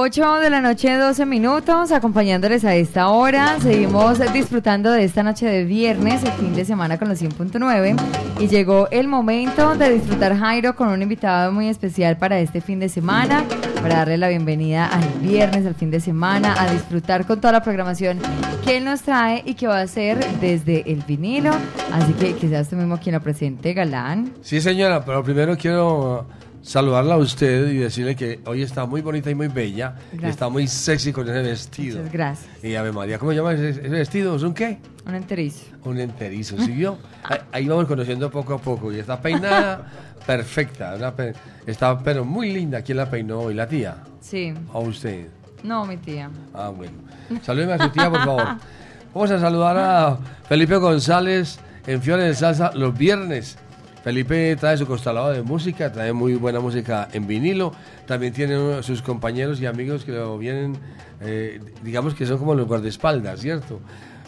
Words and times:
8 0.00 0.34
de 0.36 0.48
la 0.48 0.60
noche, 0.60 0.96
12 0.96 1.26
minutos, 1.26 1.90
acompañándoles 1.90 2.64
a 2.64 2.72
esta 2.76 3.08
hora. 3.08 3.58
Seguimos 3.58 4.20
disfrutando 4.32 4.92
de 4.92 5.02
esta 5.02 5.24
noche 5.24 5.44
de 5.46 5.64
viernes, 5.64 6.22
el 6.22 6.30
fin 6.34 6.54
de 6.54 6.64
semana 6.64 6.98
con 6.98 7.08
los 7.08 7.20
100.9. 7.20 7.96
Y 8.38 8.46
llegó 8.46 8.86
el 8.92 9.08
momento 9.08 9.74
de 9.74 9.90
disfrutar 9.90 10.38
Jairo 10.38 10.76
con 10.76 10.86
un 10.90 11.02
invitado 11.02 11.50
muy 11.50 11.66
especial 11.68 12.16
para 12.16 12.38
este 12.38 12.60
fin 12.60 12.78
de 12.78 12.88
semana, 12.88 13.42
para 13.82 13.96
darle 13.96 14.18
la 14.18 14.28
bienvenida 14.28 14.86
al 14.86 15.02
viernes, 15.20 15.66
al 15.66 15.74
fin 15.74 15.90
de 15.90 15.98
semana, 15.98 16.54
a 16.56 16.70
disfrutar 16.70 17.26
con 17.26 17.40
toda 17.40 17.54
la 17.54 17.64
programación 17.64 18.20
que 18.64 18.76
él 18.76 18.84
nos 18.84 19.02
trae 19.02 19.42
y 19.44 19.54
que 19.54 19.66
va 19.66 19.80
a 19.80 19.82
hacer 19.82 20.24
desde 20.40 20.92
el 20.92 21.02
vinilo. 21.08 21.50
Así 21.92 22.12
que 22.12 22.48
sea 22.48 22.60
usted 22.60 22.76
mismo 22.76 22.98
quien 22.98 23.16
lo 23.16 23.20
presente, 23.20 23.74
Galán. 23.74 24.32
Sí, 24.42 24.60
señora, 24.60 25.04
pero 25.04 25.24
primero 25.24 25.56
quiero 25.56 26.24
saludarla 26.68 27.14
a 27.14 27.16
usted 27.16 27.68
y 27.68 27.78
decirle 27.78 28.14
que 28.14 28.40
hoy 28.44 28.60
está 28.60 28.84
muy 28.84 29.00
bonita 29.00 29.30
y 29.30 29.34
muy 29.34 29.48
bella. 29.48 29.94
Y 30.12 30.26
está 30.26 30.50
muy 30.50 30.68
sexy 30.68 31.12
con 31.14 31.26
ese 31.26 31.40
vestido. 31.40 31.96
Muchas 31.96 32.12
gracias. 32.12 32.64
Y 32.64 32.74
Ave 32.74 32.92
María, 32.92 33.18
¿cómo 33.18 33.30
se 33.30 33.38
llama 33.38 33.54
ese, 33.54 33.72
vestido? 33.88 34.36
¿Es 34.36 34.42
un 34.42 34.52
qué? 34.52 34.78
Un 35.06 35.14
enterizo. 35.14 35.64
Un 35.84 35.98
enterizo, 35.98 36.58
¿siguió? 36.58 36.98
ahí, 37.24 37.38
ahí, 37.52 37.68
vamos 37.68 37.86
conociendo 37.86 38.30
poco 38.30 38.52
a 38.52 38.58
poco. 38.58 38.92
Y 38.92 38.98
está 38.98 39.18
peinada 39.18 39.90
perfecta. 40.26 40.94
está 41.66 41.98
pero 42.00 42.26
muy 42.26 42.52
linda. 42.52 42.82
¿Quién 42.82 42.98
la 42.98 43.08
peinó 43.08 43.40
hoy? 43.40 43.54
¿La 43.54 43.66
tía? 43.66 43.96
Sí. 44.20 44.52
¿O 44.74 44.80
usted? 44.80 45.26
No, 45.62 45.86
mi 45.86 45.96
tía. 45.96 46.28
Ah, 46.52 46.68
bueno. 46.68 46.92
Salúdeme 47.42 47.72
a 47.72 47.78
su 47.78 47.88
tía, 47.88 48.10
por 48.10 48.20
favor. 48.20 48.46
Vamos 49.14 49.30
a 49.30 49.40
saludar 49.40 49.78
a 49.78 50.18
Felipe 50.46 50.76
González 50.76 51.58
en 51.86 52.02
Fiore 52.02 52.24
de 52.24 52.34
Salsa 52.34 52.72
los 52.74 52.96
viernes 52.96 53.56
Felipe 54.08 54.56
trae 54.56 54.74
su 54.78 54.86
costalado 54.86 55.32
de 55.32 55.42
música, 55.42 55.92
trae 55.92 56.14
muy 56.14 56.34
buena 56.36 56.60
música 56.60 57.10
en 57.12 57.26
vinilo. 57.26 57.72
También 58.06 58.32
tiene 58.32 58.82
sus 58.82 59.02
compañeros 59.02 59.60
y 59.60 59.66
amigos 59.66 60.06
que 60.06 60.12
lo 60.12 60.38
vienen, 60.38 60.78
eh, 61.20 61.60
digamos 61.82 62.14
que 62.14 62.24
son 62.24 62.38
como 62.38 62.54
los 62.54 62.66
guardaespaldas, 62.66 63.38
¿cierto? 63.38 63.80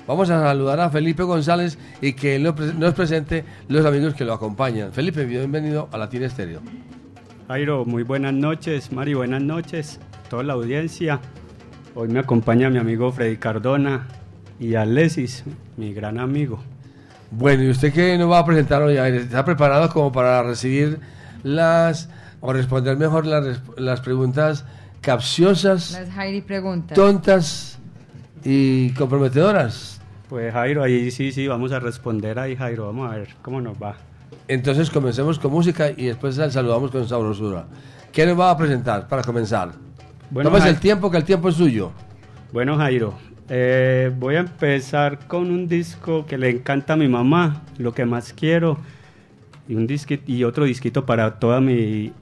Vamos 0.07 0.29
a 0.29 0.39
saludar 0.39 0.81
a 0.81 0.91
Felipe 0.91 1.23
González 1.23 1.79
y 2.03 2.13
que 2.13 2.39
nos 2.39 2.93
presente 2.93 3.47
los 3.69 3.87
amigos 3.87 4.13
que 4.13 4.27
lo 4.27 4.35
acompañan. 4.35 4.93
Felipe, 4.93 5.25
bienvenido 5.25 5.89
a 5.93 5.97
Latina 5.97 6.27
Estéreo. 6.27 6.61
Jairo, 7.49 7.87
muy 7.87 8.03
buenas 8.03 8.35
noches. 8.35 8.93
Mari, 8.93 9.15
buenas 9.15 9.41
noches. 9.41 9.99
Toda 10.29 10.43
la 10.43 10.53
audiencia. 10.53 11.21
Hoy 11.95 12.09
me 12.09 12.19
acompaña 12.19 12.69
mi 12.69 12.77
amigo 12.77 13.11
Freddy 13.13 13.39
Cardona 13.39 14.09
y 14.59 14.75
Alesis, 14.75 15.43
mi 15.79 15.95
gran 15.95 16.19
amigo. 16.19 16.61
Bueno, 17.31 17.63
¿y 17.63 17.71
usted 17.71 17.93
qué 17.93 18.19
nos 18.19 18.31
va 18.31 18.41
a 18.41 18.45
presentar 18.45 18.83
hoy? 18.83 18.97
¿Está 18.97 19.45
preparado 19.45 19.89
como 19.91 20.11
para 20.11 20.43
recibir 20.43 21.01
las 21.43 22.09
o 22.41 22.53
responder 22.53 22.97
mejor 22.97 23.27
las, 23.27 23.61
las 23.77 24.01
preguntas 24.01 24.65
capciosas, 25.01 25.93
las 25.93 26.11
Jairi 26.11 26.41
preguntas. 26.41 26.97
tontas 26.97 27.79
y 28.45 28.91
comprometedoras? 28.95 30.01
Pues 30.29 30.53
Jairo, 30.53 30.83
ahí 30.83 31.11
sí, 31.11 31.33
sí, 31.33 31.47
vamos 31.47 31.73
a 31.73 31.81
responder 31.81 32.39
ahí, 32.39 32.57
Jairo. 32.57 32.87
Vamos 32.87 33.13
a 33.13 33.17
ver 33.17 33.29
cómo 33.43 33.61
nos 33.61 33.77
va. 33.81 33.97
Entonces 34.49 34.91
comencemos 34.91 35.39
con 35.39 35.53
música 35.53 35.91
y 35.91 36.07
después 36.07 36.37
saludamos 36.37 36.91
con 36.91 37.09
sabrosura. 37.09 37.67
¿Qué 38.13 38.27
nos 38.27 38.39
va 38.39 38.51
a 38.51 38.57
presentar 38.57 39.07
para 39.07 39.23
comenzar? 39.23 39.71
Bueno, 40.31 40.51
Tómese 40.51 40.69
el 40.69 40.81
tiempo, 40.81 41.11
que 41.11 41.17
el 41.17 41.25
tiempo 41.25 41.49
es 41.49 41.57
suyo. 41.57 41.93
Bueno, 42.53 42.77
Jairo, 42.77 43.15
eh, 43.53 44.13
voy 44.17 44.37
a 44.37 44.41
empezar 44.41 45.27
con 45.27 45.51
un 45.51 45.67
disco 45.67 46.25
que 46.25 46.39
le 46.39 46.51
encanta 46.51 46.93
a 46.93 46.97
mi 46.97 47.09
mamá, 47.09 47.65
Lo 47.79 47.93
que 47.93 48.05
más 48.05 48.33
quiero, 48.33 48.79
y, 49.67 49.75
un 49.75 49.89
y 50.27 50.45
otro 50.45 50.65
disquito 50.65 51.05
para 51.05 51.41
toda 51.41 51.61
mi, 51.61 52.13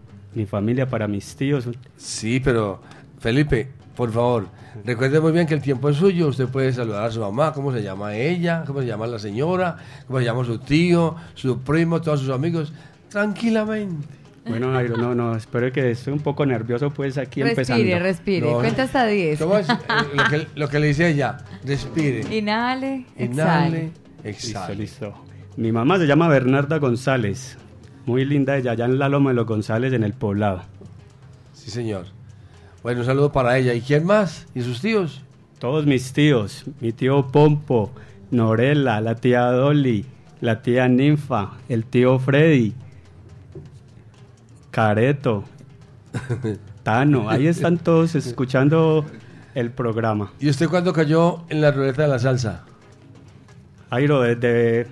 familia, 0.46 0.88
para 0.88 1.06
mis 1.06 1.36
tíos. 1.36 1.68
Sí, 1.98 2.40
pero 2.40 2.80
Felipe, 3.18 3.68
por 3.94 4.10
favor, 4.10 4.48
recuerde 4.86 5.20
muy 5.20 5.32
bien 5.32 5.46
que 5.46 5.52
el 5.52 5.60
tiempo 5.60 5.90
es 5.90 5.96
suyo. 5.96 6.28
Usted 6.28 6.48
puede 6.48 6.72
saludar 6.72 7.04
a 7.04 7.10
su 7.10 7.20
mamá, 7.20 7.52
cómo 7.52 7.72
se 7.74 7.82
llama 7.82 8.14
ella, 8.14 8.64
cómo 8.66 8.80
se 8.80 8.86
llama 8.86 9.06
la 9.06 9.18
señora, 9.18 9.76
cómo 10.06 10.20
se 10.20 10.24
llama 10.24 10.44
su 10.44 10.58
tío, 10.58 11.14
su 11.34 11.60
primo, 11.60 12.00
todos 12.00 12.20
sus 12.20 12.30
amigos, 12.30 12.72
tranquilamente. 13.10 14.06
Bueno, 14.48 14.72
Jairo, 14.72 14.96
no, 14.96 15.14
no, 15.14 15.36
espero 15.36 15.70
que 15.72 15.90
estoy 15.90 16.12
un 16.12 16.20
poco 16.20 16.46
nervioso 16.46 16.90
pues 16.90 17.18
aquí 17.18 17.42
respire, 17.42 17.50
empezando. 17.50 17.82
Respire, 17.82 18.00
respire, 18.00 18.52
cuenta 18.52 18.82
hasta 18.84 19.06
10. 19.06 19.40
Eh, 19.40 19.44
lo, 20.14 20.24
que, 20.28 20.46
lo, 20.54 20.68
que, 20.68 20.78
le 20.78 20.86
dice 20.88 21.08
ella, 21.08 21.38
respire. 21.64 22.36
Inhale, 22.36 23.04
Inhale, 23.18 23.90
exhale. 24.24 24.74
Listo, 24.74 25.08
listo. 25.08 25.24
Mi 25.56 25.72
mamá 25.72 25.98
se 25.98 26.06
llama 26.06 26.28
Bernarda 26.28 26.78
González, 26.78 27.58
muy 28.06 28.24
linda 28.24 28.56
ella, 28.56 28.72
allá 28.72 28.84
en 28.84 28.98
la 28.98 29.08
Loma 29.08 29.30
de 29.30 29.36
los 29.36 29.46
González, 29.46 29.92
en 29.92 30.04
el 30.04 30.12
poblado. 30.12 30.62
Sí, 31.52 31.70
señor. 31.70 32.06
Bueno, 32.82 33.00
un 33.00 33.06
saludo 33.06 33.32
para 33.32 33.58
ella. 33.58 33.74
¿Y 33.74 33.80
quién 33.80 34.06
más? 34.06 34.46
¿Y 34.54 34.62
sus 34.62 34.80
tíos? 34.80 35.22
Todos 35.58 35.84
mis 35.86 36.12
tíos, 36.12 36.64
mi 36.80 36.92
tío 36.92 37.26
Pompo, 37.26 37.90
Norela, 38.30 39.00
la 39.00 39.16
tía 39.16 39.46
Dolly, 39.50 40.06
la 40.40 40.62
tía 40.62 40.86
Ninfa, 40.88 41.58
el 41.68 41.84
tío 41.84 42.20
Freddy, 42.20 42.74
Careto, 44.78 45.42
Tano, 46.84 47.28
ahí 47.28 47.48
están 47.48 47.78
todos 47.78 48.14
escuchando 48.14 49.04
el 49.56 49.72
programa. 49.72 50.30
¿Y 50.38 50.48
usted 50.48 50.68
cuándo 50.68 50.92
cayó 50.92 51.42
en 51.48 51.60
la 51.60 51.72
ruleta 51.72 52.02
de 52.02 52.08
la 52.08 52.20
salsa? 52.20 52.64
Airo, 53.90 54.22
desde 54.22 54.86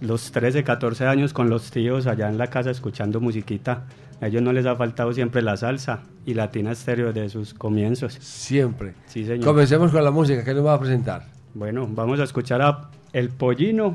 los 0.00 0.32
13, 0.32 0.64
14 0.64 1.06
años 1.06 1.34
con 1.34 1.50
los 1.50 1.70
tíos 1.70 2.06
allá 2.06 2.30
en 2.30 2.38
la 2.38 2.46
casa 2.46 2.70
escuchando 2.70 3.20
musiquita. 3.20 3.84
A 4.22 4.28
ellos 4.28 4.40
no 4.40 4.50
les 4.54 4.64
ha 4.64 4.76
faltado 4.76 5.12
siempre 5.12 5.42
la 5.42 5.58
salsa 5.58 6.04
y 6.24 6.32
Latina 6.32 6.72
Estéreo 6.72 7.12
de 7.12 7.28
sus 7.28 7.52
comienzos. 7.52 8.14
Siempre. 8.14 8.94
Sí, 9.08 9.26
señor. 9.26 9.44
Comencemos 9.44 9.92
con 9.92 10.02
la 10.02 10.10
música. 10.10 10.42
¿Qué 10.42 10.54
nos 10.54 10.64
va 10.64 10.72
a 10.72 10.80
presentar? 10.80 11.26
Bueno, 11.52 11.86
vamos 11.86 12.18
a 12.18 12.24
escuchar 12.24 12.62
a 12.62 12.88
El 13.12 13.28
Pollino, 13.28 13.94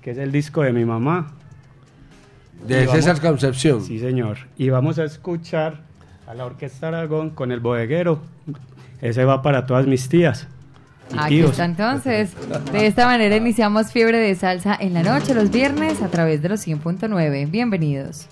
que 0.00 0.12
es 0.12 0.18
el 0.18 0.30
disco 0.30 0.62
de 0.62 0.72
mi 0.72 0.84
mamá. 0.84 1.32
De 2.66 2.86
César 2.86 3.20
Concepción. 3.20 3.82
Sí, 3.82 3.98
señor. 3.98 4.38
Y 4.56 4.70
vamos 4.70 4.98
a 4.98 5.04
escuchar 5.04 5.80
a 6.26 6.34
la 6.34 6.44
Orquesta 6.44 6.88
Aragón 6.88 7.30
con 7.30 7.52
el 7.52 7.60
bodeguero. 7.60 8.20
Ese 9.00 9.24
va 9.24 9.42
para 9.42 9.66
todas 9.66 9.86
mis 9.86 10.08
tías. 10.08 10.48
Aquí 11.16 11.40
está 11.40 11.64
entonces. 11.64 12.32
De 12.72 12.86
esta 12.86 13.06
manera 13.06 13.36
iniciamos 13.36 13.92
Fiebre 13.92 14.18
de 14.18 14.34
Salsa 14.34 14.76
en 14.78 14.94
la 14.94 15.02
noche, 15.02 15.34
los 15.34 15.50
viernes, 15.50 16.02
a 16.02 16.08
través 16.08 16.42
de 16.42 16.48
los 16.48 16.66
100.9. 16.66 17.50
Bienvenidos. 17.50 18.28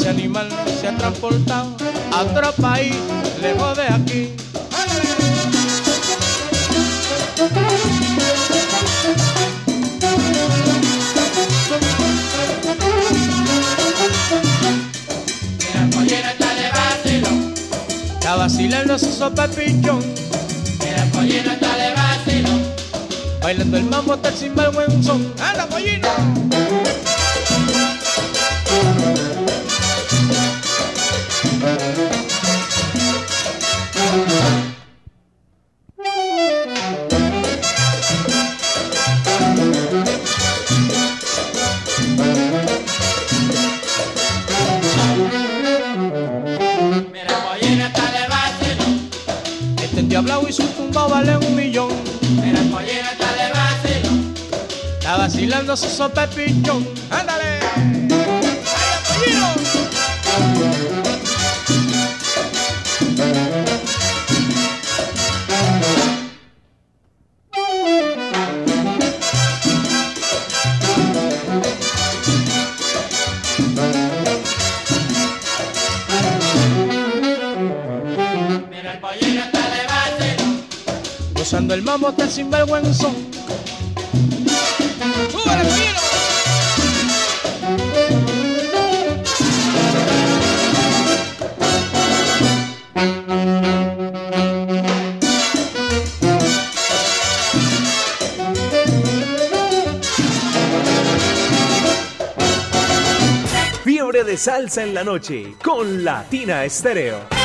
ese 0.00 0.08
animal 0.08 0.48
se 0.80 0.88
ha 0.88 0.96
transportado 0.96 1.76
a 2.10 2.22
otro 2.22 2.52
país, 2.52 2.96
lejos 3.42 3.76
de 3.76 3.82
aquí. 3.82 4.30
La 18.24 18.36
vacilando 18.36 18.98
se 18.98 19.12
sopa 19.12 19.48
pichón 19.48 20.09
usando 81.50 81.74
el 81.74 81.82
mamote 81.82 82.28
sinvergüenzón. 82.28 83.12
Fiebre 103.82 104.22
de 104.22 104.36
salsa 104.36 104.84
en 104.84 104.94
la 104.94 105.02
noche 105.02 105.56
con 105.64 106.04
Latina 106.04 106.64
Estéreo. 106.64 107.40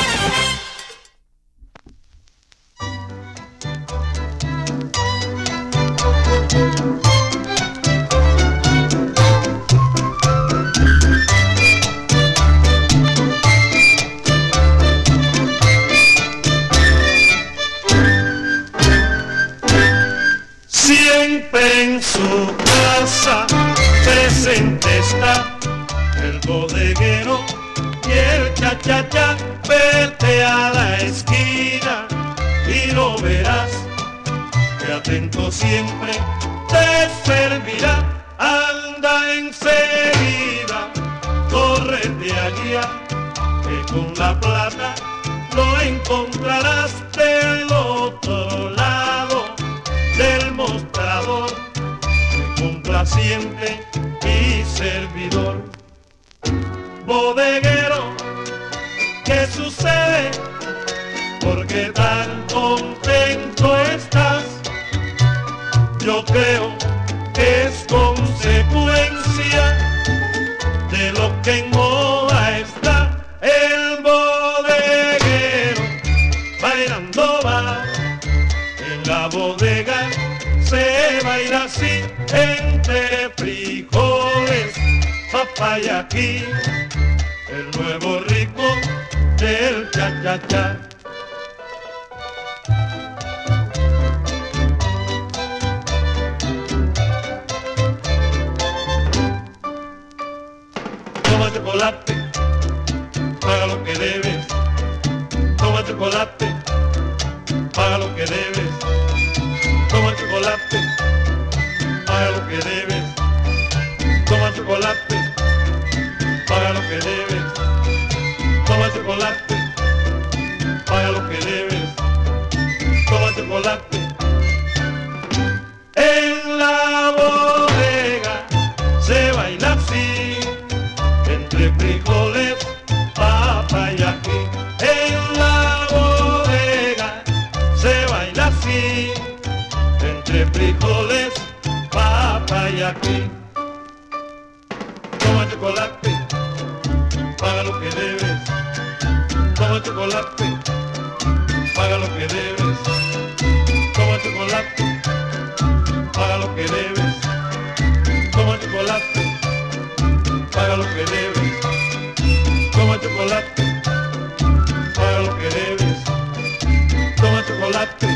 chocolate, 167.66 168.06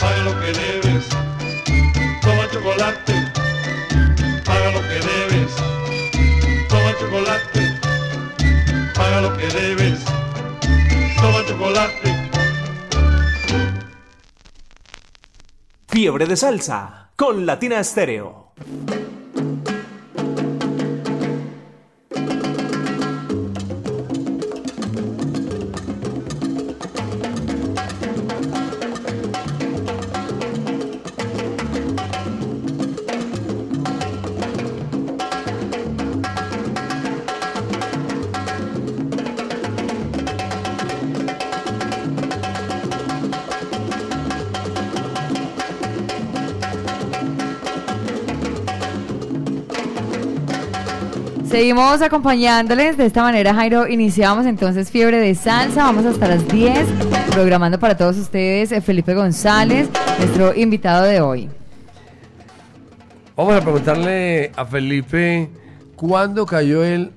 paga 0.00 0.22
lo 0.24 0.40
que 0.40 0.52
debes. 0.52 1.08
Toma 2.22 2.50
chocolate, 2.50 3.14
paga 4.44 4.70
lo 4.72 4.80
que 4.80 4.98
debes. 5.10 5.52
Toma 6.68 6.92
chocolate, 6.98 7.80
paga 8.94 9.20
lo 9.20 9.36
que 9.36 9.46
debes. 9.46 10.04
Toma 11.20 11.44
chocolate. 11.46 12.30
Fiebre 15.88 16.26
de 16.26 16.36
salsa 16.36 17.10
con 17.16 17.46
Latina 17.46 17.80
Estéreo. 17.80 18.52
Seguimos 51.60 52.02
acompañándoles 52.02 52.98
de 52.98 53.06
esta 53.06 53.22
manera, 53.22 53.54
Jairo. 53.54 53.88
Iniciamos 53.88 54.44
entonces 54.44 54.90
Fiebre 54.90 55.16
de 55.18 55.34
Salsa. 55.34 55.84
Vamos 55.84 56.04
hasta 56.04 56.28
las 56.28 56.46
10, 56.48 56.86
programando 57.30 57.78
para 57.80 57.96
todos 57.96 58.18
ustedes 58.18 58.72
eh, 58.72 58.82
Felipe 58.82 59.14
González, 59.14 59.88
nuestro 60.18 60.54
invitado 60.54 61.04
de 61.04 61.22
hoy. 61.22 61.48
Vamos 63.34 63.54
a 63.54 63.62
preguntarle 63.62 64.52
a 64.54 64.66
Felipe 64.66 65.48
cuándo 65.96 66.44
cayó 66.44 66.84
él 66.84 67.12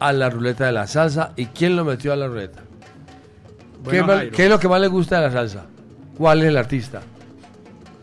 a 0.00 0.12
la 0.12 0.28
ruleta 0.30 0.66
de 0.66 0.72
la 0.72 0.88
salsa 0.88 1.30
y 1.36 1.46
quién 1.46 1.76
lo 1.76 1.84
metió 1.84 2.12
a 2.12 2.16
la 2.16 2.26
ruleta. 2.26 2.62
¿Qué, 3.84 3.84
Bueno, 3.84 4.06
mal- 4.08 4.16
Jairo. 4.16 4.36
qué 4.36 4.44
es 4.46 4.50
lo 4.50 4.58
que 4.58 4.66
más 4.68 4.80
le 4.80 4.88
gusta 4.88 5.20
de 5.20 5.28
la 5.28 5.32
salsa? 5.32 5.66
¿Cuál 6.18 6.40
es 6.42 6.48
el 6.48 6.56
artista? 6.56 7.02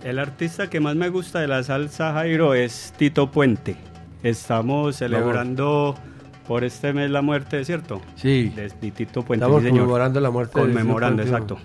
El 0.01 0.17
artista 0.19 0.69
que 0.69 0.79
más 0.79 0.95
me 0.95 1.09
gusta 1.09 1.39
de 1.41 1.47
la 1.49 1.61
salsa, 1.61 2.13
Jairo, 2.13 2.53
es 2.53 2.93
Tito 2.95 3.29
Puente. 3.29 3.75
Estamos 4.23 4.95
celebrando 4.95 5.95
por 6.47 6.63
este 6.63 6.93
mes 6.93 7.11
la 7.11 7.21
muerte, 7.21 7.63
¿cierto? 7.65 8.01
Sí. 8.15 8.51
De, 8.55 8.69
de 8.69 8.91
Tito 8.91 9.23
Puente, 9.23 9.45
Estamos 9.45 9.61
sí, 9.61 9.67
señor. 9.67 9.81
conmemorando 9.81 10.19
la 10.19 10.31
muerte 10.31 10.53
Conmemorando, 10.59 11.21
exacto. 11.23 11.57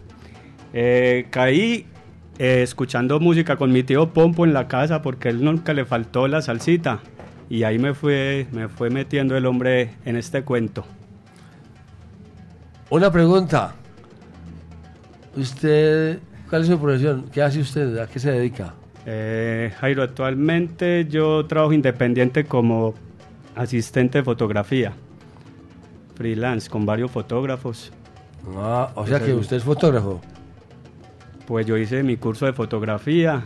Eh, 0.74 1.28
caí 1.30 1.86
eh, 2.38 2.62
escuchando 2.62 3.20
música 3.20 3.56
con 3.56 3.72
mi 3.72 3.82
tío 3.82 4.12
Pompo 4.12 4.44
en 4.44 4.52
la 4.52 4.68
casa 4.68 5.02
porque 5.02 5.28
él 5.28 5.44
nunca 5.44 5.72
le 5.72 5.84
faltó 5.84 6.28
la 6.28 6.42
salsita. 6.42 7.00
Y 7.48 7.64
ahí 7.64 7.78
me 7.78 7.94
fue, 7.94 8.46
me 8.52 8.68
fue 8.68 8.88
metiendo 8.90 9.36
el 9.36 9.46
hombre 9.46 9.90
en 10.04 10.16
este 10.16 10.42
cuento. 10.42 10.84
Una 12.90 13.10
pregunta. 13.10 13.74
¿Usted, 15.36 16.18
cuál 16.48 16.62
es 16.62 16.68
su 16.68 16.78
profesión? 16.78 17.26
¿Qué 17.32 17.42
hace 17.42 17.60
usted? 17.60 17.98
¿A 17.98 18.06
qué 18.06 18.18
se 18.18 18.30
dedica? 18.30 18.74
Eh, 19.06 19.72
Jairo, 19.80 20.02
actualmente 20.02 21.06
yo 21.10 21.44
trabajo 21.46 21.72
independiente 21.72 22.44
como 22.44 22.94
asistente 23.56 24.18
de 24.18 24.24
fotografía. 24.24 24.92
Freelance, 26.14 26.68
con 26.70 26.86
varios 26.86 27.10
fotógrafos. 27.10 27.92
Ah, 28.56 28.90
o 28.94 29.06
sea 29.06 29.16
Ese 29.18 29.26
que 29.26 29.34
usted 29.34 29.56
es 29.56 29.64
fotógrafo. 29.64 30.20
Pues 31.46 31.66
yo 31.66 31.76
hice 31.76 32.02
mi 32.02 32.16
curso 32.16 32.46
de 32.46 32.52
fotografía. 32.52 33.44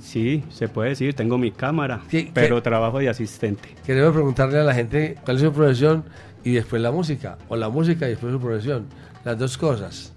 Sí, 0.00 0.44
se 0.48 0.68
puede 0.68 0.90
decir, 0.90 1.14
tengo 1.14 1.36
mi 1.38 1.50
cámara, 1.50 2.00
¿Qué- 2.08 2.30
pero 2.32 2.62
trabajo 2.62 2.98
de 2.98 3.08
asistente. 3.08 3.74
Queremos 3.84 4.12
preguntarle 4.14 4.58
a 4.58 4.64
la 4.64 4.74
gente 4.74 5.16
cuál 5.24 5.36
es 5.36 5.42
su 5.42 5.52
profesión 5.52 6.04
y 6.44 6.52
después 6.52 6.80
la 6.80 6.90
música. 6.90 7.36
O 7.48 7.56
la 7.56 7.68
música 7.68 8.06
y 8.06 8.10
después 8.10 8.32
su 8.32 8.40
profesión. 8.40 8.86
Las 9.24 9.38
dos 9.38 9.58
cosas. 9.58 10.12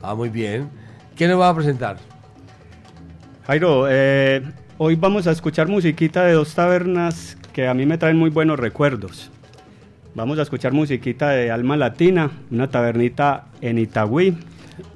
Ah, 0.00 0.14
muy 0.14 0.28
bien. 0.28 0.68
¿Qué 1.16 1.26
nos 1.26 1.40
va 1.40 1.48
a 1.48 1.54
presentar? 1.54 1.96
Jairo, 3.46 3.86
eh, 3.90 4.40
hoy 4.78 4.94
vamos 4.94 5.26
a 5.26 5.32
escuchar 5.32 5.66
musiquita 5.66 6.24
de 6.24 6.34
dos 6.34 6.54
tabernas 6.54 7.36
que 7.52 7.66
a 7.66 7.74
mí 7.74 7.86
me 7.86 7.98
traen 7.98 8.16
muy 8.16 8.30
buenos 8.30 8.56
recuerdos. 8.56 9.32
Vamos 10.14 10.38
a 10.38 10.42
escuchar 10.42 10.72
musiquita 10.72 11.30
de 11.30 11.50
Alma 11.50 11.76
Latina, 11.76 12.30
una 12.52 12.70
tabernita 12.70 13.46
en 13.60 13.78
Itagüí, 13.78 14.38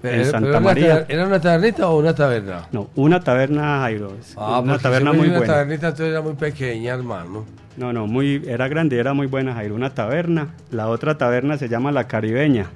en 0.04 0.24
Santa 0.24 0.50
una 0.50 0.60
María. 0.60 1.06
¿Era 1.08 1.26
una 1.26 1.40
tabernita 1.40 1.88
o 1.88 1.98
una 1.98 2.14
taberna? 2.14 2.68
No, 2.70 2.88
una 2.94 3.18
taberna, 3.18 3.80
Jairo. 3.80 4.12
Ah, 4.36 4.60
una 4.60 4.78
taberna 4.78 5.12
muy 5.12 5.26
buena. 5.26 5.38
Una 5.38 5.46
tabernita 5.46 5.88
entonces 5.88 6.12
era 6.12 6.22
muy 6.22 6.34
pequeña, 6.34 6.94
hermano. 6.94 7.46
No, 7.76 7.92
no, 7.92 8.06
muy, 8.06 8.42
era 8.46 8.68
grande, 8.68 8.96
era 8.96 9.12
muy 9.12 9.26
buena, 9.26 9.54
Jairo. 9.54 9.74
Una 9.74 9.92
taberna. 9.92 10.54
La 10.70 10.86
otra 10.88 11.18
taberna 11.18 11.58
se 11.58 11.68
llama 11.68 11.90
La 11.90 12.06
Caribeña, 12.06 12.66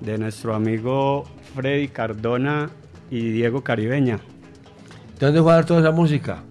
de 0.00 0.18
nuestro 0.18 0.52
amigo 0.52 1.26
Freddy 1.54 1.86
Cardona 1.86 2.70
y 3.08 3.30
Diego 3.30 3.62
Caribeña. 3.62 4.18
¿De 5.20 5.26
dónde 5.26 5.42
fue 5.42 5.52
a 5.52 5.56
dar 5.56 5.66
toda 5.66 5.80
esa 5.80 5.90
música? 5.90 6.42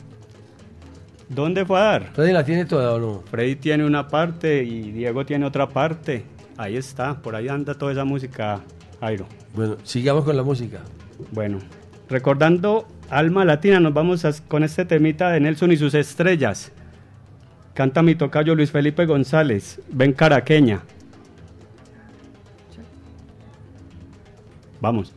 ¿Dónde 1.27 1.65
fue 1.65 1.79
a 1.79 1.83
dar? 1.83 2.03
¿Freddy 2.13 2.31
la 2.33 2.43
tiene 2.45 2.65
toda 2.65 2.93
o 2.93 2.99
no? 2.99 3.21
Freddy 3.29 3.55
tiene 3.55 3.83
una 3.85 4.07
parte 4.07 4.63
y 4.63 4.91
Diego 4.91 5.25
tiene 5.25 5.45
otra 5.45 5.67
parte. 5.67 6.23
Ahí 6.57 6.77
está, 6.77 7.21
por 7.21 7.35
ahí 7.35 7.47
anda 7.47 7.73
toda 7.73 7.91
esa 7.91 8.05
música, 8.05 8.61
Jairo. 8.99 9.25
Bueno, 9.55 9.77
sigamos 9.83 10.23
con 10.23 10.35
la 10.37 10.43
música. 10.43 10.79
Bueno, 11.31 11.59
recordando 12.09 12.87
Alma 13.09 13.43
Latina, 13.45 13.79
nos 13.79 13.93
vamos 13.93 14.23
a- 14.25 14.33
con 14.47 14.63
este 14.63 14.85
temita 14.85 15.29
de 15.31 15.39
Nelson 15.39 15.71
y 15.71 15.77
sus 15.77 15.93
estrellas. 15.95 16.71
Canta 17.73 18.01
mi 18.03 18.15
tocayo 18.15 18.55
Luis 18.55 18.71
Felipe 18.71 19.05
González, 19.05 19.79
ven 19.91 20.13
caraqueña. 20.13 20.81
Vamos. 24.81 25.13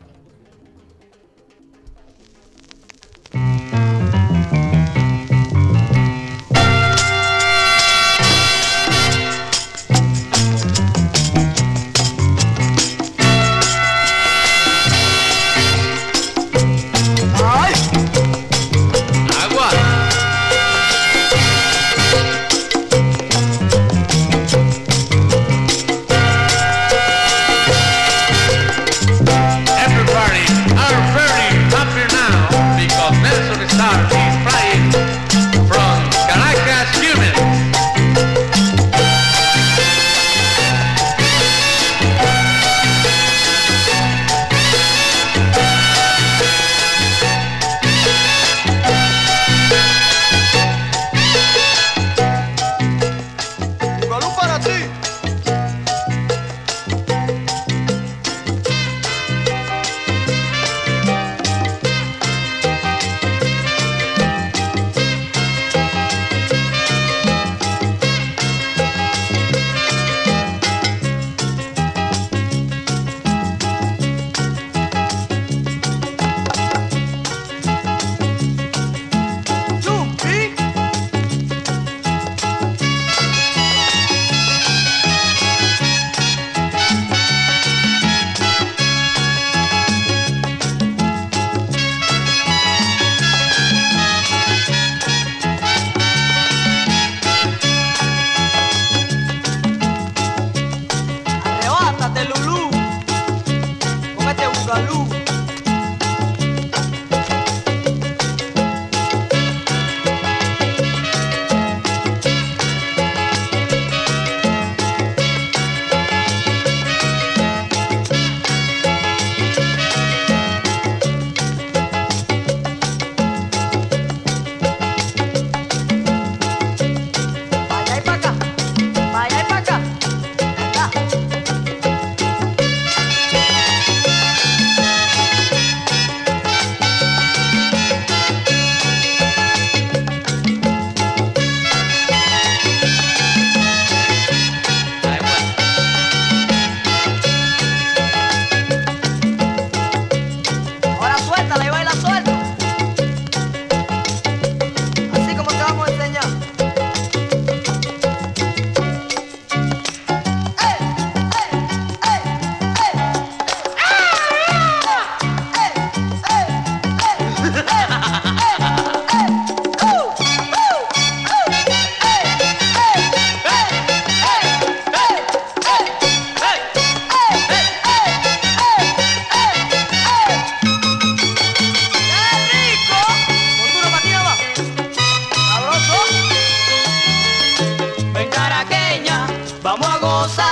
goza. 190.02 190.51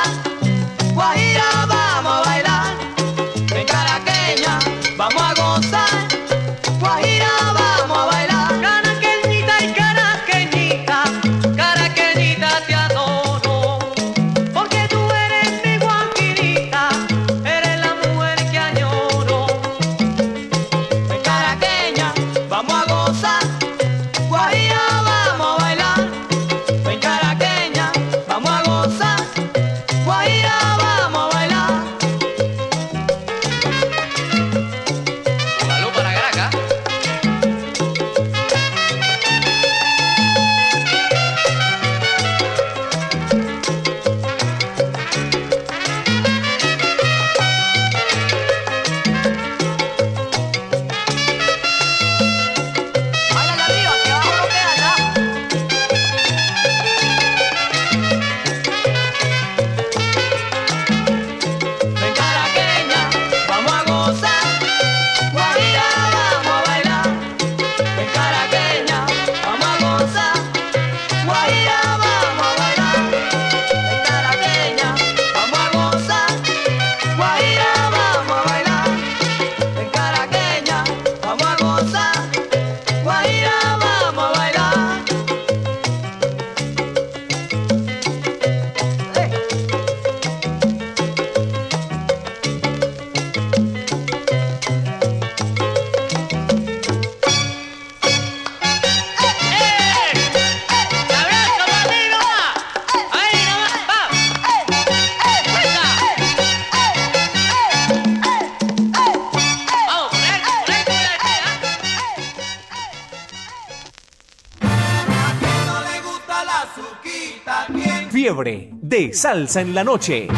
De 119.10 119.16
salsa 119.16 119.60
en 119.60 119.74
la 119.74 119.82
noche. 119.82 120.28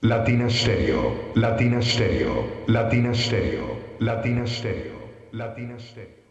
Latina 0.00 0.48
Stereo, 0.48 1.32
Latina 1.34 1.80
Stereo, 1.82 2.64
Latina 2.68 3.14
Stereo, 3.14 3.78
Latina 3.98 4.46
Stereo, 4.46 4.98
Latina 5.32 5.76
Stereo. 5.78 6.24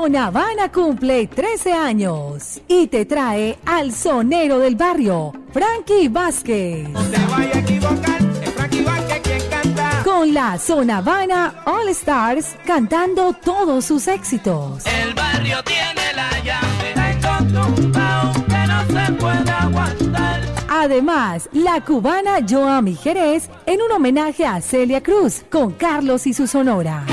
Zona 0.00 0.28
Habana 0.28 0.72
cumple 0.72 1.26
13 1.26 1.74
años 1.74 2.62
y 2.66 2.86
te 2.86 3.04
trae 3.04 3.58
al 3.66 3.92
sonero 3.92 4.58
del 4.58 4.74
barrio, 4.74 5.30
Frankie 5.52 6.08
Vázquez. 6.08 6.88
Con 10.02 10.32
la 10.32 10.56
Zona 10.58 10.96
Habana 10.96 11.62
All 11.66 11.86
Stars 11.90 12.56
cantando 12.64 13.34
todos 13.34 13.84
sus 13.84 14.08
éxitos. 14.08 14.86
El 14.86 15.12
barrio 15.12 15.62
tiene 15.64 16.14
la 16.16 16.30
llave, 16.44 16.94
que 18.48 18.66
no 18.66 19.04
se 19.04 19.12
puede 19.12 19.50
aguantar. 19.50 20.40
Además, 20.70 21.50
la 21.52 21.84
cubana 21.84 22.38
Joami 22.48 22.94
Jerez 22.94 23.50
en 23.66 23.82
un 23.82 23.92
homenaje 23.92 24.46
a 24.46 24.62
Celia 24.62 25.02
Cruz 25.02 25.44
con 25.50 25.72
Carlos 25.72 26.26
y 26.26 26.32
su 26.32 26.46
sonora. 26.46 27.04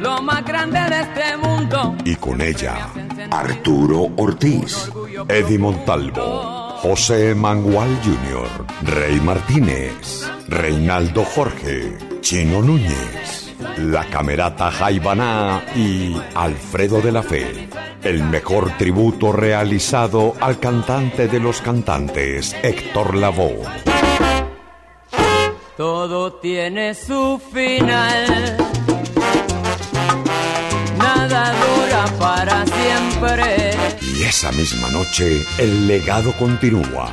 lo 0.00 0.22
más 0.22 0.44
grande 0.44 0.78
de 0.78 1.00
este 1.00 1.36
mundo. 1.36 1.96
Y 2.04 2.14
con 2.14 2.40
ella, 2.40 2.88
Arturo 3.30 4.08
Ortiz, 4.16 4.90
Eddie 5.28 5.58
Montalvo, 5.58 6.78
José 6.82 7.34
Mangual 7.34 7.90
Jr., 8.04 8.94
Rey 8.94 9.20
Martínez, 9.20 10.30
Reinaldo 10.46 11.24
Jorge, 11.24 11.96
Chino 12.20 12.62
Núñez, 12.62 13.51
la 13.78 14.04
Camerata 14.04 14.70
Jaibaná 14.70 15.64
y 15.74 16.16
Alfredo 16.34 17.00
de 17.00 17.12
la 17.12 17.22
Fe. 17.22 17.68
El 18.02 18.22
mejor 18.24 18.76
tributo 18.76 19.32
realizado 19.32 20.34
al 20.40 20.58
cantante 20.58 21.28
de 21.28 21.40
los 21.40 21.60
cantantes, 21.60 22.56
Héctor 22.62 23.14
Lavoe. 23.14 23.62
Todo 25.76 26.34
tiene 26.34 26.94
su 26.94 27.40
final. 27.52 28.56
Nada 30.98 31.52
dura 31.52 32.04
para 32.18 32.64
siempre. 32.66 33.70
Y 34.00 34.22
esa 34.24 34.52
misma 34.52 34.88
noche, 34.90 35.42
el 35.58 35.86
legado 35.86 36.32
continúa. 36.38 37.12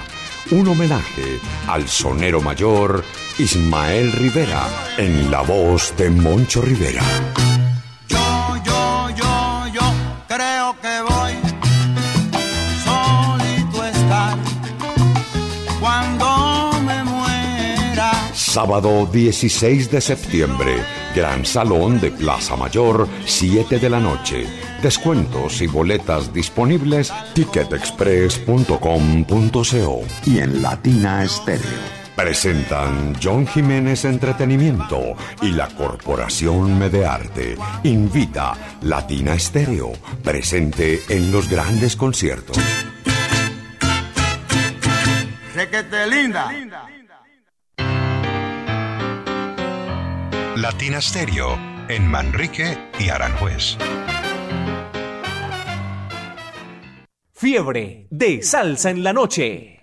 Un 0.52 0.68
homenaje 0.68 1.40
al 1.68 1.88
sonero 1.88 2.42
mayor 2.42 3.04
Ismael 3.38 4.12
Rivera 4.14 4.68
en 4.98 5.30
la 5.30 5.42
voz 5.42 5.94
de 5.96 6.10
Moncho 6.10 6.60
Rivera. 6.62 7.04
Sábado 18.50 19.06
16 19.06 19.92
de 19.92 20.02
septiembre, 20.02 20.84
Gran 21.16 21.46
Salón 21.46 22.02
de 22.02 22.10
Plaza 22.10 22.56
Mayor, 22.56 23.08
7 23.24 23.78
de 23.78 23.90
la 23.92 24.00
noche. 24.00 24.48
Descuentos 24.82 25.62
y 25.62 25.68
boletas 25.68 26.34
disponibles 26.34 27.14
ticketexpress.com.co 27.36 30.02
y 30.26 30.40
en 30.40 30.64
Latina 30.64 31.24
Estéreo. 31.24 31.62
Presentan 32.16 33.14
John 33.22 33.46
Jiménez 33.46 34.06
Entretenimiento 34.06 35.16
y 35.44 35.52
la 35.52 35.68
Corporación 35.68 36.80
Medearte. 36.80 37.56
Invita 37.84 38.58
Latina 38.82 39.36
Estéreo, 39.36 39.92
presente 40.24 41.04
en 41.08 41.32
los 41.32 41.48
grandes 41.48 41.96
conciertos. 41.96 42.58
Requete 45.54 46.08
linda. 46.08 46.52
Latina 50.72 51.02
Stereo 51.02 51.58
en 51.88 52.06
Manrique 52.06 52.78
y 53.00 53.10
Aranjuez. 53.10 53.76
Fiebre 57.34 58.06
de 58.12 58.44
salsa 58.44 58.92
en 58.92 59.04
la 59.04 59.12
noche. 59.12 59.82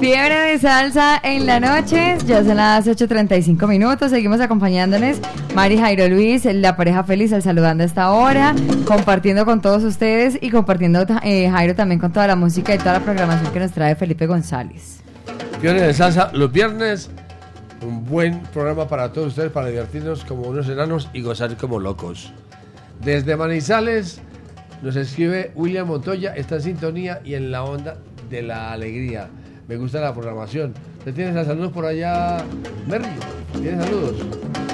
Fiebre 0.00 0.38
de 0.38 0.58
salsa 0.58 1.20
en 1.22 1.44
la 1.44 1.60
noche, 1.60 2.16
ya 2.24 2.42
son 2.42 2.56
las 2.56 2.86
8.35 2.86 3.68
minutos, 3.68 4.10
seguimos 4.10 4.40
acompañándoles. 4.40 5.20
Mari 5.54 5.76
Jairo 5.76 6.08
Luis, 6.08 6.46
la 6.46 6.74
pareja 6.74 7.04
feliz, 7.04 7.34
al 7.34 7.42
saludando 7.42 7.82
a 7.82 7.86
esta 7.86 8.12
hora, 8.12 8.54
compartiendo 8.86 9.44
con 9.44 9.60
todos 9.60 9.84
ustedes 9.84 10.38
y 10.40 10.48
compartiendo 10.48 11.04
eh, 11.22 11.50
Jairo 11.50 11.74
también 11.74 12.00
con 12.00 12.14
toda 12.14 12.26
la 12.26 12.36
música 12.36 12.74
y 12.74 12.78
toda 12.78 12.94
la 12.94 13.00
programación 13.00 13.52
que 13.52 13.60
nos 13.60 13.72
trae 13.72 13.94
Felipe 13.94 14.26
González. 14.26 15.02
Fiebre 15.60 15.82
de 15.82 15.92
salsa 15.92 16.30
los 16.34 16.52
viernes, 16.52 17.10
un 17.82 18.04
buen 18.04 18.42
programa 18.52 18.86
para 18.86 19.12
todos 19.12 19.28
ustedes, 19.28 19.50
para 19.50 19.66
divertirnos 19.66 20.24
como 20.24 20.42
unos 20.42 20.68
enanos 20.68 21.10
y 21.12 21.20
gozar 21.22 21.56
como 21.56 21.80
locos. 21.80 22.32
Desde 23.02 23.36
Manizales 23.36 24.20
nos 24.82 24.94
escribe 24.94 25.50
William 25.56 25.88
Montoya, 25.88 26.32
está 26.36 26.56
en 26.56 26.62
sintonía 26.62 27.20
y 27.24 27.34
en 27.34 27.50
la 27.50 27.64
onda 27.64 27.96
de 28.30 28.42
la 28.42 28.70
alegría. 28.70 29.30
Me 29.66 29.76
gusta 29.76 30.00
la 30.00 30.14
programación. 30.14 30.74
¿Usted 30.98 31.12
tiene 31.12 31.44
saludos 31.44 31.72
por 31.72 31.86
allá, 31.86 32.38
Merry? 32.86 33.08
¿Tiene 33.60 33.82
saludos? 33.82 34.14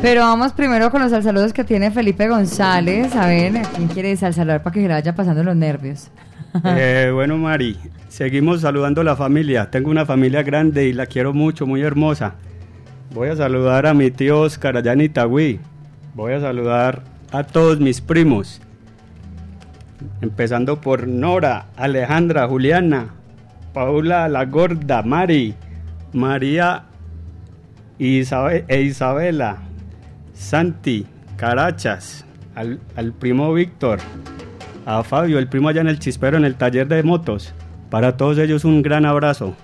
Pero 0.03 0.21
vamos 0.21 0.53
primero 0.53 0.91
con 0.91 1.01
los 1.01 1.11
saludos 1.25 1.55
que 1.55 1.65
tiene 1.65 1.91
Felipe 1.93 2.29
González. 2.29 3.17
A 3.17 3.27
ver, 3.27 3.57
¿a 3.57 3.63
quién 3.63 3.89
quiere 3.89 4.15
saludar 4.19 4.63
para 4.63 4.75
que 4.75 4.83
se 4.83 4.89
le 4.89 4.93
vaya 4.93 5.15
pasando 5.15 5.43
los 5.43 5.57
nervios? 5.57 6.11
Eh, 6.65 7.11
bueno, 7.13 7.37
Mari, 7.37 7.77
seguimos 8.09 8.61
saludando 8.61 9.01
a 9.01 9.05
la 9.05 9.17
familia. 9.17 9.71
Tengo 9.71 9.91
una 9.91 10.07
familia 10.07 10.43
grande 10.45 10.87
y 10.87 10.93
la 10.93 11.07
quiero 11.07 11.33
mucho, 11.33 11.67
muy 11.67 11.83
hermosa. 11.83 12.35
Voy 13.13 13.29
a 13.29 13.37
saludar 13.37 13.87
a 13.87 13.95
mi 13.95 14.11
tío 14.11 14.41
Oscar 14.41 14.77
allá 14.77 14.93
en 14.93 15.01
Itagüí. 15.01 15.59
Voy 16.15 16.33
a 16.33 16.41
saludar 16.41 17.03
a 17.33 17.43
todos 17.43 17.81
mis 17.81 18.01
primos. 18.01 18.61
Empezando 20.21 20.81
por 20.81 21.09
Nora, 21.09 21.67
Alejandra, 21.77 22.47
Juliana, 22.47 23.09
Paula 23.73 24.29
la 24.29 24.45
Gorda, 24.45 25.03
Mari, 25.03 25.55
María 26.13 26.85
e 27.99 28.81
Isabela, 28.83 29.59
Santi, 30.35 31.07
Carachas, 31.37 32.25
al, 32.55 32.79
al 32.95 33.13
primo 33.13 33.53
Víctor, 33.53 33.99
a 34.87 35.03
Fabio, 35.03 35.39
el 35.39 35.49
primo 35.49 35.69
allá 35.69 35.81
en 35.81 35.89
el 35.89 35.99
chispero 35.99 36.37
en 36.37 36.45
el 36.45 36.57
taller 36.57 36.89
de 36.89 37.03
motos. 37.03 37.53
Para 37.91 38.17
todos 38.17 38.39
ellos 38.39 38.65
un 38.65 38.83
gran 38.83 39.05
abrazo. 39.05 39.55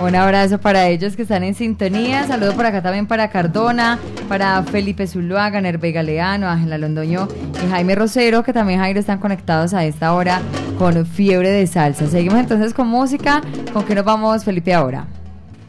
Un 0.00 0.16
abrazo 0.16 0.58
para 0.58 0.88
ellos 0.88 1.14
que 1.14 1.22
están 1.22 1.44
en 1.44 1.54
sintonía. 1.54 2.26
Saludo 2.26 2.54
por 2.54 2.66
acá 2.66 2.82
también 2.82 3.06
para 3.06 3.30
Cardona, 3.30 3.98
para 4.28 4.62
Felipe 4.64 5.06
Zuluaga, 5.06 5.60
Nerve 5.60 5.92
Galeano, 5.92 6.48
Ángela 6.48 6.78
Londoño 6.78 7.28
y 7.64 7.70
Jaime 7.70 7.94
Rosero, 7.94 8.42
que 8.42 8.52
también 8.52 8.80
Jairo 8.80 8.98
están 8.98 9.18
conectados 9.18 9.72
a 9.72 9.84
esta 9.84 10.12
hora 10.12 10.42
con 10.78 11.06
Fiebre 11.06 11.50
de 11.50 11.66
Salsa. 11.68 12.08
Seguimos 12.08 12.40
entonces 12.40 12.74
con 12.74 12.88
música. 12.88 13.40
¿Con 13.72 13.84
qué 13.84 13.94
nos 13.94 14.04
vamos, 14.04 14.44
Felipe, 14.44 14.74
ahora? 14.74 15.06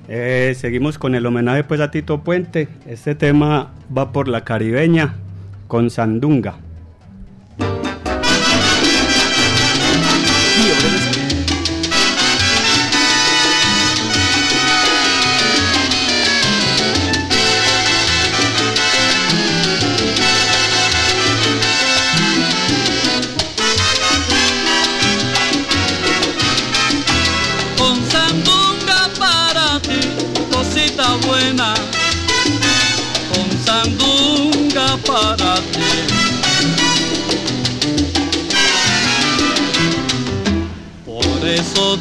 Eh, 0.07 0.53
seguimos 0.57 0.97
con 0.97 1.15
el 1.15 1.25
homenaje 1.25 1.63
pues 1.63 1.79
a 1.79 1.91
Tito 1.91 2.23
Puente. 2.23 2.67
Este 2.87 3.13
tema 3.13 3.73
va 3.95 4.11
por 4.11 4.27
la 4.27 4.43
caribeña 4.43 5.13
con 5.67 5.91
Sandunga. 5.91 6.64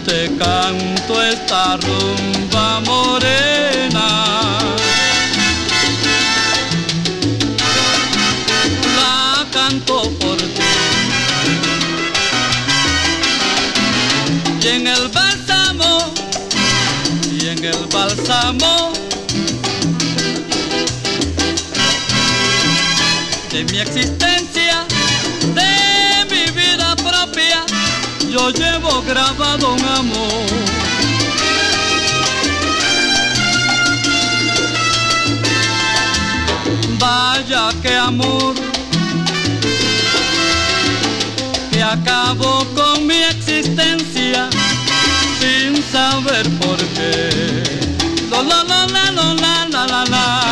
Te 0.04 0.30
canto 0.36 1.22
esta 1.22 1.76
rumba 1.78 2.80
morena. 2.80 4.58
La 8.96 9.46
canto 9.52 10.10
por 10.20 10.36
ti. 10.36 10.62
Y 14.62 14.68
en 14.68 14.86
el 14.86 15.08
bálsamo, 15.08 16.12
y 17.32 17.48
en 17.48 17.64
el 17.64 17.86
bálsamo 17.92 18.92
de 23.52 23.64
mi 23.64 23.78
existencia, 23.78 24.23
grabado 29.14 29.74
un 29.74 29.84
amor. 30.00 30.46
Vaya 36.98 37.68
que 37.80 37.94
amor 37.94 38.54
que 41.70 41.80
acabó 41.80 42.66
con 42.74 43.06
mi 43.06 43.22
existencia 43.34 44.48
sin 45.38 45.80
saber 45.92 46.44
por 46.60 46.78
qué. 46.94 47.62
Lo, 48.30 48.42
lo, 48.42 48.64
lo, 48.64 48.86
la, 48.94 49.10
lo, 49.12 49.34
la, 49.34 49.66
la, 49.70 49.86
la, 49.86 50.04
la. 50.06 50.43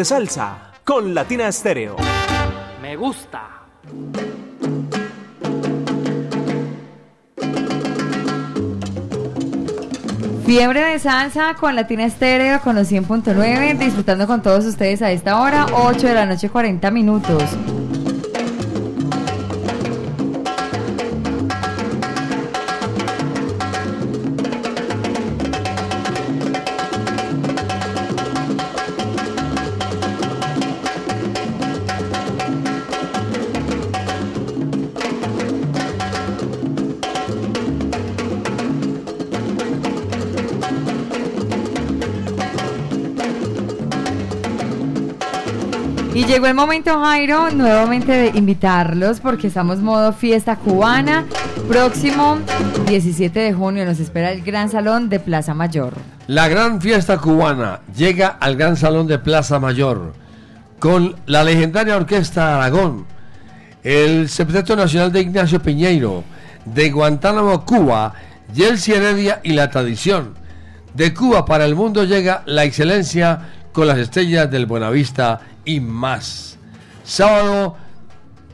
De 0.00 0.04
salsa 0.06 0.72
con 0.82 1.12
Latina 1.12 1.48
Estéreo. 1.48 1.94
Me 2.80 2.96
gusta. 2.96 3.66
Fiebre 10.46 10.80
de 10.80 10.98
salsa 10.98 11.54
con 11.60 11.76
Latina 11.76 12.06
Estéreo 12.06 12.62
con 12.62 12.76
los 12.76 12.90
100.9, 12.90 13.76
disfrutando 13.76 14.26
con 14.26 14.40
todos 14.40 14.64
ustedes 14.64 15.02
a 15.02 15.10
esta 15.10 15.38
hora, 15.38 15.66
8 15.70 16.06
de 16.06 16.14
la 16.14 16.24
noche 16.24 16.48
40 16.48 16.90
minutos. 16.90 17.42
Momento, 46.60 47.00
Jairo, 47.00 47.50
nuevamente 47.52 48.12
de 48.12 48.38
invitarlos 48.38 49.20
porque 49.20 49.46
estamos 49.46 49.78
modo 49.78 50.12
fiesta 50.12 50.56
cubana. 50.56 51.24
Próximo 51.66 52.36
17 52.86 53.40
de 53.40 53.54
junio 53.54 53.86
nos 53.86 53.98
espera 53.98 54.30
el 54.30 54.42
Gran 54.42 54.68
Salón 54.68 55.08
de 55.08 55.20
Plaza 55.20 55.54
Mayor. 55.54 55.94
La 56.26 56.48
gran 56.48 56.82
fiesta 56.82 57.16
cubana 57.16 57.80
llega 57.96 58.28
al 58.28 58.56
Gran 58.56 58.76
Salón 58.76 59.06
de 59.06 59.18
Plaza 59.18 59.58
Mayor 59.58 60.12
con 60.78 61.16
la 61.24 61.44
legendaria 61.44 61.96
Orquesta 61.96 62.56
Aragón, 62.56 63.06
el 63.82 64.28
Septeto 64.28 64.76
Nacional 64.76 65.10
de 65.12 65.22
Ignacio 65.22 65.62
Piñeiro, 65.62 66.24
de 66.66 66.90
Guantánamo, 66.90 67.64
Cuba, 67.64 68.12
Yelsi 68.52 68.92
Heredia 68.92 69.40
y 69.42 69.54
la 69.54 69.70
tradición. 69.70 70.34
De 70.92 71.14
Cuba 71.14 71.46
para 71.46 71.64
el 71.64 71.74
mundo 71.74 72.04
llega 72.04 72.42
la 72.44 72.64
excelencia 72.64 73.48
con 73.72 73.86
las 73.86 73.96
estrellas 73.96 74.50
del 74.50 74.66
Buenavista 74.66 75.40
y 75.64 75.80
más. 75.80 76.58
Sábado 77.04 77.76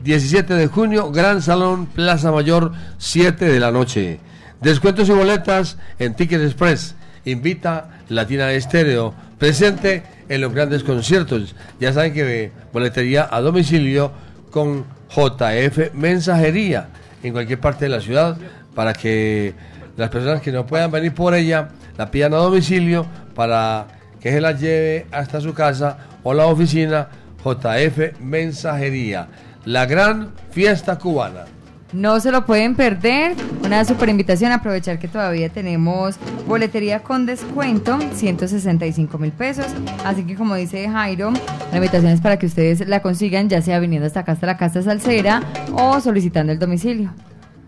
17 0.03 0.53
de 0.53 0.67
junio, 0.67 1.11
Gran 1.11 1.41
Salón 1.41 1.87
Plaza 1.87 2.31
Mayor, 2.31 2.71
7 2.97 3.45
de 3.45 3.59
la 3.59 3.71
noche. 3.71 4.19
Descuentos 4.61 5.09
y 5.09 5.11
boletas 5.11 5.77
en 5.99 6.15
Ticket 6.15 6.41
Express. 6.41 6.95
Invita 7.25 7.89
Latina 8.09 8.51
Estéreo, 8.51 9.13
presente 9.37 10.03
en 10.29 10.41
los 10.41 10.53
grandes 10.53 10.83
conciertos. 10.83 11.55
Ya 11.79 11.93
saben 11.93 12.13
que 12.13 12.51
boletería 12.71 13.27
a 13.29 13.41
domicilio 13.41 14.11
con 14.51 14.85
JF 15.09 15.93
Mensajería 15.93 16.89
en 17.23 17.33
cualquier 17.33 17.59
parte 17.59 17.85
de 17.85 17.89
la 17.89 18.01
ciudad 18.01 18.37
para 18.75 18.93
que 18.93 19.53
las 19.95 20.09
personas 20.09 20.41
que 20.41 20.51
no 20.51 20.65
puedan 20.65 20.91
venir 20.91 21.13
por 21.13 21.33
ella 21.33 21.69
la 21.97 22.11
pidan 22.11 22.33
a 22.33 22.37
domicilio 22.37 23.05
para 23.35 23.87
que 24.19 24.31
se 24.31 24.41
la 24.41 24.51
lleve 24.51 25.07
hasta 25.11 25.41
su 25.41 25.53
casa 25.53 25.97
o 26.27 26.33
la 26.33 26.47
oficina 26.47 27.07
JF 27.41 28.19
Mensajería. 28.19 29.29
La 29.63 29.85
gran 29.85 30.31
fiesta 30.51 30.99
cubana. 30.99 31.45
No 31.93 32.19
se 32.19 32.33
lo 32.33 32.45
pueden 32.45 32.75
perder. 32.75 33.33
Una 33.63 33.85
super 33.85 34.09
invitación. 34.09 34.51
Aprovechar 34.51 34.99
que 34.99 35.07
todavía 35.07 35.47
tenemos 35.47 36.15
boletería 36.45 37.01
con 37.01 37.25
descuento, 37.25 37.97
165 38.13 39.17
mil 39.17 39.31
pesos. 39.31 39.67
Así 40.03 40.23
que, 40.23 40.35
como 40.35 40.55
dice 40.55 40.89
Jairo, 40.89 41.31
la 41.71 41.77
invitación 41.77 42.11
es 42.11 42.19
para 42.19 42.37
que 42.37 42.47
ustedes 42.47 42.85
la 42.85 43.01
consigan, 43.01 43.47
ya 43.47 43.61
sea 43.61 43.79
viniendo 43.79 44.05
hasta 44.05 44.19
acá, 44.19 44.33
hasta 44.33 44.47
la 44.47 44.57
Casa 44.57 44.81
Salsera 44.81 45.43
o 45.71 46.01
solicitando 46.01 46.51
el 46.51 46.59
domicilio. 46.59 47.13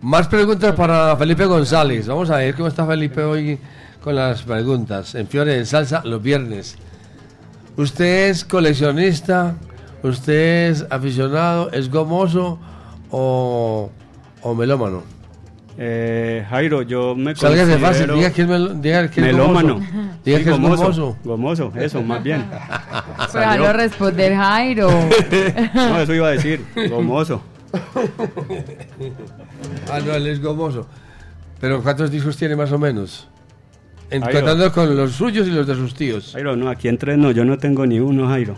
Más 0.02 0.28
preguntas 0.28 0.74
para 0.74 1.16
Felipe 1.16 1.46
González. 1.46 2.06
Vamos 2.06 2.28
a 2.28 2.36
ver 2.36 2.54
cómo 2.54 2.68
está 2.68 2.86
Felipe 2.86 3.22
hoy 3.22 3.58
con 4.04 4.16
las 4.16 4.42
preguntas. 4.42 5.14
En 5.14 5.28
Fiore 5.28 5.56
de 5.56 5.64
Salsa 5.64 6.02
los 6.04 6.22
viernes. 6.22 6.76
¿Usted 7.80 8.28
es 8.30 8.44
coleccionista? 8.44 9.54
¿Usted 10.02 10.70
es 10.70 10.86
aficionado? 10.90 11.70
¿Es 11.72 11.90
gomoso 11.90 12.58
o, 13.10 13.90
o 14.42 14.54
melómano? 14.54 15.02
Eh, 15.78 16.44
Jairo, 16.50 16.82
yo 16.82 17.14
me 17.14 17.34
Sálgase 17.34 17.78
considero 17.78 17.86
fácil, 17.86 18.14
diga 18.16 18.30
que 18.32 18.42
es, 18.42 18.48
mel- 18.48 18.80
diga 18.82 19.10
que 19.10 19.20
es 19.20 19.26
melómano. 19.28 19.74
gomoso. 19.74 19.92
Diga 20.24 20.38
Sí, 20.38 20.44
que 20.44 20.50
es 20.50 20.60
gomoso. 20.60 21.16
Gomoso, 21.24 21.72
eso, 21.76 22.02
más 22.02 22.22
bien. 22.22 22.44
Pues 23.16 23.32
déjalo 23.32 23.72
responder, 23.72 24.34
Jairo. 24.36 24.90
No, 25.74 26.00
eso 26.00 26.14
iba 26.14 26.28
a 26.28 26.30
decir, 26.32 26.62
gomoso. 26.90 27.40
ah, 29.90 30.00
no, 30.04 30.12
él 30.14 30.26
es 30.26 30.42
gomoso. 30.42 30.86
Pero 31.60 31.82
¿cuántos 31.82 32.10
discos 32.10 32.36
tiene 32.36 32.56
más 32.56 32.72
o 32.72 32.78
menos? 32.78 33.26
En, 34.10 34.22
contando 34.22 34.72
con 34.72 34.96
los 34.96 35.12
suyos 35.12 35.46
y 35.46 35.50
los 35.50 35.66
de 35.66 35.74
sus 35.74 35.94
tíos. 35.94 36.32
Jairo, 36.32 36.56
no, 36.56 36.68
aquí 36.68 36.88
entre 36.88 37.16
no, 37.16 37.30
yo 37.30 37.44
no 37.44 37.56
tengo 37.58 37.86
ni 37.86 38.00
uno, 38.00 38.26
Jairo. 38.28 38.56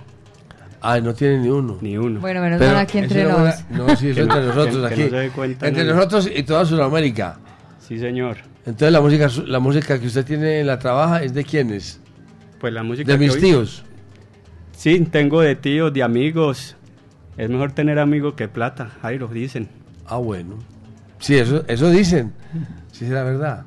Ah, 0.80 0.98
no 1.00 1.14
tiene 1.14 1.38
ni 1.38 1.48
uno. 1.48 1.78
Ni 1.80 1.96
uno. 1.96 2.20
Bueno, 2.20 2.40
menos 2.40 2.58
mal 2.60 2.76
aquí 2.76 2.98
entre 2.98 3.24
buena- 3.26 3.54
No, 3.70 3.94
sí, 3.96 4.08
eso 4.10 4.22
entre 4.22 4.40
nosotros 4.46 4.76
que- 4.88 4.94
aquí. 4.94 5.02
entre 5.02 5.70
nadie. 5.72 5.84
nosotros 5.94 6.30
y 6.34 6.42
toda 6.42 6.64
Sudamérica. 6.64 7.38
Sí, 7.78 7.98
señor. 7.98 8.38
Entonces 8.64 8.92
la 8.92 9.00
música, 9.00 9.28
la 9.46 9.58
música 9.60 9.98
que 10.00 10.06
usted 10.06 10.24
tiene, 10.24 10.64
la 10.64 10.78
trabaja, 10.78 11.22
¿es 11.22 11.34
de 11.34 11.44
quiénes? 11.44 12.00
Pues 12.60 12.72
la 12.72 12.82
música 12.82 13.12
De 13.12 13.18
mis 13.18 13.38
tíos. 13.38 13.84
Sí, 14.72 14.98
tengo 15.10 15.40
de 15.42 15.54
tíos, 15.54 15.92
de 15.92 16.02
amigos. 16.02 16.76
Es 17.36 17.48
mejor 17.48 17.72
tener 17.72 17.98
amigos 17.98 18.34
que 18.34 18.48
plata, 18.48 18.90
Jairo, 19.02 19.28
dicen. 19.28 19.68
Ah, 20.06 20.16
bueno. 20.16 20.56
Sí, 21.18 21.36
eso, 21.36 21.64
eso 21.68 21.90
dicen. 21.90 22.32
Sí, 22.90 23.04
es 23.04 23.10
la 23.10 23.22
verdad. 23.22 23.64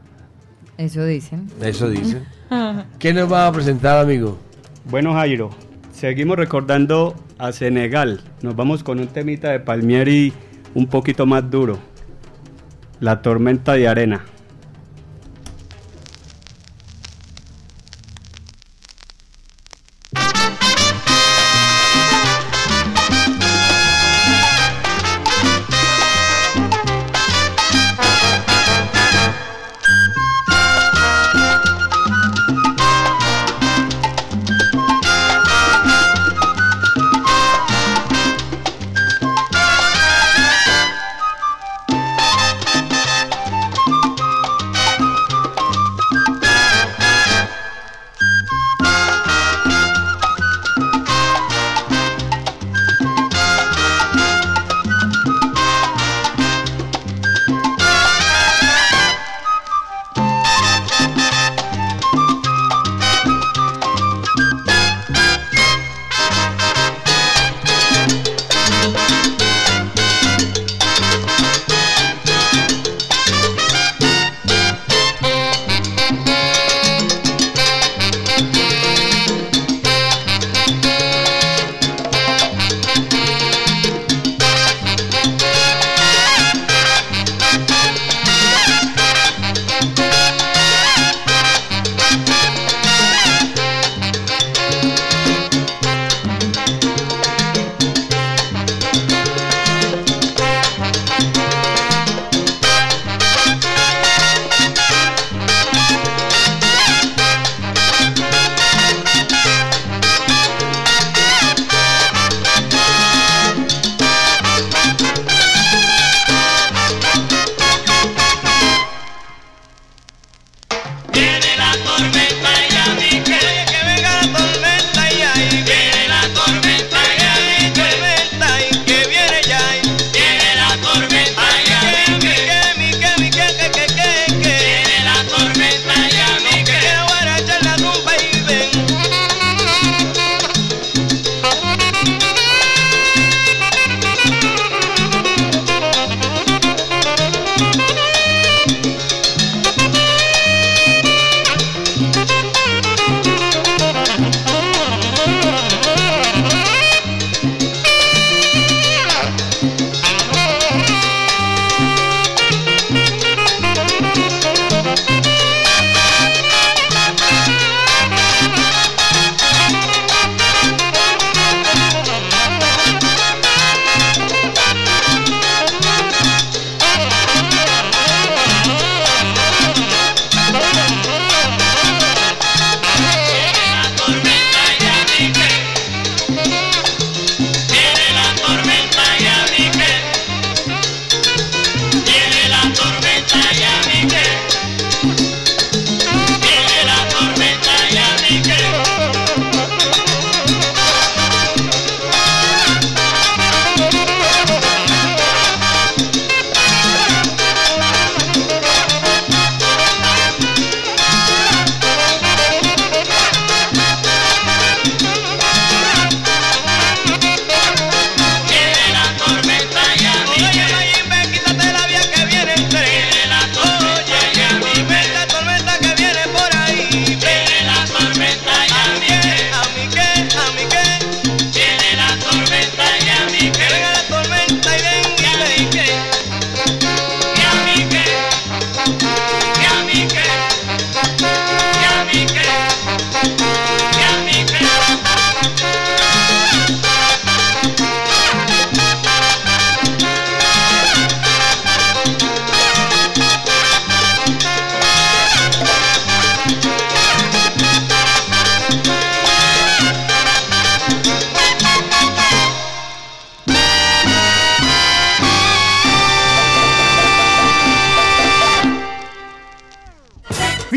Eso 0.78 1.06
dicen. 1.06 1.48
Eso 1.62 1.90
dicen. 1.90 2.26
¿Qué 3.00 3.14
nos 3.14 3.32
va 3.32 3.48
a 3.48 3.52
presentar, 3.52 3.98
amigo? 3.98 4.38
Bueno, 4.86 5.14
Jairo, 5.14 5.50
seguimos 5.94 6.38
recordando 6.38 7.16
a 7.38 7.52
Senegal. 7.52 8.22
Nos 8.42 8.56
vamos 8.56 8.84
con 8.84 9.00
un 9.00 9.08
temita 9.08 9.52
de 9.52 9.60
Palmieri 9.60 10.34
un 10.74 10.88
poquito 10.88 11.26
más 11.26 11.50
duro. 11.50 11.80
La 13.00 13.22
tormenta 13.22 13.74
de 13.74 13.88
arena. 13.88 14.26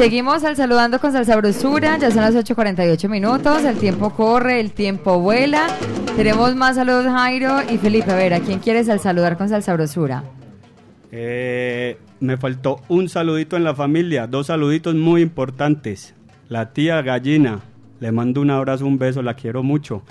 Seguimos 0.00 0.44
al 0.44 0.56
saludando 0.56 0.98
con 0.98 1.12
salsa 1.12 1.36
brusura, 1.36 1.98
ya 1.98 2.10
son 2.10 2.22
las 2.22 2.34
8.48 2.34 3.06
minutos, 3.10 3.62
el 3.64 3.76
tiempo 3.76 4.08
corre, 4.08 4.58
el 4.58 4.72
tiempo 4.72 5.20
vuela. 5.20 5.66
Tenemos 6.16 6.56
más 6.56 6.76
saludos 6.76 7.04
Jairo 7.04 7.58
y 7.70 7.76
Felipe, 7.76 8.10
a 8.10 8.14
ver, 8.14 8.32
¿a 8.32 8.40
quién 8.40 8.60
quieres 8.60 8.88
al 8.88 8.98
saludar 8.98 9.36
con 9.36 9.50
salsa 9.50 9.74
brusura? 9.74 10.24
Eh, 11.12 11.98
me 12.18 12.38
faltó 12.38 12.80
un 12.88 13.10
saludito 13.10 13.58
en 13.58 13.64
la 13.64 13.74
familia, 13.74 14.26
dos 14.26 14.46
saluditos 14.46 14.94
muy 14.94 15.20
importantes. 15.20 16.14
La 16.48 16.72
tía 16.72 17.02
Gallina, 17.02 17.60
le 18.00 18.10
mando 18.10 18.40
un 18.40 18.50
abrazo, 18.52 18.86
un 18.86 18.96
beso, 18.96 19.20
la 19.20 19.34
quiero 19.34 19.62
mucho. 19.62 20.02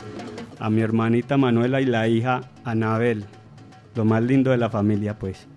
A 0.60 0.70
mi 0.70 0.82
hermanita 0.82 1.36
Manuela 1.38 1.82
y 1.82 1.86
la 1.86 2.08
hija 2.08 2.42
Anabel, 2.64 3.26
lo 3.96 4.06
más 4.06 4.22
lindo 4.22 4.52
de 4.52 4.58
la 4.58 4.70
familia, 4.70 5.18
pues. 5.18 5.48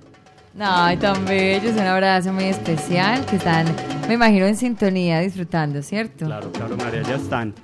Ay, 0.58 0.98
tan 0.98 1.24
bellos, 1.24 1.72
un 1.72 1.86
abrazo 1.86 2.32
muy 2.32 2.44
especial, 2.44 3.24
que 3.24 3.36
están, 3.36 3.66
me 4.06 4.14
imagino, 4.14 4.44
en 4.44 4.56
sintonía, 4.56 5.20
disfrutando, 5.20 5.82
¿cierto? 5.82 6.26
Claro, 6.26 6.52
claro, 6.52 6.76
María, 6.76 7.02
ya 7.02 7.14
están. 7.14 7.54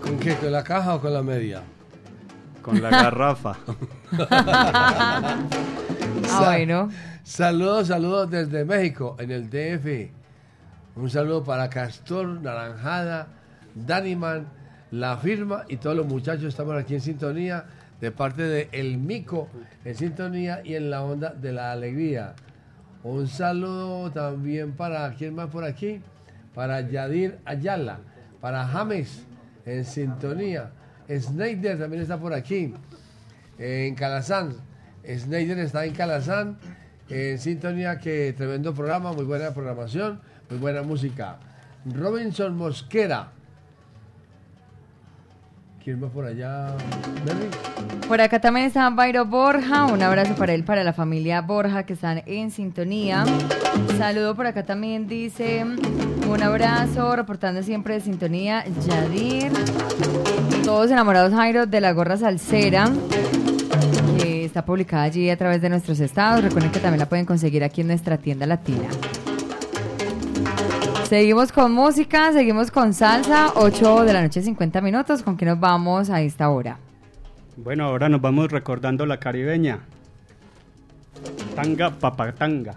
¿Con 0.00 0.18
qué? 0.18 0.34
¿Con 0.34 0.50
la 0.50 0.64
caja 0.64 0.96
o 0.96 1.00
con 1.00 1.12
la 1.14 1.22
media? 1.22 1.62
Con 2.60 2.80
la 2.82 2.90
garrafa. 2.90 3.56
Ah, 6.34 6.44
bueno. 6.44 6.88
Saludos, 7.24 7.88
saludos 7.88 8.30
desde 8.30 8.64
México, 8.64 9.16
en 9.18 9.30
el 9.30 9.50
DF. 9.50 10.10
Un 10.96 11.10
saludo 11.10 11.44
para 11.44 11.68
Castor, 11.68 12.26
Naranjada, 12.40 13.28
Daniman, 13.74 14.46
La 14.90 15.18
Firma 15.18 15.64
y 15.68 15.76
todos 15.76 15.96
los 15.96 16.06
muchachos. 16.06 16.44
Estamos 16.44 16.74
aquí 16.76 16.94
en 16.94 17.00
sintonía 17.00 17.64
de 18.02 18.10
parte 18.10 18.42
de 18.42 18.68
El 18.72 18.98
Mico, 18.98 19.48
en 19.84 19.94
sintonía 19.94 20.60
y 20.64 20.74
en 20.74 20.90
la 20.90 21.04
onda 21.04 21.30
de 21.30 21.52
la 21.52 21.70
alegría. 21.70 22.34
Un 23.04 23.28
saludo 23.28 24.10
también 24.10 24.72
para, 24.72 25.14
¿quién 25.14 25.36
más 25.36 25.50
por 25.50 25.62
aquí? 25.62 26.00
Para 26.52 26.80
Yadir 26.80 27.38
Ayala, 27.44 28.00
para 28.40 28.66
James, 28.66 29.24
en 29.64 29.84
sintonía. 29.84 30.72
Snyder 31.08 31.78
también 31.78 32.02
está 32.02 32.18
por 32.18 32.34
aquí, 32.34 32.74
en 33.56 33.94
Calazán. 33.94 34.56
Snyder 35.06 35.60
está 35.60 35.84
en 35.84 35.94
Calazán, 35.94 36.58
en 37.08 37.38
sintonía, 37.38 38.00
que 38.00 38.32
tremendo 38.32 38.74
programa, 38.74 39.12
muy 39.12 39.24
buena 39.24 39.54
programación, 39.54 40.20
muy 40.50 40.58
buena 40.58 40.82
música. 40.82 41.38
Robinson 41.84 42.56
Mosquera. 42.56 43.30
¿Quién 45.84 46.00
más 46.00 46.10
por 46.10 46.24
allá? 46.24 46.76
Por 48.06 48.20
acá 48.20 48.40
también 48.40 48.66
está 48.66 48.88
Bayro 48.90 49.24
Borja, 49.24 49.86
un 49.86 50.00
abrazo 50.02 50.34
para 50.36 50.54
él, 50.54 50.64
para 50.64 50.84
la 50.84 50.92
familia 50.92 51.40
Borja 51.40 51.84
que 51.84 51.94
están 51.94 52.22
en 52.26 52.50
sintonía. 52.50 53.24
Saludo 53.98 54.36
por 54.36 54.46
acá 54.46 54.64
también 54.64 55.08
dice 55.08 55.64
un 55.64 56.42
abrazo, 56.42 57.16
reportando 57.16 57.62
siempre 57.62 57.94
de 57.94 58.00
sintonía, 58.00 58.64
Yadir. 58.86 59.50
Todos 60.64 60.90
enamorados 60.90 61.34
Jairo 61.34 61.66
de 61.66 61.80
la 61.80 61.92
gorra 61.92 62.16
salsera, 62.16 62.88
está 64.52 64.64
publicada 64.64 65.04
allí 65.04 65.30
a 65.30 65.36
través 65.36 65.62
de 65.62 65.70
nuestros 65.70 65.98
estados. 65.98 66.44
Recuerden 66.44 66.70
que 66.70 66.78
también 66.78 67.00
la 67.00 67.08
pueden 67.08 67.24
conseguir 67.24 67.64
aquí 67.64 67.80
en 67.80 67.88
nuestra 67.88 68.18
tienda 68.18 68.46
latina. 68.46 68.88
Seguimos 71.12 71.52
con 71.52 71.72
música, 71.72 72.32
seguimos 72.32 72.70
con 72.70 72.94
salsa, 72.94 73.52
8 73.56 74.04
de 74.04 74.14
la 74.14 74.22
noche 74.22 74.40
50 74.40 74.80
minutos. 74.80 75.22
¿Con 75.22 75.36
qué 75.36 75.44
nos 75.44 75.60
vamos 75.60 76.08
a 76.08 76.22
esta 76.22 76.48
hora? 76.48 76.78
Bueno, 77.58 77.84
ahora 77.84 78.08
nos 78.08 78.22
vamos 78.22 78.50
recordando 78.50 79.04
la 79.04 79.20
caribeña. 79.20 79.80
Tanga 81.54 81.90
papatanga. 81.90 82.76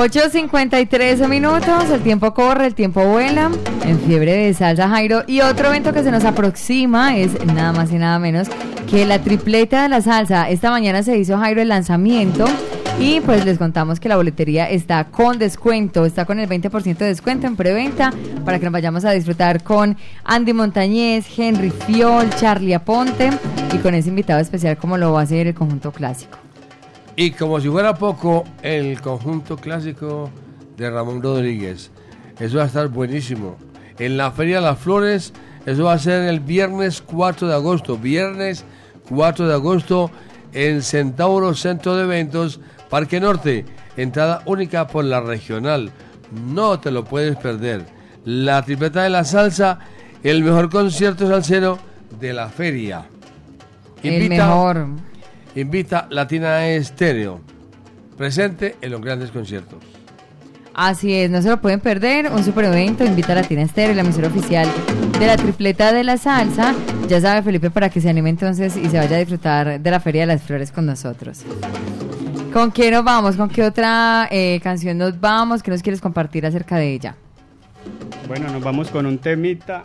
8.53 0.00 1.28
minutos, 1.28 1.90
el 1.92 2.00
tiempo 2.00 2.32
corre, 2.32 2.64
el 2.64 2.74
tiempo 2.74 3.04
vuela, 3.04 3.50
en 3.84 4.00
fiebre 4.00 4.32
de 4.32 4.54
salsa 4.54 4.88
Jairo. 4.88 5.24
Y 5.26 5.42
otro 5.42 5.68
evento 5.68 5.92
que 5.92 6.02
se 6.02 6.10
nos 6.10 6.24
aproxima 6.24 7.18
es 7.18 7.44
nada 7.44 7.72
más 7.72 7.92
y 7.92 7.96
nada 7.96 8.18
menos 8.18 8.48
que 8.88 9.04
la 9.04 9.18
tripleta 9.18 9.82
de 9.82 9.90
la 9.90 10.00
salsa. 10.00 10.48
Esta 10.48 10.70
mañana 10.70 11.02
se 11.02 11.18
hizo 11.18 11.36
Jairo 11.36 11.60
el 11.60 11.68
lanzamiento 11.68 12.46
y 12.98 13.20
pues 13.20 13.44
les 13.44 13.58
contamos 13.58 14.00
que 14.00 14.08
la 14.08 14.16
boletería 14.16 14.70
está 14.70 15.04
con 15.04 15.38
descuento, 15.38 16.06
está 16.06 16.24
con 16.24 16.40
el 16.40 16.48
20% 16.48 16.96
de 16.96 17.06
descuento 17.06 17.46
en 17.46 17.56
preventa 17.56 18.10
para 18.46 18.58
que 18.58 18.64
nos 18.64 18.72
vayamos 18.72 19.04
a 19.04 19.10
disfrutar 19.10 19.62
con 19.62 19.98
Andy 20.24 20.54
Montañez, 20.54 21.26
Henry 21.38 21.70
Fiol, 21.70 22.30
Charlie 22.36 22.72
Aponte 22.72 23.28
y 23.74 23.76
con 23.76 23.94
ese 23.94 24.08
invitado 24.08 24.40
especial 24.40 24.78
como 24.78 24.96
lo 24.96 25.12
va 25.12 25.20
a 25.20 25.24
hacer 25.24 25.46
el 25.46 25.54
conjunto 25.54 25.92
clásico. 25.92 26.39
Y 27.20 27.32
como 27.32 27.60
si 27.60 27.68
fuera 27.68 27.92
poco, 27.92 28.44
el 28.62 28.98
conjunto 29.02 29.58
clásico 29.58 30.30
de 30.78 30.88
Ramón 30.88 31.22
Rodríguez. 31.22 31.90
Eso 32.38 32.56
va 32.56 32.62
a 32.62 32.66
estar 32.66 32.88
buenísimo. 32.88 33.58
En 33.98 34.16
la 34.16 34.30
Feria 34.30 34.56
de 34.56 34.62
las 34.62 34.78
Flores, 34.78 35.34
eso 35.66 35.84
va 35.84 35.92
a 35.92 35.98
ser 35.98 36.22
el 36.30 36.40
viernes 36.40 37.02
4 37.02 37.46
de 37.46 37.52
agosto. 37.52 37.98
Viernes 37.98 38.64
4 39.10 39.48
de 39.48 39.52
agosto 39.52 40.10
en 40.54 40.80
Centauro 40.80 41.52
Centro 41.52 41.94
de 41.94 42.04
Eventos, 42.04 42.58
Parque 42.88 43.20
Norte. 43.20 43.66
Entrada 43.98 44.42
única 44.46 44.86
por 44.86 45.04
la 45.04 45.20
regional. 45.20 45.90
No 46.32 46.80
te 46.80 46.90
lo 46.90 47.04
puedes 47.04 47.36
perder. 47.36 47.84
La 48.24 48.62
tripleta 48.62 49.02
de 49.02 49.10
la 49.10 49.24
salsa, 49.24 49.78
el 50.22 50.42
mejor 50.42 50.70
concierto 50.70 51.28
salsero 51.28 51.78
de 52.18 52.32
la 52.32 52.48
feria. 52.48 53.04
El 54.02 54.26
mejor. 54.30 54.86
Invita 55.54 56.06
Latina 56.10 56.66
Estéreo. 56.68 57.40
Presente 58.16 58.76
en 58.80 58.92
los 58.92 59.00
grandes 59.00 59.30
conciertos. 59.30 59.78
Así 60.74 61.12
es, 61.12 61.30
no 61.30 61.42
se 61.42 61.48
lo 61.48 61.60
pueden 61.60 61.80
perder. 61.80 62.30
Un 62.30 62.44
super 62.44 62.64
evento, 62.66 63.04
invita 63.04 63.32
a 63.32 63.36
Latina 63.36 63.62
Estéreo, 63.62 63.94
la 63.94 64.02
emisora 64.02 64.28
oficial 64.28 64.68
de 65.18 65.26
la 65.26 65.36
tripleta 65.36 65.92
de 65.92 66.04
la 66.04 66.16
salsa. 66.16 66.74
Ya 67.08 67.20
sabe, 67.20 67.42
Felipe, 67.42 67.70
para 67.70 67.90
que 67.90 68.00
se 68.00 68.08
anime 68.08 68.30
entonces 68.30 68.76
y 68.76 68.88
se 68.88 68.96
vaya 68.96 69.16
a 69.16 69.18
disfrutar 69.18 69.80
de 69.80 69.90
la 69.90 70.00
Feria 70.00 70.22
de 70.22 70.28
las 70.28 70.42
Flores 70.42 70.70
con 70.70 70.86
nosotros. 70.86 71.44
¿Con 72.52 72.72
qué 72.72 72.90
nos 72.90 73.04
vamos? 73.04 73.36
¿Con 73.36 73.48
qué 73.48 73.64
otra 73.64 74.28
eh, 74.30 74.60
canción 74.62 74.98
nos 74.98 75.20
vamos? 75.20 75.62
¿Qué 75.62 75.70
nos 75.70 75.82
quieres 75.82 76.00
compartir 76.00 76.46
acerca 76.46 76.76
de 76.76 76.92
ella? 76.92 77.16
Bueno, 78.28 78.48
nos 78.50 78.62
vamos 78.62 78.90
con 78.90 79.06
un 79.06 79.18
temita 79.18 79.82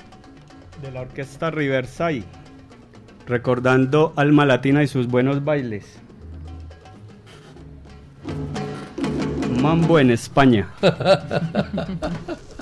de 0.81 0.91
la 0.91 1.01
orquesta 1.01 1.49
Riverside, 1.49 2.23
recordando 3.27 4.13
Alma 4.15 4.45
Latina 4.45 4.83
y 4.83 4.87
sus 4.87 5.07
buenos 5.07 5.43
bailes. 5.43 5.99
Mambo 9.61 9.99
en 9.99 10.11
España. 10.11 10.69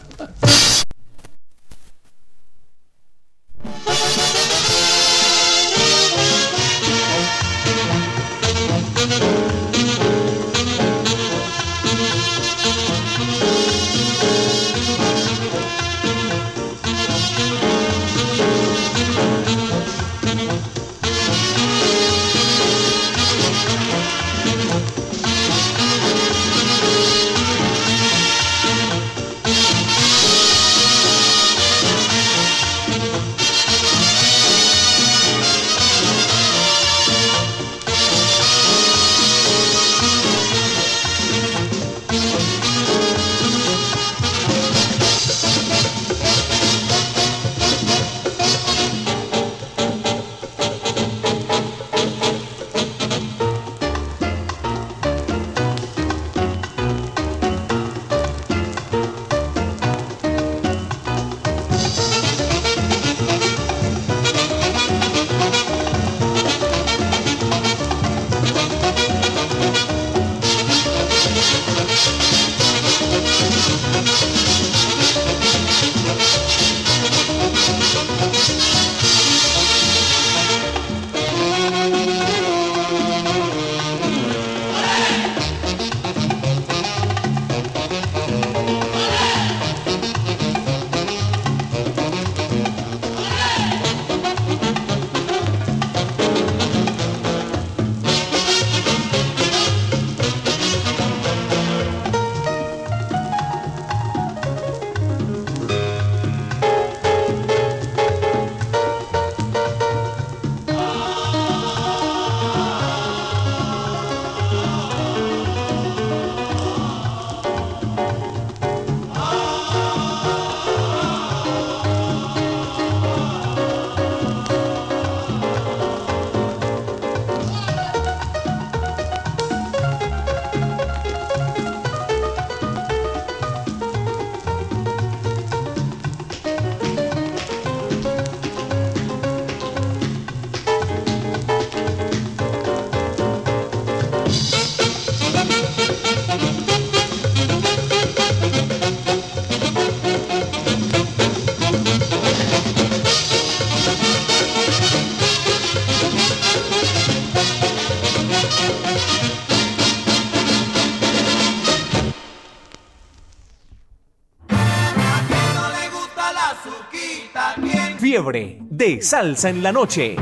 Fiebre 168.14 168.60
de 168.70 169.02
salsa 169.02 169.50
en 169.50 169.64
la 169.64 169.72
noche. 169.72 170.16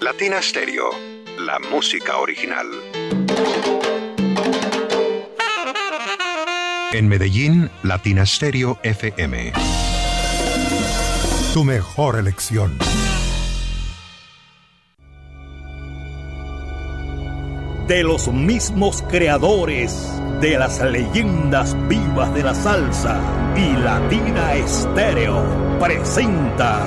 Latina 0.00 0.40
Stereo, 0.40 0.88
la 1.38 1.58
música 1.70 2.16
original. 2.16 2.66
En 6.92 7.08
Medellín, 7.08 7.70
Latina 7.82 8.24
Stereo 8.24 8.78
FM. 8.84 9.52
Tu 11.52 11.62
mejor 11.62 12.18
elección. 12.18 12.78
De 17.86 18.02
los 18.02 18.28
mismos 18.28 19.02
creadores 19.02 20.22
de 20.40 20.58
las 20.58 20.80
leyendas 20.80 21.76
vivas 21.86 22.32
de 22.32 22.42
la 22.42 22.54
salsa 22.54 23.20
y 23.54 23.76
Latina 23.76 24.54
Estéreo 24.54 25.44
presenta 25.78 26.86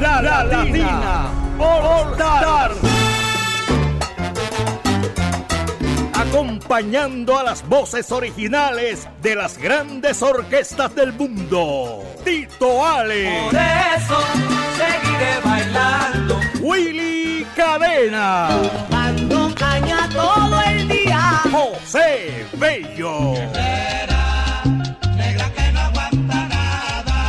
La, 0.00 0.22
Latina, 0.22 1.26
All 1.58 2.12
Star. 2.12 2.70
acompañando 6.14 7.38
a 7.38 7.42
las 7.42 7.68
voces 7.68 8.10
originales 8.10 9.06
de 9.20 9.34
las 9.34 9.58
grandes 9.58 10.22
orquestas 10.22 10.94
del 10.94 11.12
mundo. 11.12 12.02
Tito 12.24 12.86
Ale. 12.86 13.42
Por 13.44 13.60
eso 13.60 14.18
seguiré 14.78 15.38
bailando. 15.44 16.40
Willy 16.62 17.46
Cadena. 17.54 18.48
Dando 18.90 19.54
caña 19.54 20.08
todo 20.14 20.60
el. 20.62 20.71
José 21.52 22.46
Bello. 22.54 23.34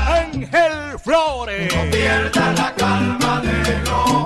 Ángel 0.08 0.98
Flores. 1.04 1.76
No 1.76 1.92
pierda 1.92 2.54
la 2.54 2.74
calma 2.74 3.42
de 3.42 3.82
no. 3.84 4.26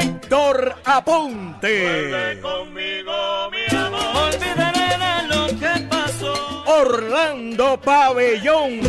Héctor 0.00 0.74
Aponte. 0.84 2.40
conmigo, 2.42 3.50
mi 3.52 3.76
amor. 3.76 4.32
Olvidaré 4.34 4.98
de 4.98 5.28
lo 5.28 5.46
que 5.46 5.80
pasó. 5.86 6.64
Orlando 6.66 7.80
Pabellón. 7.80 8.80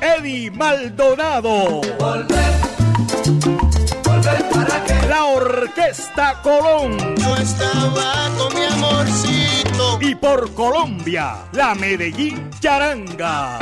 Eddie 0.00 0.50
Maldonado. 0.52 1.82
Volver, 1.98 2.52
volver 4.04 4.42
que. 4.48 4.59
La 5.08 5.24
Orquesta 5.24 6.40
Colón. 6.42 6.96
Yo 7.16 7.36
estaba 7.36 8.28
con 8.36 8.54
mi 8.54 8.64
amorcito. 8.64 9.98
Y 10.00 10.14
por 10.14 10.52
Colombia, 10.54 11.36
la 11.52 11.74
Medellín 11.74 12.50
Charanga. 12.60 13.58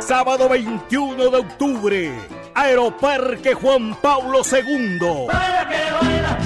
Sábado 0.00 0.48
21 0.48 1.30
de 1.30 1.36
octubre, 1.36 2.12
Aeroparque 2.54 3.54
Juan 3.54 3.94
Pablo 4.00 4.42
II. 4.50 5.26
Baila 5.26 5.68
que 5.68 5.92
baila. 5.92 6.45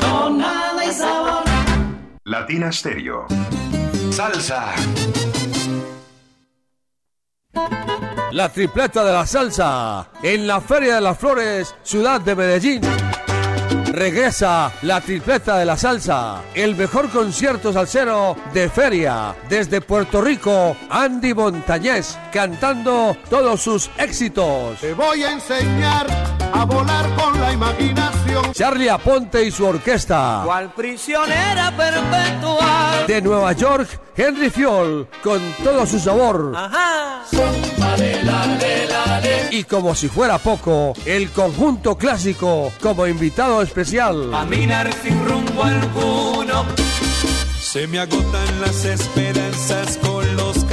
Tonada 0.00 0.82
y 0.82 0.92
sabor. 0.92 1.44
Latina 2.24 2.72
Stereo. 2.72 3.26
Salsa. 4.12 4.72
La 8.32 8.48
tripleta 8.48 9.04
de 9.04 9.12
la 9.12 9.26
salsa 9.26 10.08
en 10.22 10.46
la 10.46 10.62
Feria 10.62 10.94
de 10.94 11.00
las 11.02 11.18
Flores, 11.18 11.74
ciudad 11.82 12.22
de 12.22 12.34
Medellín. 12.34 12.80
Regresa 13.96 14.70
la 14.82 15.00
tripleta 15.00 15.56
de 15.56 15.64
la 15.64 15.74
salsa, 15.74 16.42
el 16.54 16.76
mejor 16.76 17.08
concierto 17.08 17.72
salsero 17.72 18.36
de 18.52 18.68
feria. 18.68 19.34
Desde 19.48 19.80
Puerto 19.80 20.20
Rico, 20.20 20.76
Andy 20.90 21.32
Montañez 21.32 22.18
cantando 22.30 23.16
todos 23.30 23.62
sus 23.62 23.90
éxitos. 23.96 24.78
Te 24.82 24.92
voy 24.92 25.22
a 25.22 25.32
enseñar 25.32 26.06
a 26.52 26.66
volar 26.66 27.08
con 27.14 27.40
la 27.40 27.54
imaginación. 27.54 28.52
Charlie 28.52 28.90
Aponte 28.90 29.42
y 29.42 29.50
su 29.50 29.64
orquesta. 29.64 30.42
Cual 30.44 30.74
prisionera 30.74 31.74
perpetual. 31.74 33.06
De 33.06 33.22
Nueva 33.22 33.52
York, 33.52 33.88
Henry 34.14 34.50
Fiol 34.50 35.08
con 35.22 35.40
todo 35.64 35.86
su 35.86 35.98
sabor. 35.98 36.52
Ajá. 36.54 37.22
Dale. 37.78 38.65
Y 39.58 39.64
como 39.64 39.94
si 39.94 40.08
fuera 40.08 40.36
poco, 40.36 40.92
el 41.06 41.30
conjunto 41.30 41.96
clásico 41.96 42.70
como 42.82 43.06
invitado 43.06 43.62
especial. 43.62 44.30
Caminar 44.30 44.92
sin 45.02 45.24
rumbo 45.24 45.64
alguno. 45.64 46.66
Se 47.58 47.86
me 47.86 47.98
agotan 48.00 48.60
las 48.60 48.84
esperanzas 48.84 49.96
con 49.96 50.36
los. 50.36 50.66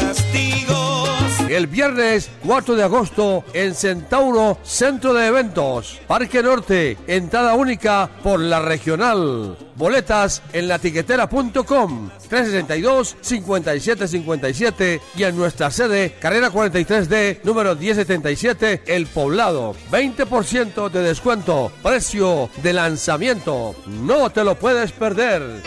El 1.54 1.68
viernes 1.68 2.32
4 2.48 2.76
de 2.76 2.82
agosto 2.82 3.44
en 3.54 3.76
Centauro 3.76 4.58
Centro 4.64 5.14
de 5.14 5.28
Eventos, 5.28 6.02
Parque 6.08 6.42
Norte, 6.42 6.98
entrada 7.06 7.54
única 7.54 8.10
por 8.24 8.40
la 8.40 8.60
regional. 8.60 9.56
Boletas 9.76 10.42
en 10.52 10.68
latiquetera.com 10.68 12.10
362-5757 12.28 15.00
y 15.16 15.24
en 15.26 15.36
nuestra 15.36 15.70
sede, 15.70 16.16
carrera 16.20 16.50
43D, 16.50 17.42
número 17.44 17.76
1077, 17.76 18.82
El 18.88 19.06
Poblado. 19.06 19.76
20% 19.92 20.90
de 20.90 21.04
descuento, 21.04 21.72
precio 21.84 22.50
de 22.64 22.74
lanzamiento. 22.74 23.76
No 23.86 24.32
te 24.32 24.44
lo 24.44 24.58
puedes 24.58 24.92
perder. 24.92 25.62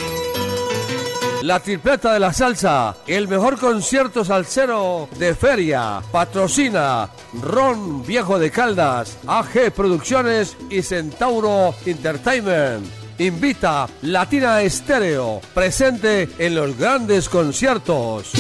La 1.47 1.61
tripleta 1.61 2.13
de 2.13 2.19
la 2.19 2.33
salsa, 2.33 2.97
el 3.07 3.29
mejor 3.29 3.57
concierto 3.57 4.25
salsero 4.25 5.09
de 5.17 5.33
feria. 5.33 6.03
Patrocina 6.11 7.09
Ron 7.41 8.05
Viejo 8.05 8.41
de 8.41 8.51
Caldas, 8.51 9.17
AG 9.29 9.71
Producciones 9.73 10.57
y 10.69 10.83
Centauro 10.83 11.73
Entertainment. 11.87 12.85
Invita 13.19 13.87
Latina 14.03 14.61
Estéreo, 14.61 15.41
presente 15.55 16.29
en 16.39 16.57
los 16.57 16.77
grandes 16.77 17.29
conciertos. 17.29 18.33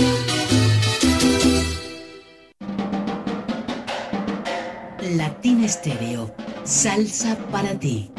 Latina 5.00 5.66
Estéreo, 5.66 6.34
salsa 6.64 7.36
para 7.52 7.78
ti. 7.78 8.10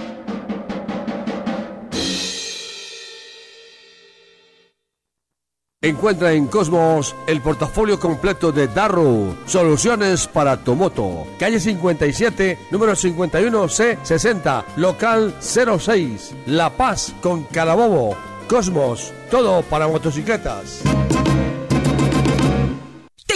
Encuentra 5.80 6.34
en 6.34 6.47
Cosmos 6.47 7.15
el 7.28 7.39
portafolio 7.39 7.99
completo 7.99 8.51
de 8.51 8.67
Darrow, 8.67 9.38
soluciones 9.45 10.25
para 10.25 10.57
tu 10.57 10.73
moto. 10.73 11.28
Calle 11.38 11.59
57, 11.59 12.57
número 12.71 12.93
51C60, 12.93 14.63
local 14.75 15.36
06, 15.39 16.34
La 16.47 16.71
Paz 16.71 17.13
con 17.21 17.43
Carabobo. 17.43 18.17
Cosmos, 18.49 19.13
todo 19.30 19.61
para 19.61 19.88
motocicletas. 19.88 20.82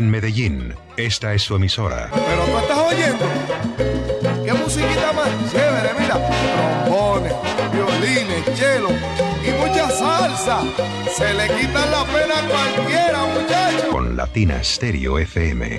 En 0.00 0.08
Medellín, 0.08 0.74
esta 0.96 1.34
es 1.34 1.42
su 1.42 1.56
emisora. 1.56 2.08
Pero 2.10 2.46
tú 2.46 2.56
estás 2.56 2.78
oyendo. 2.78 3.26
¿Qué 4.46 4.52
musiquita 4.54 5.12
más 5.12 5.28
chévere? 5.52 5.90
Mira, 6.00 6.16
trombones, 6.86 7.34
violines, 7.70 8.54
chelo 8.54 8.88
y 9.44 9.50
mucha 9.60 9.90
salsa. 9.90 10.62
Se 11.14 11.34
le 11.34 11.48
quita 11.48 11.84
la 11.84 12.04
pena 12.06 12.38
a 12.38 12.48
cualquiera, 12.48 13.26
muchacho. 13.26 13.90
Con 13.90 14.16
Latina 14.16 14.64
Stereo 14.64 15.18
FM. 15.18 15.78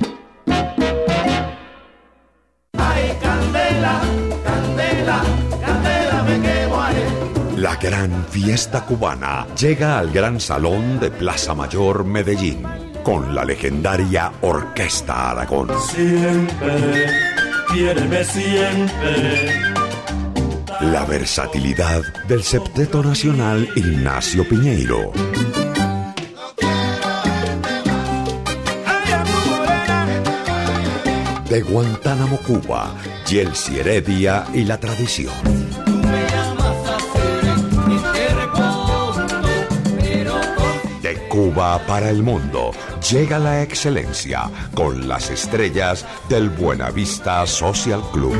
Ay, 2.77 3.17
candela, 3.23 4.01
candela, 4.43 5.23
candela, 5.65 6.23
me 6.27 6.41
quemo 6.47 6.79
ahí. 6.79 7.57
La 7.57 7.75
gran 7.77 8.23
fiesta 8.29 8.85
cubana 8.85 9.47
llega 9.59 9.97
al 9.97 10.11
gran 10.11 10.39
salón 10.39 10.99
de 10.99 11.09
Plaza 11.09 11.55
Mayor, 11.55 12.05
Medellín 12.05 12.90
con 13.03 13.33
la 13.33 13.43
legendaria 13.43 14.31
Orquesta 14.41 15.31
Aragón. 15.31 15.69
Siempre, 15.89 17.07
quiéreme 17.71 18.23
siempre. 18.23 19.71
La 20.81 21.05
versatilidad 21.05 22.01
del 22.27 22.43
septeto 22.43 23.03
nacional 23.03 23.67
Ignacio 23.75 24.47
Piñeiro. 24.47 25.11
De 31.49 31.61
Guantánamo, 31.61 32.37
Cuba, 32.37 32.95
Yelsi 33.27 33.79
Heredia 33.79 34.45
y 34.53 34.63
la 34.63 34.79
tradición. 34.79 35.60
Cuba 41.53 41.79
para 41.85 42.09
el 42.09 42.23
mundo 42.23 42.71
llega 43.09 43.37
la 43.37 43.61
excelencia 43.61 44.49
con 44.73 45.07
las 45.07 45.29
estrellas 45.29 46.05
del 46.29 46.49
Buenavista 46.49 47.45
Social 47.45 48.01
Club. 48.13 48.35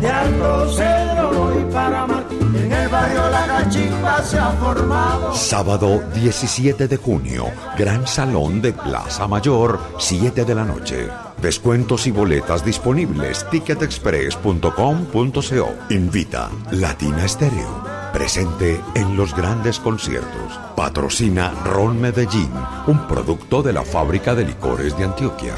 De 0.00 0.10
Alto 0.10 0.72
Cedro 0.72 1.30
voy 1.32 1.64
para 1.72 2.06
Martín. 2.06 2.56
En 2.56 2.72
el 2.72 2.88
barrio 2.88 3.30
La 3.30 3.46
Cachimba 3.46 4.22
se 4.22 4.38
ha 4.38 4.50
formado. 4.52 5.17
Sábado 5.38 6.02
17 6.14 6.88
de 6.88 6.96
junio, 6.96 7.46
Gran 7.78 8.08
Salón 8.08 8.60
de 8.60 8.72
Plaza 8.72 9.28
Mayor, 9.28 9.78
7 9.96 10.44
de 10.44 10.54
la 10.54 10.64
noche. 10.64 11.06
Descuentos 11.40 12.08
y 12.08 12.10
boletas 12.10 12.64
disponibles. 12.64 13.48
Ticketexpress.com.co. 13.48 15.74
Invita 15.90 16.50
Latina 16.72 17.24
Estéreo. 17.24 17.84
Presente 18.12 18.80
en 18.96 19.16
los 19.16 19.32
grandes 19.34 19.78
conciertos. 19.78 20.58
Patrocina 20.74 21.54
Ron 21.64 22.00
Medellín, 22.00 22.50
un 22.88 23.06
producto 23.06 23.62
de 23.62 23.72
la 23.72 23.84
fábrica 23.84 24.34
de 24.34 24.44
licores 24.44 24.98
de 24.98 25.04
Antioquia. 25.04 25.54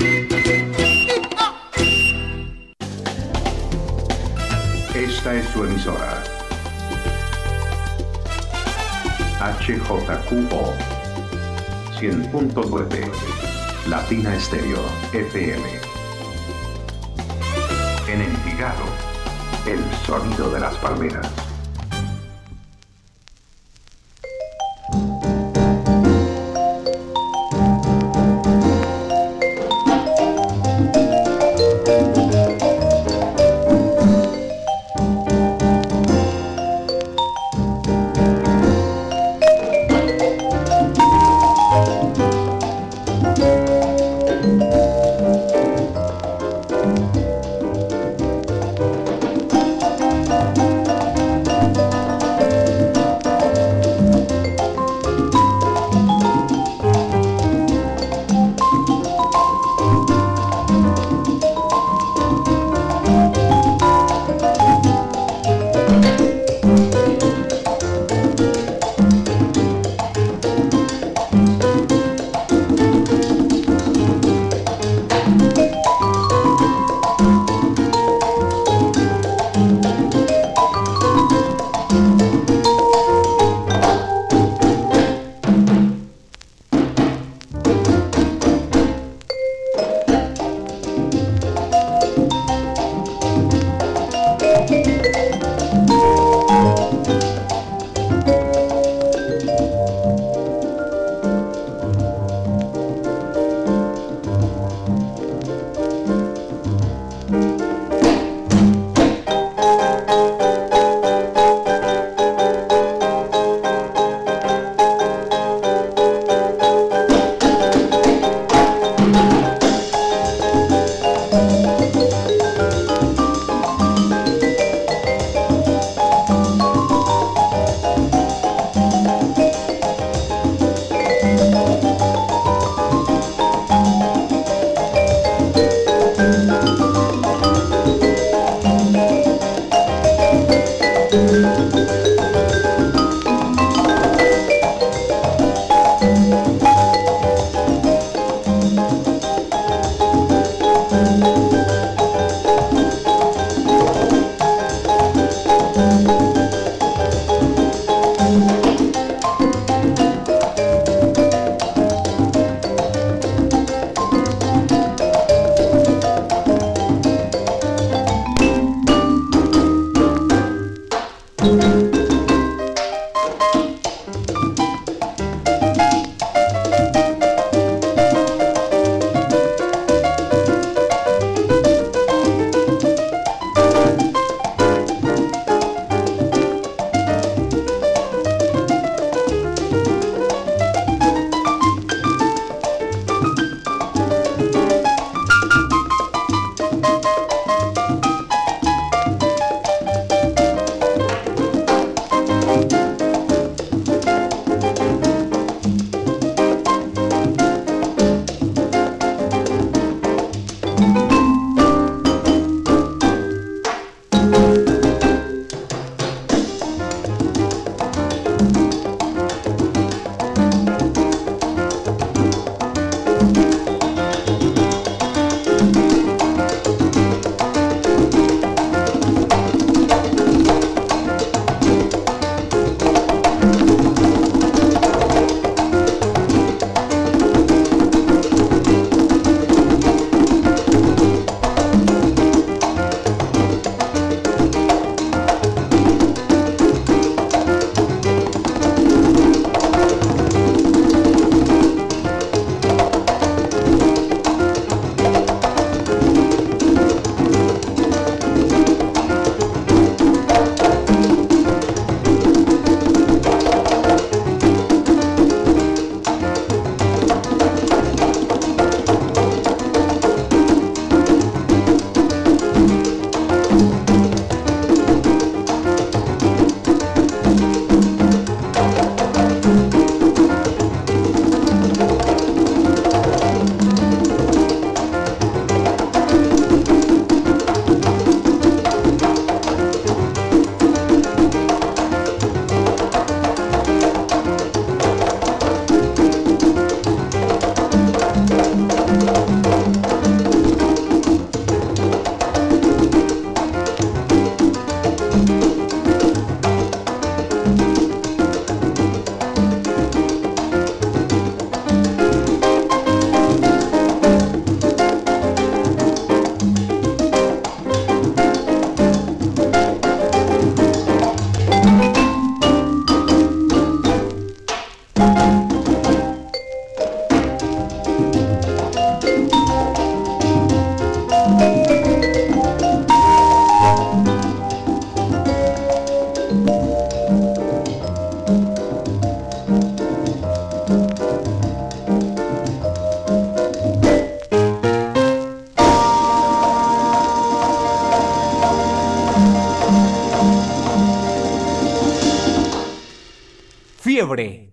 Esta 4.95 5.35
es 5.35 5.49
su 5.49 5.65
emisora. 5.65 6.23
HJQO 9.41 10.75
100.9 11.99 13.89
Latina 13.89 14.35
Estéreo 14.35 14.81
FM. 15.15 15.63
En 18.07 18.21
Envigado, 18.21 18.85
el 19.67 19.83
sonido 20.05 20.51
de 20.51 20.61
las 20.61 20.77
palmeras. 20.77 21.40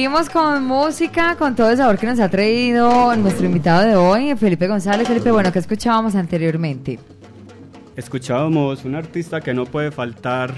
Seguimos 0.00 0.30
con 0.30 0.64
música, 0.64 1.36
con 1.36 1.54
todo 1.54 1.68
el 1.68 1.76
sabor 1.76 1.98
que 1.98 2.06
nos 2.06 2.18
ha 2.20 2.30
traído 2.30 3.14
nuestro 3.16 3.44
invitado 3.44 3.82
de 3.86 3.96
hoy, 3.96 4.34
Felipe 4.34 4.66
González. 4.66 5.06
Felipe, 5.06 5.30
bueno, 5.30 5.52
¿qué 5.52 5.58
escuchábamos 5.58 6.14
anteriormente? 6.14 6.98
Escuchábamos 7.96 8.86
un 8.86 8.94
artista 8.94 9.42
que 9.42 9.52
no 9.52 9.66
puede 9.66 9.90
faltar 9.90 10.54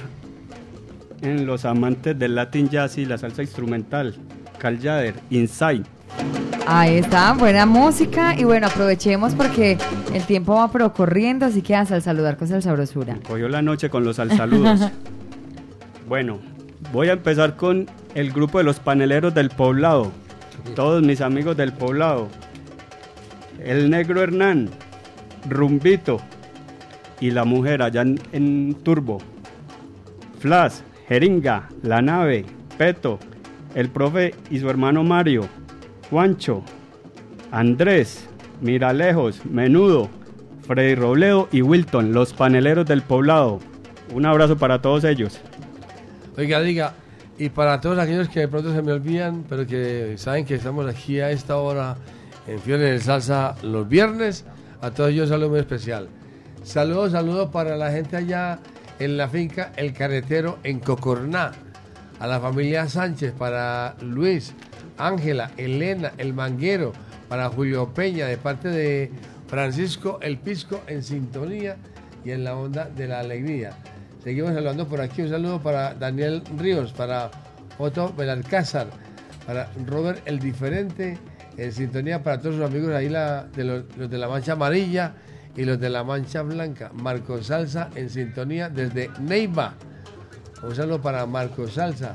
en 1.22 1.44
los 1.44 1.64
amantes 1.64 2.16
del 2.16 2.36
Latin 2.36 2.68
Jazz 2.68 2.98
y 2.98 3.04
la 3.04 3.18
salsa 3.18 3.42
instrumental, 3.42 4.14
Cal 4.58 4.78
Yader, 4.78 5.16
Inside. 5.30 5.82
Ahí 6.68 6.98
está, 6.98 7.32
buena 7.32 7.66
música 7.66 8.38
y 8.38 8.44
bueno, 8.44 8.68
aprovechemos 8.68 9.34
porque 9.34 9.76
el 10.14 10.22
tiempo 10.24 10.54
va 10.54 10.70
pero 10.70 10.92
corriendo, 10.92 11.46
así 11.46 11.62
que 11.62 11.74
hasta 11.74 11.96
el 11.96 12.02
saludar 12.02 12.36
con 12.36 12.52
el 12.52 12.62
sabrosura. 12.62 13.18
Cogió 13.26 13.48
la 13.48 13.60
noche 13.60 13.90
con 13.90 14.04
los 14.04 14.14
saludos. 14.14 14.88
bueno, 16.08 16.38
voy 16.92 17.08
a 17.08 17.14
empezar 17.14 17.56
con 17.56 17.88
el 18.14 18.32
grupo 18.32 18.58
de 18.58 18.64
los 18.64 18.80
paneleros 18.80 19.34
del 19.34 19.50
poblado. 19.50 20.12
Todos 20.74 21.02
mis 21.02 21.20
amigos 21.20 21.56
del 21.56 21.72
poblado. 21.72 22.28
El 23.58 23.90
negro 23.90 24.22
Hernán, 24.22 24.70
Rumbito 25.48 26.20
y 27.20 27.30
la 27.30 27.44
mujer 27.44 27.82
allá 27.82 28.02
en, 28.02 28.20
en 28.32 28.74
Turbo. 28.82 29.18
Flash, 30.38 30.80
Jeringa, 31.08 31.68
La 31.82 32.02
Nave, 32.02 32.44
Peto, 32.76 33.18
el 33.74 33.88
profe 33.88 34.34
y 34.50 34.58
su 34.58 34.68
hermano 34.68 35.04
Mario, 35.04 35.48
Juancho, 36.10 36.62
Andrés, 37.50 38.28
Miralejos, 38.60 39.44
Menudo, 39.46 40.08
Freddy 40.66 40.94
Robledo 40.94 41.48
y 41.52 41.62
Wilton, 41.62 42.12
los 42.12 42.32
paneleros 42.32 42.86
del 42.86 43.02
poblado. 43.02 43.60
Un 44.12 44.26
abrazo 44.26 44.56
para 44.56 44.80
todos 44.80 45.04
ellos. 45.04 45.40
Oiga, 46.36 46.60
diga, 46.60 46.94
y 47.38 47.48
para 47.48 47.80
todos 47.80 47.98
aquellos 47.98 48.28
que 48.28 48.40
de 48.40 48.48
pronto 48.48 48.72
se 48.72 48.82
me 48.82 48.92
olvidan, 48.92 49.44
pero 49.48 49.66
que 49.66 50.14
saben 50.18 50.44
que 50.44 50.54
estamos 50.54 50.86
aquí 50.86 51.20
a 51.20 51.30
esta 51.30 51.56
hora 51.56 51.96
en 52.46 52.58
Fiebre 52.60 52.92
de 52.92 53.00
Salsa 53.00 53.54
los 53.62 53.88
viernes, 53.88 54.44
a 54.80 54.90
todos 54.90 55.10
ellos 55.10 55.28
saludo 55.28 55.50
muy 55.50 55.60
especial. 55.60 56.08
Saludos, 56.64 57.12
saludos 57.12 57.50
para 57.50 57.76
la 57.76 57.90
gente 57.90 58.16
allá 58.16 58.58
en 58.98 59.16
la 59.16 59.28
finca 59.28 59.72
El 59.76 59.92
Carretero 59.92 60.58
en 60.62 60.78
Cocorná, 60.78 61.52
a 62.20 62.26
la 62.26 62.38
familia 62.38 62.88
Sánchez, 62.88 63.32
para 63.32 63.96
Luis, 64.00 64.54
Ángela, 64.98 65.50
Elena, 65.56 66.12
El 66.18 66.34
Manguero, 66.34 66.92
para 67.28 67.48
Julio 67.48 67.92
Peña, 67.94 68.26
de 68.26 68.36
parte 68.36 68.68
de 68.68 69.10
Francisco 69.48 70.18
El 70.22 70.38
Pisco 70.38 70.82
en 70.86 71.02
sintonía 71.02 71.76
y 72.24 72.30
en 72.30 72.44
la 72.44 72.56
onda 72.56 72.84
de 72.84 73.08
la 73.08 73.20
alegría. 73.20 73.72
Seguimos 74.22 74.56
hablando 74.56 74.86
por 74.86 75.00
aquí. 75.00 75.22
Un 75.22 75.30
saludo 75.30 75.60
para 75.60 75.94
Daniel 75.94 76.42
Ríos, 76.56 76.92
para 76.92 77.30
Otto 77.78 78.12
Belalcázar, 78.16 78.86
para 79.46 79.68
Robert 79.84 80.22
el 80.26 80.38
Diferente, 80.38 81.18
en 81.56 81.72
sintonía 81.72 82.22
para 82.22 82.40
todos 82.40 82.56
sus 82.56 82.64
amigos 82.64 82.94
ahí 82.94 83.08
de 83.08 83.64
los, 83.64 84.10
de 84.10 84.18
la 84.18 84.28
Mancha 84.28 84.52
Amarilla 84.52 85.14
y 85.56 85.64
los 85.64 85.80
de 85.80 85.90
la 85.90 86.04
Mancha 86.04 86.42
Blanca. 86.42 86.92
Marco 86.94 87.42
Salsa 87.42 87.90
en 87.96 88.08
sintonía 88.10 88.68
desde 88.68 89.10
Neiva. 89.20 89.74
Un 90.62 90.74
saludo 90.74 91.02
para 91.02 91.26
Marco 91.26 91.66
Salsa. 91.66 92.14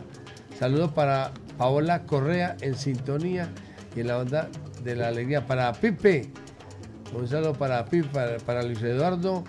Saludo 0.58 0.94
para 0.94 1.32
Paola 1.58 2.04
Correa 2.04 2.56
en 2.62 2.76
sintonía 2.76 3.50
y 3.98 4.00
en 4.00 4.08
la 4.08 4.20
onda 4.20 4.48
de 4.82 4.96
la 4.96 5.10
alegría. 5.10 5.46
Para 5.46 5.74
Pipe. 5.74 6.32
Un 7.14 7.28
saludo 7.28 7.54
para 7.54 7.84
Pipe, 7.84 8.38
para 8.46 8.64
Luis 8.64 8.82
Eduardo 8.82 9.44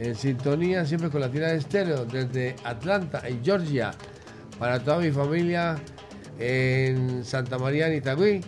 en 0.00 0.14
sintonía 0.14 0.86
siempre 0.86 1.10
con 1.10 1.20
la 1.20 1.30
tira 1.30 1.48
de 1.48 1.58
estéreo 1.58 2.06
desde 2.06 2.56
Atlanta, 2.64 3.22
en 3.24 3.44
Georgia, 3.44 3.90
para 4.58 4.82
toda 4.82 4.98
mi 4.98 5.10
familia 5.10 5.76
en 6.38 7.22
Santa 7.22 7.58
María, 7.58 7.86
en 7.88 7.96
Itagüí, 7.96 8.40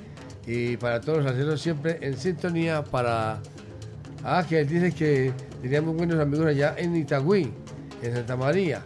y 0.47 0.79
para 0.79 1.01
todos 1.01 1.23
los 1.23 1.33
aceros 1.33 1.61
siempre 1.61 1.99
en 2.01 2.17
sintonía 2.17 2.83
para... 2.83 3.41
Ah, 4.25 4.45
que 4.49 4.61
él 4.61 4.69
dice 4.69 4.93
que 4.93 5.33
teníamos 5.61 5.95
buenos 5.97 6.19
amigos 6.19 6.47
allá 6.47 6.75
en 6.79 6.97
Itagüí, 6.97 7.53
en 8.03 8.15
Santa 8.15 8.37
María, 8.37 8.83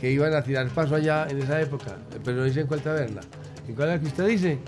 que 0.00 0.10
iban 0.10 0.34
a 0.34 0.42
tirar 0.42 0.68
paso 0.70 0.96
allá 0.96 1.28
en 1.30 1.38
esa 1.38 1.60
época, 1.60 1.98
pero 2.24 2.38
no 2.38 2.44
dicen 2.44 2.66
cuál 2.66 2.80
taberna. 2.80 3.20
¿Y 3.68 3.72
cuál 3.72 3.90
es 3.90 3.94
la 3.94 4.00
que 4.00 4.06
usted 4.06 4.26
dice? 4.26 4.58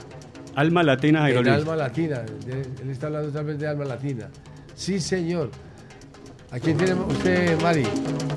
Alma 0.55 0.85
Latina, 0.85 1.21
Jairo. 1.21 1.53
Alma 1.53 1.75
Latina, 1.75 2.23
él 2.47 2.91
está 2.91 3.09
hablando 3.09 3.31
tal 3.31 3.45
vez 3.45 3.59
de 3.59 3.67
Alma 3.67 3.85
Latina. 3.85 4.29
Sí, 4.75 5.01
señor. 5.01 5.51
¿A 6.51 6.59
quién 6.59 6.79
tiene 6.79 6.95
usted, 6.95 7.61
Mari? 7.61 7.85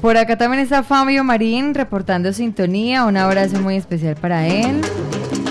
Por 0.02 0.18
acá 0.18 0.38
también 0.38 0.62
está 0.62 0.84
Fabio 0.84 1.24
Marín 1.24 1.74
reportando 1.74 2.34
sintonía. 2.34 3.06
Un 3.06 3.16
abrazo 3.16 3.62
muy 3.62 3.78
especial 3.78 4.16
para 4.16 4.48
él. 4.48 4.82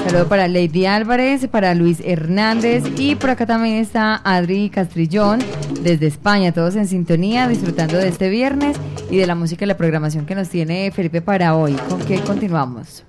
Saludo 0.04 0.28
para 0.28 0.46
Lady 0.48 0.84
Álvarez, 0.84 1.46
para 1.48 1.74
Luis 1.74 2.02
Hernández 2.04 2.84
y 2.98 3.14
por 3.14 3.30
acá 3.30 3.46
también 3.46 3.76
está 3.76 4.20
Adri 4.24 4.68
Castrillón 4.68 5.40
desde 5.82 6.06
España, 6.06 6.52
todos 6.52 6.74
en 6.76 6.86
sintonía, 6.86 7.48
disfrutando 7.48 7.96
de 7.96 8.08
este 8.08 8.28
viernes 8.28 8.76
y 9.10 9.16
de 9.16 9.26
la 9.26 9.34
música 9.34 9.64
y 9.64 9.68
la 9.68 9.76
programación 9.76 10.26
que 10.26 10.34
nos 10.34 10.48
tiene 10.48 10.90
Felipe 10.90 11.22
para 11.22 11.54
hoy. 11.54 11.74
¿Con 11.88 12.00
qué 12.00 12.20
continuamos? 12.20 13.04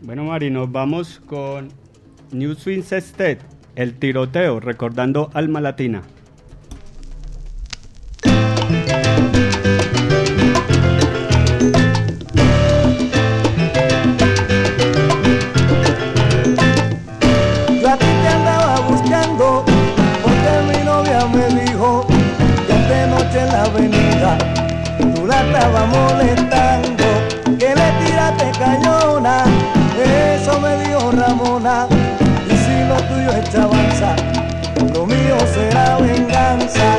Bueno, 0.00 0.24
Mari, 0.24 0.50
nos 0.50 0.70
vamos 0.70 1.22
con 1.26 1.68
New 2.32 2.54
Swing 2.54 2.82
Sextet, 2.82 3.40
el 3.74 3.94
tiroteo, 3.94 4.60
recordando 4.60 5.30
Alma 5.32 5.60
Latina. 5.60 6.02
Estabas 25.64 25.88
molestando, 25.88 27.04
que 27.58 27.74
le 27.74 28.04
tiraste 28.04 28.50
cañona, 28.58 29.44
eso 30.36 30.60
me 30.60 30.76
dijo 30.84 31.10
Ramona. 31.12 31.86
Y 32.46 32.56
si 32.56 32.84
lo 32.86 32.96
tuyo 33.08 33.30
es 33.30 33.50
chavanza, 33.50 34.14
lo 34.92 35.06
mío 35.06 35.36
será 35.54 35.96
venganza, 35.96 36.98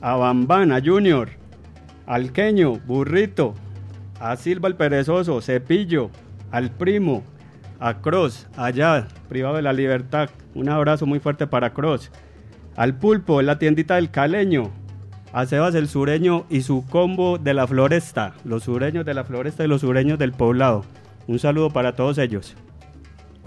a 0.00 0.14
Bambán, 0.14 0.70
a 0.70 0.80
Junior, 0.80 1.30
al 2.06 2.30
Queño, 2.30 2.76
Burrito, 2.86 3.54
a 4.20 4.36
Silva 4.36 4.68
el 4.68 4.76
Perezoso, 4.76 5.40
Cepillo, 5.40 6.10
al 6.52 6.70
Primo, 6.70 7.24
a 7.80 7.94
Cross, 8.00 8.46
allá, 8.56 9.08
privado 9.28 9.56
de 9.56 9.62
la 9.62 9.72
libertad. 9.72 10.30
Un 10.54 10.68
abrazo 10.68 11.06
muy 11.06 11.18
fuerte 11.18 11.48
para 11.48 11.74
Cross. 11.74 12.12
Al 12.76 12.96
Pulpo, 12.98 13.40
en 13.40 13.46
la 13.46 13.58
tiendita 13.58 13.96
del 13.96 14.12
Caleño, 14.12 14.70
a 15.32 15.44
Sebas 15.44 15.74
el 15.74 15.88
sureño 15.88 16.46
y 16.48 16.60
su 16.60 16.86
combo 16.86 17.36
de 17.38 17.52
la 17.52 17.66
floresta, 17.66 18.34
los 18.44 18.62
sureños 18.62 19.04
de 19.04 19.14
la 19.14 19.24
floresta 19.24 19.64
y 19.64 19.66
los 19.66 19.80
sureños 19.80 20.20
del 20.20 20.30
poblado. 20.30 20.84
Un 21.26 21.40
saludo 21.40 21.70
para 21.70 21.96
todos 21.96 22.16
ellos. 22.18 22.54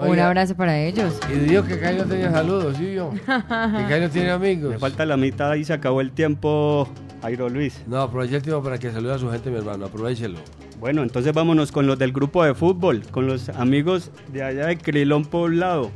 Un 0.09 0.19
abrazo 0.19 0.55
para 0.55 0.79
ellos. 0.79 1.19
Y 1.33 1.39
dijo 1.39 1.63
que 1.63 1.79
Cairo 1.79 2.05
tenía 2.05 2.31
saludos, 2.31 2.77
¿sí 2.77 2.93
yo? 2.93 3.11
Que 3.11 3.85
Cairo 3.89 4.09
tiene 4.09 4.31
amigos. 4.31 4.71
Me 4.71 4.79
falta 4.79 5.05
la 5.05 5.17
mitad 5.17 5.53
y 5.55 5.63
se 5.63 5.73
acabó 5.73 6.01
el 6.01 6.11
tiempo, 6.11 6.87
Jairo 7.21 7.49
Luis. 7.49 7.83
No, 7.87 8.01
aproveche 8.01 8.37
el 8.37 8.41
tiempo 8.41 8.63
para 8.63 8.77
que 8.77 8.91
salude 8.91 9.13
a 9.13 9.17
su 9.17 9.29
gente, 9.29 9.49
mi 9.49 9.57
hermano. 9.57 9.85
Aprovechelo. 9.85 10.39
Bueno, 10.79 11.03
entonces 11.03 11.31
vámonos 11.33 11.71
con 11.71 11.85
los 11.85 11.99
del 11.99 12.11
grupo 12.11 12.43
de 12.43 12.55
fútbol, 12.55 13.03
con 13.11 13.27
los 13.27 13.49
amigos 13.49 14.11
de 14.31 14.43
allá 14.43 14.65
de 14.67 14.77
Crilón 14.77 15.25
Poblado. 15.25 15.91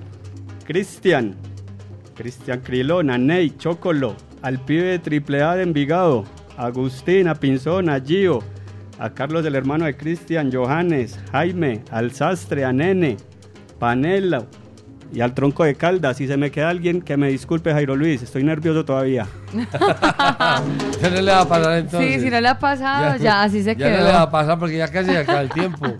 Cristian, 0.65 1.35
Cristian 2.15 2.59
Crilón, 2.61 3.09
a 3.09 3.17
Ney, 3.17 3.51
Chocolo, 3.57 4.15
al 4.41 4.63
pibe 4.63 4.83
de 4.83 4.99
Triple 4.99 5.41
A 5.41 5.55
de 5.55 5.63
Envigado, 5.63 6.23
Agustín, 6.57 7.27
a 7.27 7.35
Pinzón, 7.35 7.89
a 7.89 7.99
Gio, 7.99 8.43
a 8.99 9.09
Carlos 9.09 9.45
el 9.45 9.55
hermano 9.55 9.85
de 9.85 9.97
Cristian, 9.97 10.51
Johannes, 10.51 11.19
Jaime, 11.31 11.83
al 11.91 12.11
Sastre, 12.11 12.63
a 12.63 12.71
Nene, 12.71 13.17
Panela 13.79 14.43
y 15.13 15.21
al 15.21 15.33
Tronco 15.33 15.63
de 15.63 15.75
Caldas. 15.75 16.17
Si 16.17 16.27
se 16.27 16.35
me 16.37 16.51
queda 16.51 16.69
alguien, 16.69 17.01
que 17.01 17.15
me 17.17 17.29
disculpe 17.29 17.71
Jairo 17.71 17.95
Luis, 17.95 18.21
estoy 18.21 18.43
nervioso 18.43 18.83
todavía. 18.85 19.27
Ya 21.01 21.09
no 21.09 21.21
le 21.21 21.31
va 21.31 21.41
a 21.41 21.47
pasar 21.47 21.77
entonces. 21.77 22.13
Sí, 22.15 22.19
si 22.21 22.29
no 22.31 22.41
le 22.41 22.47
ha 22.47 22.57
pasado, 22.59 23.17
ya, 23.17 23.43
así 23.43 23.59
se 23.63 23.75
ya 23.75 23.87
quedó. 23.87 23.97
no 23.99 24.03
le 24.05 24.11
va 24.11 24.21
a 24.23 24.31
pasar 24.31 24.57
porque 24.59 24.77
ya 24.77 24.87
casi 24.87 25.11
se 25.11 25.17
acaba 25.17 25.41
el 25.41 25.49
tiempo. 25.49 25.85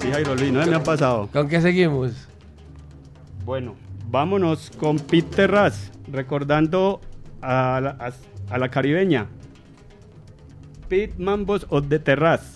Sí, 0.00 0.12
Jairo 0.12 0.34
Luis, 0.36 0.52
no 0.52 0.64
me 0.66 0.74
ha 0.76 0.82
pasado. 0.82 1.28
¿Con 1.32 1.48
qué 1.48 1.60
seguimos? 1.60 2.28
Bueno, 3.46 3.74
vámonos 4.08 4.70
con 4.78 4.98
Pete 4.98 5.36
Terraz, 5.36 5.90
recordando 6.12 7.00
a 7.40 7.80
la, 7.82 7.90
a- 7.98 8.54
a 8.54 8.58
la 8.58 8.68
caribeña. 8.68 9.26
Pete 10.88 11.14
Mambos 11.18 11.66
of 11.70 11.88
the 11.88 11.98
Terraz. 11.98 12.55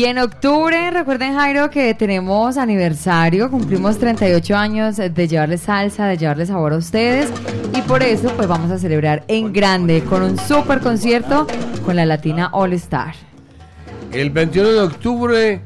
Y 0.00 0.06
en 0.06 0.16
octubre, 0.16 0.90
recuerden 0.90 1.34
Jairo 1.34 1.68
que 1.68 1.92
tenemos 1.92 2.56
aniversario, 2.56 3.50
cumplimos 3.50 3.98
38 3.98 4.56
años 4.56 4.96
de 4.96 5.28
llevarles 5.28 5.60
salsa, 5.60 6.06
de 6.06 6.16
llevarles 6.16 6.48
sabor 6.48 6.72
a 6.72 6.78
ustedes 6.78 7.30
y 7.76 7.82
por 7.82 8.02
eso 8.02 8.32
pues 8.34 8.48
vamos 8.48 8.70
a 8.70 8.78
celebrar 8.78 9.24
en 9.28 9.52
grande 9.52 10.02
con 10.02 10.22
un 10.22 10.38
super 10.38 10.80
concierto 10.80 11.46
con 11.84 11.96
la 11.96 12.06
Latina 12.06 12.48
All 12.54 12.72
Star. 12.72 13.14
El 14.10 14.30
21 14.30 14.70
de 14.70 14.80
octubre, 14.80 15.60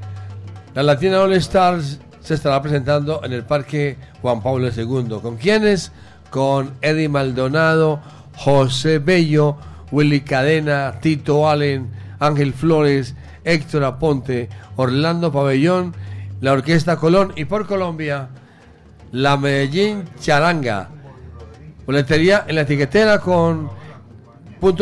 la 0.74 0.82
Latina 0.82 1.20
All 1.20 1.34
Stars 1.34 2.00
se 2.18 2.34
estará 2.34 2.60
presentando 2.60 3.20
en 3.22 3.34
el 3.34 3.44
Parque 3.44 3.98
Juan 4.20 4.42
Pablo 4.42 4.68
II. 4.68 5.20
¿Con 5.22 5.36
quiénes? 5.36 5.92
Con 6.30 6.72
Eddie 6.82 7.08
Maldonado, 7.08 8.00
José 8.34 8.98
Bello, 8.98 9.58
Willy 9.92 10.22
Cadena, 10.22 10.98
Tito 11.00 11.48
Allen, 11.48 11.88
Ángel 12.18 12.52
Flores, 12.52 13.14
Héctor 13.44 13.84
Aponte, 13.84 14.48
Orlando 14.76 15.30
Pabellón, 15.30 15.94
la 16.40 16.52
Orquesta 16.52 16.96
Colón 16.96 17.32
y 17.36 17.44
por 17.44 17.66
Colombia, 17.66 18.28
la 19.12 19.36
Medellín 19.36 20.04
Charanga. 20.20 20.88
Boletería 21.86 22.44
en 22.48 22.56
la 22.56 22.62
etiquetera 22.62 23.18
con 23.18 23.70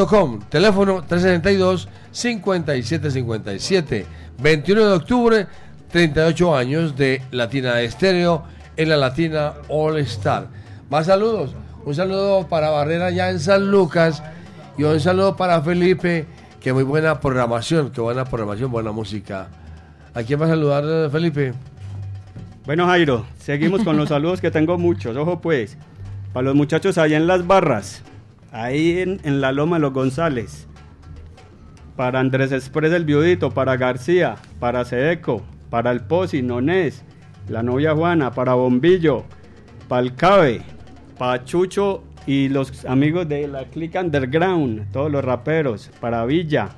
.com, 0.08 0.40
teléfono 0.48 1.02
362 1.02 1.88
5757 2.12 4.06
21 4.38 4.86
de 4.86 4.92
octubre 4.92 5.46
38 5.90 6.56
años 6.56 6.96
de 6.96 7.22
Latina 7.32 7.80
Estéreo 7.80 8.44
en 8.76 8.88
la 8.88 8.96
Latina 8.96 9.54
All 9.68 9.98
Star. 9.98 10.46
Más 10.88 11.06
saludos. 11.06 11.54
Un 11.84 11.94
saludo 11.94 12.46
para 12.48 12.70
Barrera 12.70 13.10
ya 13.10 13.30
en 13.30 13.40
San 13.40 13.70
Lucas 13.70 14.22
y 14.78 14.84
un 14.84 15.00
saludo 15.00 15.36
para 15.36 15.60
Felipe 15.62 16.26
que 16.62 16.72
muy 16.72 16.84
buena 16.84 17.20
programación 17.20 17.90
que 17.90 18.00
buena 18.00 18.24
programación 18.24 18.70
buena 18.70 18.92
música 18.92 19.48
¿a 20.14 20.22
quién 20.22 20.40
va 20.40 20.46
a 20.46 20.48
saludar 20.50 21.10
Felipe? 21.10 21.54
Bueno, 22.64 22.86
Jairo, 22.86 23.26
seguimos 23.38 23.82
con 23.82 23.96
los 23.96 24.08
saludos 24.10 24.40
que 24.40 24.52
tengo 24.52 24.78
muchos. 24.78 25.16
Ojo, 25.16 25.40
pues, 25.40 25.76
para 26.32 26.44
los 26.44 26.54
muchachos 26.54 26.96
allá 26.96 27.16
en 27.16 27.26
las 27.26 27.44
barras, 27.44 28.04
ahí 28.52 29.00
en, 29.00 29.20
en 29.24 29.40
la 29.40 29.50
Loma 29.50 29.76
de 29.76 29.80
los 29.80 29.92
González, 29.92 30.68
para 31.96 32.20
Andrés 32.20 32.52
Express 32.52 32.92
el 32.92 33.04
Viudito, 33.04 33.50
para 33.50 33.76
García, 33.76 34.36
para 34.60 34.84
Sedeco, 34.84 35.42
para 35.70 35.90
el 35.90 36.02
Posi, 36.02 36.42
Nonés, 36.42 37.02
la 37.48 37.64
novia 37.64 37.96
Juana, 37.96 38.30
para 38.30 38.54
Bombillo, 38.54 39.24
para 39.88 40.02
el 40.02 40.14
Cabe, 40.14 40.62
para 41.18 41.44
Chucho 41.44 42.04
y 42.26 42.48
los 42.48 42.84
amigos 42.84 43.28
de 43.28 43.48
la 43.48 43.64
Click 43.64 43.94
Underground, 44.00 44.90
todos 44.92 45.10
los 45.10 45.24
raperos, 45.24 45.90
para 46.00 46.24
Villa, 46.24 46.70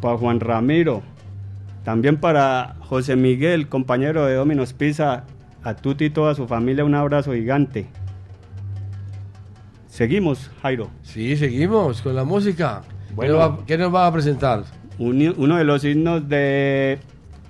para 0.00 0.16
Juan 0.16 0.40
Ramiro, 0.40 1.02
también 1.84 2.18
para 2.18 2.76
José 2.80 3.16
Miguel, 3.16 3.68
compañero 3.68 4.26
de 4.26 4.34
Dominos 4.34 4.72
Pizza, 4.72 5.24
a 5.62 5.74
Tuti 5.74 6.06
y 6.06 6.10
toda 6.10 6.34
su 6.34 6.46
familia 6.46 6.84
un 6.84 6.94
abrazo 6.94 7.32
gigante. 7.32 7.86
Seguimos, 9.86 10.50
Jairo. 10.62 10.90
Sí, 11.02 11.36
seguimos 11.36 12.02
con 12.02 12.14
la 12.14 12.24
música. 12.24 12.82
Bueno. 13.14 13.34
¿Qué, 13.34 13.38
nos 13.38 13.50
va, 13.50 13.66
qué 13.66 13.78
nos 13.78 13.94
va 13.94 14.06
a 14.06 14.12
presentar? 14.12 14.64
Uno 14.98 15.56
de 15.56 15.64
los 15.64 15.84
himnos 15.84 16.28
de 16.28 16.98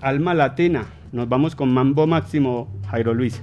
Alma 0.01 0.35
Latina. 0.35 0.87
Nos 1.13 1.29
vamos 1.29 1.55
con 1.55 1.73
Mambo 1.73 2.07
Máximo, 2.07 2.69
Jairo 2.91 3.15
Luis. 3.15 3.43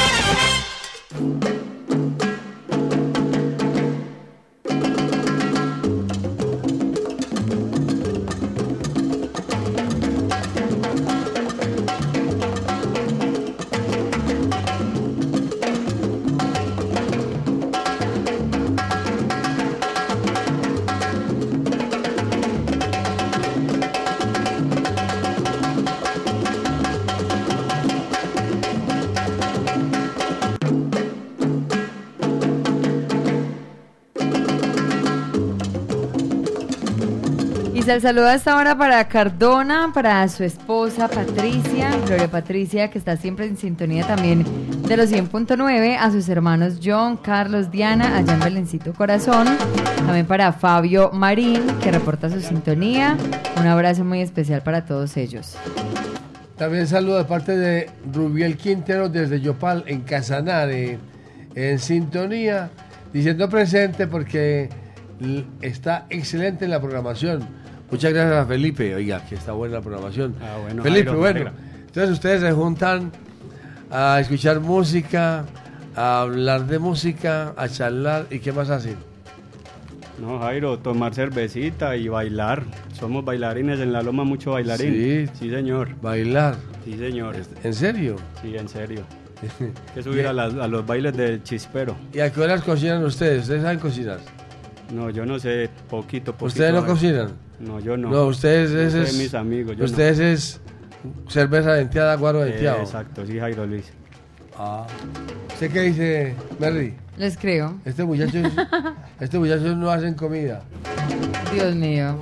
Y 37.91 37.93
se 37.95 37.99
saluda 37.99 38.35
hasta 38.35 38.53
ahora 38.53 38.77
para 38.77 39.05
Cardona, 39.09 39.91
para 39.93 40.25
su 40.29 40.45
esposa 40.45 41.09
Patricia, 41.09 41.91
Gloria 42.05 42.29
Patricia, 42.31 42.89
que 42.89 42.97
está 42.97 43.17
siempre 43.17 43.45
en 43.47 43.57
sintonía 43.57 44.07
también 44.07 44.45
de 44.87 44.95
los 44.95 45.11
100.9, 45.11 45.97
a 45.99 46.09
sus 46.09 46.29
hermanos 46.29 46.79
John, 46.81 47.17
Carlos, 47.17 47.69
Diana, 47.69 48.15
allá 48.15 48.35
en 48.35 48.39
Belencito 48.39 48.93
Corazón, 48.93 49.45
también 49.97 50.25
para 50.25 50.53
Fabio 50.53 51.11
Marín, 51.11 51.67
que 51.83 51.91
reporta 51.91 52.29
su 52.29 52.39
sintonía. 52.39 53.17
Un 53.59 53.67
abrazo 53.67 54.05
muy 54.05 54.21
especial 54.21 54.63
para 54.63 54.85
todos 54.85 55.17
ellos. 55.17 55.57
También 56.55 56.87
saludo 56.87 57.17
de 57.17 57.25
parte 57.25 57.57
de 57.57 57.89
Rubiel 58.13 58.55
Quintero 58.55 59.09
desde 59.09 59.41
Yopal, 59.41 59.83
en 59.87 59.99
Casanare, 60.01 60.97
en 61.55 61.77
sintonía, 61.77 62.69
diciendo 63.11 63.49
presente 63.49 64.07
porque 64.07 64.69
está 65.61 66.05
excelente 66.09 66.69
la 66.69 66.79
programación. 66.79 67.60
Muchas 67.91 68.13
gracias 68.13 68.37
a 68.37 68.45
Felipe, 68.45 68.95
oiga, 68.95 69.23
que 69.25 69.35
está 69.35 69.51
buena 69.51 69.75
la 69.75 69.81
programación. 69.81 70.33
Ah, 70.41 70.57
bueno, 70.61 70.81
Felipe, 70.81 71.05
Jairo, 71.11 71.19
bueno, 71.19 71.51
entonces 71.87 72.09
ustedes 72.11 72.41
se 72.41 72.51
juntan 72.53 73.11
a 73.91 74.19
escuchar 74.21 74.59
música, 74.61 75.45
a 75.95 76.21
hablar 76.21 76.67
de 76.67 76.79
música, 76.79 77.53
a 77.57 77.67
charlar, 77.67 78.27
¿y 78.31 78.39
qué 78.39 78.53
más 78.53 78.69
hacen? 78.69 78.95
No, 80.21 80.39
Jairo, 80.39 80.77
tomar 80.79 81.13
cervecita 81.13 81.95
y 81.97 82.07
bailar. 82.07 82.63
Somos 82.93 83.25
bailarines 83.25 83.79
en 83.79 83.91
la 83.91 84.03
loma, 84.03 84.23
mucho 84.23 84.51
bailarín. 84.51 84.93
Sí. 84.93 85.27
Sí, 85.39 85.49
señor. 85.49 85.89
Bailar. 86.01 86.55
Sí, 86.85 86.95
señor. 86.97 87.35
¿En 87.63 87.73
serio? 87.73 88.15
Sí, 88.41 88.55
en 88.55 88.69
serio. 88.69 89.01
Que 89.95 90.03
subir 90.03 90.27
a, 90.27 90.33
las- 90.33 90.53
a 90.53 90.67
los 90.67 90.85
bailes 90.85 91.17
del 91.17 91.41
chispero. 91.43 91.95
¿Y 92.13 92.19
a 92.19 92.31
qué 92.31 92.39
horas 92.39 92.61
cocinan 92.61 93.03
ustedes? 93.03 93.41
¿Ustedes 93.41 93.63
saben 93.63 93.79
cocinar? 93.79 94.19
No, 94.93 95.09
yo 95.09 95.25
no 95.25 95.39
sé, 95.39 95.69
poquito, 95.89 96.33
poquito. 96.33 96.45
¿Ustedes 96.45 96.71
no 96.73 96.81
Jairo. 96.81 96.93
cocinan? 96.93 97.27
No, 97.61 97.79
yo 97.79 97.95
no. 97.97 98.09
No, 98.09 98.25
ustedes 98.27 98.71
es, 98.71 98.93
sé 98.93 99.01
es- 99.03 99.17
mis 99.17 99.33
amigos, 99.33 99.73
yo 99.73 99.79
no. 99.79 99.85
ustedes 99.85 100.19
es 100.19 100.61
cerveza 101.27 101.73
venteada, 101.73 102.15
guaro 102.15 102.43
Eh, 102.43 102.51
venteado. 102.51 102.79
exacto, 102.81 103.25
sí, 103.25 103.39
Jairo 103.39 103.65
Luis. 103.65 103.85
Ah. 104.57 104.85
¿Usted 105.53 105.71
qué 105.71 105.81
dice, 105.81 106.35
Merry? 106.59 106.93
Les 107.17 107.37
creo. 107.37 107.75
Este 107.85 108.03
muchacho, 108.03 108.37
este 109.19 109.37
muchacho 109.39 109.75
no 109.75 109.89
hacen 109.91 110.13
comida. 110.15 110.61
Dios 111.53 111.75
mío. 111.75 112.15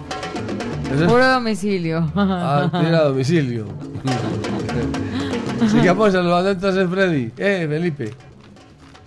Eso 0.94 1.06
es- 1.06 1.12
Puro 1.12 1.28
domicilio. 1.34 2.12
Ah, 2.16 2.68
tiene 2.72 2.96
a 2.96 3.04
domicilio. 3.04 3.66
Sigamos 5.72 6.12
saludando 6.14 6.50
entonces, 6.52 6.90
Freddy. 6.90 7.32
Eh, 7.38 7.66
Felipe. 7.70 8.12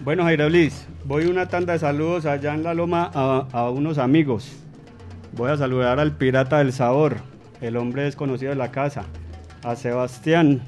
Bueno, 0.04 0.24
Jairo 0.24 0.48
Luis, 0.48 0.84
voy 1.04 1.26
una 1.26 1.48
tanda 1.48 1.72
de 1.72 1.78
saludos 1.78 2.26
allá 2.26 2.54
en 2.54 2.62
la 2.62 2.74
loma 2.74 3.10
a, 3.14 3.46
a 3.52 3.70
unos 3.70 3.98
amigos. 3.98 4.52
Voy 5.34 5.50
a 5.50 5.56
saludar 5.56 5.98
al 5.98 6.12
pirata 6.12 6.58
del 6.58 6.74
sabor, 6.74 7.16
el 7.62 7.78
hombre 7.78 8.02
desconocido 8.02 8.50
de 8.50 8.56
la 8.56 8.70
casa. 8.70 9.06
A 9.64 9.76
Sebastián, 9.76 10.60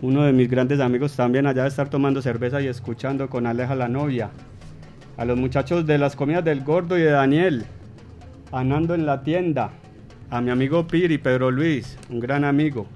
uno 0.00 0.24
de 0.24 0.32
mis 0.32 0.50
grandes 0.50 0.80
amigos 0.80 1.14
también 1.14 1.46
allá 1.46 1.62
de 1.62 1.68
estar 1.68 1.88
tomando 1.88 2.20
cerveza 2.20 2.60
y 2.60 2.66
escuchando 2.66 3.30
con 3.30 3.46
Aleja 3.46 3.76
la 3.76 3.86
novia. 3.86 4.30
A 5.16 5.24
los 5.24 5.38
muchachos 5.38 5.86
de 5.86 5.98
las 5.98 6.16
comidas 6.16 6.44
del 6.44 6.64
gordo 6.64 6.98
y 6.98 7.02
de 7.02 7.12
Daniel. 7.12 7.64
A 8.50 8.62
en 8.62 9.06
la 9.06 9.22
tienda. 9.22 9.70
A 10.30 10.40
mi 10.40 10.50
amigo 10.50 10.84
Piri, 10.88 11.18
Pedro 11.18 11.52
Luis, 11.52 11.96
un 12.10 12.18
gran 12.18 12.44
amigo. 12.44 12.88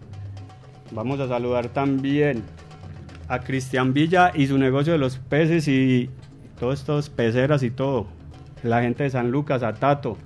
Vamos 0.90 1.20
a 1.20 1.28
saludar 1.28 1.68
también 1.68 2.42
a 3.28 3.38
Cristian 3.38 3.92
Villa 3.92 4.32
y 4.34 4.48
su 4.48 4.58
negocio 4.58 4.92
de 4.92 4.98
los 4.98 5.18
peces 5.18 5.68
y 5.68 6.10
todos 6.58 6.80
estos 6.80 7.10
peceras 7.10 7.62
y 7.62 7.70
todo. 7.70 8.08
La 8.64 8.82
gente 8.82 9.04
de 9.04 9.10
San 9.10 9.30
Lucas, 9.30 9.62
a 9.62 9.72
Tato. 9.74 10.16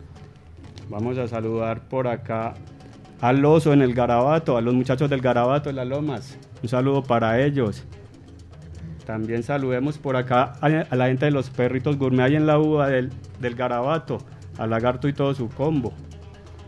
Vamos 0.91 1.19
a 1.19 1.29
saludar 1.29 1.83
por 1.89 2.09
acá 2.09 2.55
al 3.21 3.45
oso 3.45 3.73
en 3.73 3.81
el 3.81 3.95
Garabato, 3.95 4.57
a 4.57 4.61
los 4.61 4.75
muchachos 4.75 5.09
del 5.09 5.21
Garabato 5.21 5.69
de 5.69 5.75
las 5.75 5.87
Lomas. 5.87 6.37
Un 6.65 6.69
saludo 6.69 7.05
para 7.05 7.41
ellos. 7.41 7.85
También 9.07 9.45
saludemos 9.45 9.99
por 9.99 10.17
acá 10.17 10.55
a, 10.61 10.69
la 10.69 11.07
gente 11.07 11.27
de 11.27 11.31
los 11.31 11.49
perritos 11.49 11.97
gourmet 11.97 12.25
ahí 12.25 12.35
en 12.35 12.49
la 12.49 12.59
uva 12.59 12.89
del, 12.89 13.11
del 13.39 13.55
Garabato, 13.55 14.19
a 14.59 14.67
Lagarto 14.67 15.07
y 15.07 15.13
todo 15.13 15.33
su 15.33 15.49
combo. 15.49 15.93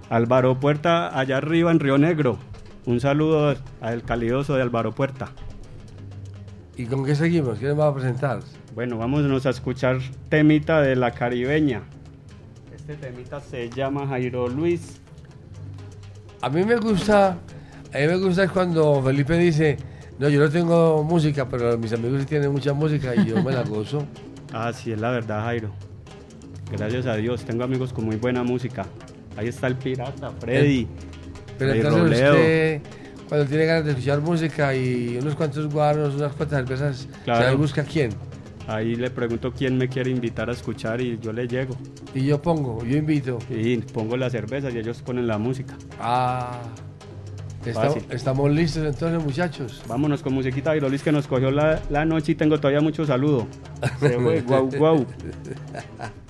Álvaro 0.08 0.60
Puerta 0.60 1.18
allá 1.18 1.38
arriba 1.38 1.72
en 1.72 1.80
Río 1.80 1.98
Negro. 1.98 2.38
Un 2.86 3.00
saludo 3.00 3.56
al 3.80 4.02
calidoso 4.04 4.54
de 4.54 4.62
Álvaro 4.62 4.92
Puerta. 4.92 5.30
¿Y 6.76 6.86
con 6.86 7.04
qué 7.04 7.16
seguimos? 7.16 7.58
¿Quién 7.58 7.76
va 7.76 7.88
a 7.88 7.94
presentar? 7.94 8.38
Bueno, 8.72 8.98
vámonos 8.98 9.46
a 9.46 9.50
escuchar 9.50 9.98
temita 10.28 10.80
de 10.80 10.94
la 10.94 11.10
caribeña. 11.10 11.82
Este 12.82 12.96
temita 12.96 13.38
se 13.40 13.70
llama 13.70 14.08
Jairo 14.08 14.48
Luis. 14.48 15.00
A 16.40 16.48
mí 16.48 16.64
me 16.64 16.74
gusta, 16.78 17.28
a 17.94 17.98
mí 17.98 18.06
me 18.08 18.16
gusta 18.16 18.48
cuando 18.48 19.00
Felipe 19.04 19.38
dice, 19.38 19.76
no, 20.18 20.28
yo 20.28 20.40
no 20.40 20.50
tengo 20.50 21.04
música, 21.04 21.48
pero 21.48 21.78
mis 21.78 21.92
amigos 21.92 22.22
sí 22.22 22.26
tienen 22.26 22.50
mucha 22.50 22.72
música 22.72 23.14
y 23.14 23.26
yo 23.26 23.40
me 23.42 23.52
la 23.52 23.62
gozo. 23.62 24.04
Ah, 24.54 24.70
sí, 24.70 24.92
es 24.92 25.00
la 25.00 25.10
verdad, 25.10 25.44
Jairo. 25.44 25.70
Gracias 26.70 27.06
a 27.06 27.14
Dios, 27.16 27.42
tengo 27.42 27.64
amigos 27.64 27.90
con 27.90 28.04
muy 28.04 28.16
buena 28.16 28.42
música. 28.42 28.84
Ahí 29.34 29.48
está 29.48 29.66
el 29.66 29.76
pirata, 29.76 30.30
Freddy. 30.40 30.86
Pero 31.58 31.72
entonces 31.72 32.02
usted, 32.20 32.80
cuando 33.30 33.46
tiene 33.46 33.64
ganas 33.64 33.84
de 33.86 33.90
escuchar 33.92 34.20
música 34.20 34.74
y 34.74 35.16
unos 35.16 35.36
cuantos 35.36 35.72
guaros, 35.72 36.16
unas 36.16 36.34
cuantas 36.34 36.58
cervezas, 36.66 37.08
Claro. 37.24 37.48
¿se 37.48 37.54
busca 37.54 37.82
quién? 37.82 38.10
Ahí 38.68 38.94
le 38.94 39.10
pregunto 39.10 39.52
quién 39.52 39.76
me 39.76 39.88
quiere 39.88 40.10
invitar 40.10 40.48
a 40.48 40.52
escuchar 40.52 41.00
y 41.00 41.18
yo 41.18 41.32
le 41.32 41.48
llego. 41.48 41.76
Y 42.14 42.26
yo 42.26 42.40
pongo, 42.40 42.84
yo 42.84 42.96
invito. 42.96 43.38
Y 43.50 43.78
pongo 43.78 44.16
las 44.16 44.32
cervezas 44.32 44.74
y 44.74 44.78
ellos 44.78 45.02
ponen 45.02 45.26
la 45.26 45.38
música. 45.38 45.74
Ah, 46.00 46.60
estamos 48.10 48.50
listos 48.50 48.84
entonces, 48.84 49.22
muchachos. 49.24 49.82
Vámonos 49.88 50.22
con 50.22 50.34
musiquita 50.34 50.70
Jairo 50.70 50.88
Luis 50.88 51.02
que 51.02 51.12
nos 51.12 51.26
cogió 51.26 51.50
la, 51.50 51.80
la 51.90 52.04
noche 52.04 52.32
y 52.32 52.34
tengo 52.34 52.58
todavía 52.58 52.80
mucho 52.80 53.04
saludo. 53.04 53.46
Se 54.00 54.18
fue, 54.18 54.40
guau, 54.42 54.68
guau. 54.70 55.06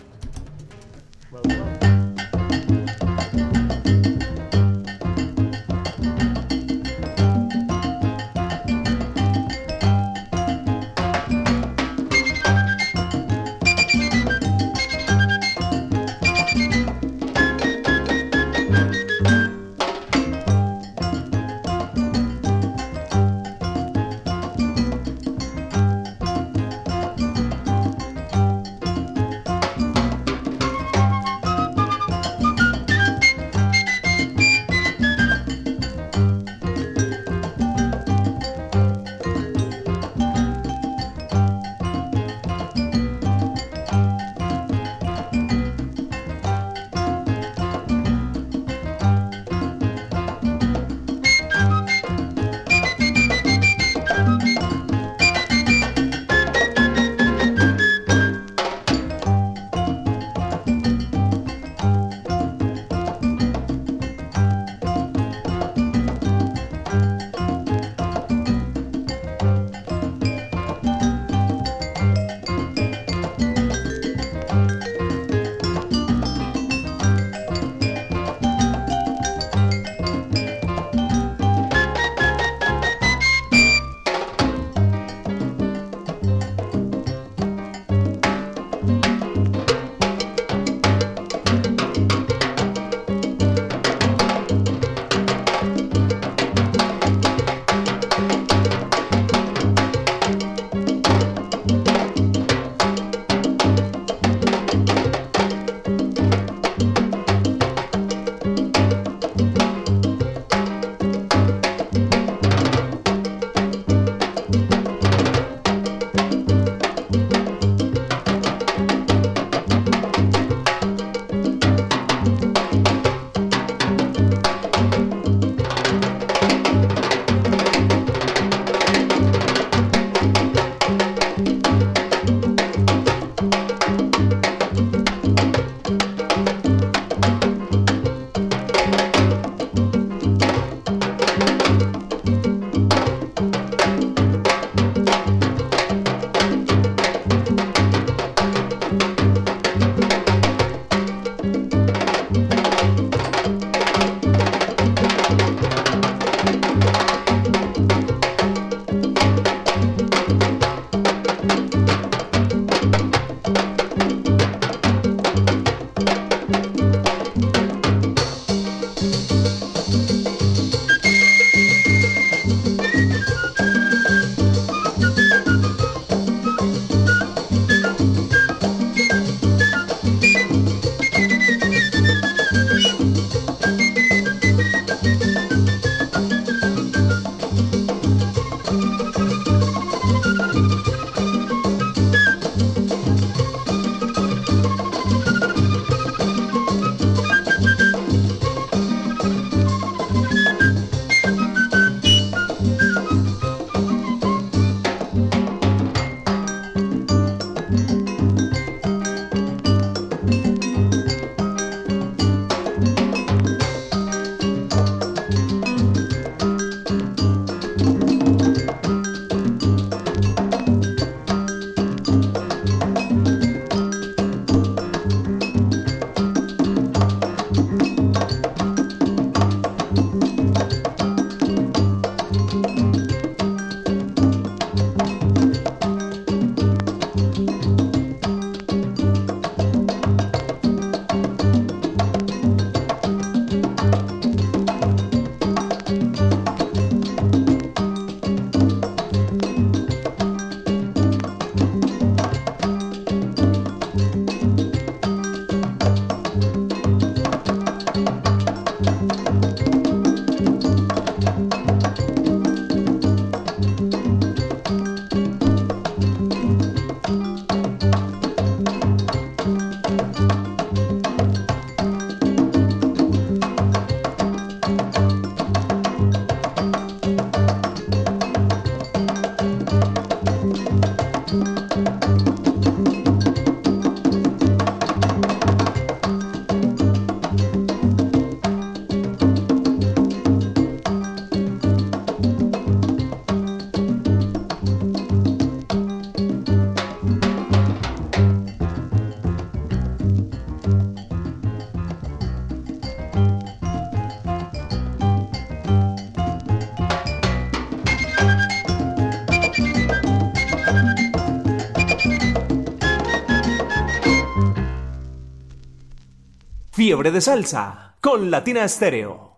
Fiebre 316.85 317.13
de 317.13 317.21
Salsa 317.21 317.95
con 318.01 318.29
Latina 318.29 318.65
Estéreo. 318.65 319.37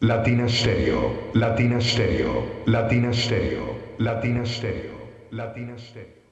Latina 0.00 0.48
Stereo, 0.48 1.30
Latina 1.32 1.80
Stereo, 1.80 2.62
Latina 2.66 3.12
Stereo, 3.12 3.78
Latina 3.98 4.44
Stereo, 4.44 4.98
Latina 5.30 5.76
Stereo. 5.78 6.24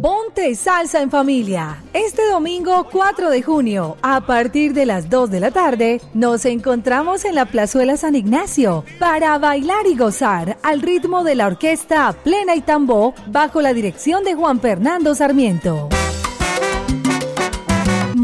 Ponte 0.00 0.54
salsa 0.54 1.02
en 1.02 1.10
familia. 1.10 1.84
Este 1.92 2.26
domingo 2.30 2.88
4 2.90 3.28
de 3.28 3.42
junio, 3.42 3.98
a 4.00 4.22
partir 4.22 4.72
de 4.72 4.86
las 4.86 5.10
2 5.10 5.30
de 5.30 5.40
la 5.40 5.50
tarde, 5.50 6.00
nos 6.14 6.46
encontramos 6.46 7.26
en 7.26 7.34
la 7.34 7.44
Plazuela 7.44 7.98
San 7.98 8.14
Ignacio 8.14 8.86
para 8.98 9.36
bailar 9.36 9.86
y 9.86 9.94
gozar 9.94 10.56
al 10.62 10.80
ritmo 10.80 11.22
de 11.22 11.34
la 11.34 11.46
orquesta 11.46 12.14
Plena 12.24 12.54
y 12.54 12.62
Tambó 12.62 13.12
bajo 13.26 13.60
la 13.60 13.74
dirección 13.74 14.24
de 14.24 14.34
Juan 14.34 14.58
Fernando 14.58 15.14
Sarmiento. 15.14 15.90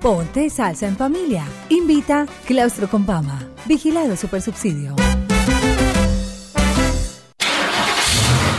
Ponte 0.00 0.50
salsa 0.50 0.88
en 0.88 0.96
familia. 0.96 1.44
Invita 1.68 2.26
Claustro 2.44 2.90
Compama. 2.90 3.38
Vigilado 3.66 4.16
Supersubsidio. 4.16 4.96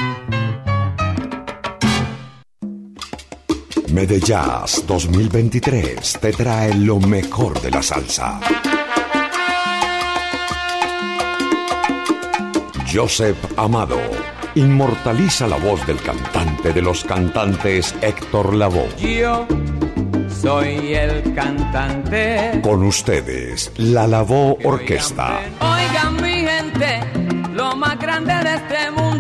Medellas 3.96 4.84
2023 4.88 6.20
te 6.20 6.34
trae 6.34 6.74
lo 6.74 7.00
mejor 7.00 7.62
de 7.62 7.72
la 7.72 7.82
salsa. 7.82 8.42
Joseph 12.94 13.38
Amado 13.56 13.98
inmortaliza 14.56 15.48
la 15.48 15.56
voz 15.56 15.88
del 15.88 16.02
cantante 16.02 16.74
de 16.74 16.82
los 16.82 17.06
cantantes 17.06 17.96
Héctor 18.02 18.56
Lavoe. 18.56 18.94
Yo 18.98 19.48
soy 20.42 20.94
el 20.94 21.34
cantante. 21.34 22.60
Con 22.62 22.84
ustedes, 22.84 23.72
la 23.78 24.08
Lavoe 24.08 24.58
Orquesta. 24.66 25.40
Oigan 25.62 26.22
mi 26.22 26.46
gente, 26.46 27.00
lo 27.54 27.74
más 27.78 27.98
grande 27.98 28.34
de 28.44 28.56
este. 28.56 28.75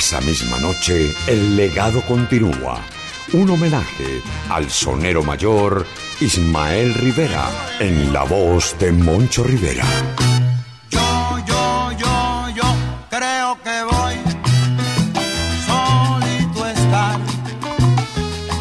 Esa 0.00 0.20
misma 0.22 0.58
noche, 0.58 1.14
el 1.26 1.56
legado 1.58 2.00
continúa. 2.06 2.80
Un 3.34 3.50
homenaje 3.50 4.22
al 4.48 4.70
sonero 4.70 5.22
mayor 5.22 5.84
Ismael 6.22 6.94
Rivera 6.94 7.50
en 7.78 8.10
la 8.10 8.22
voz 8.22 8.74
de 8.78 8.92
Moncho 8.92 9.44
Rivera. 9.44 9.84
Yo, 10.88 11.38
yo, 11.46 11.92
yo, 11.98 12.48
yo 12.56 12.62
creo 13.10 13.58
que 13.62 13.82
voy 13.92 14.14
solito 15.68 16.64
a 16.64 16.72
estar 16.72 17.20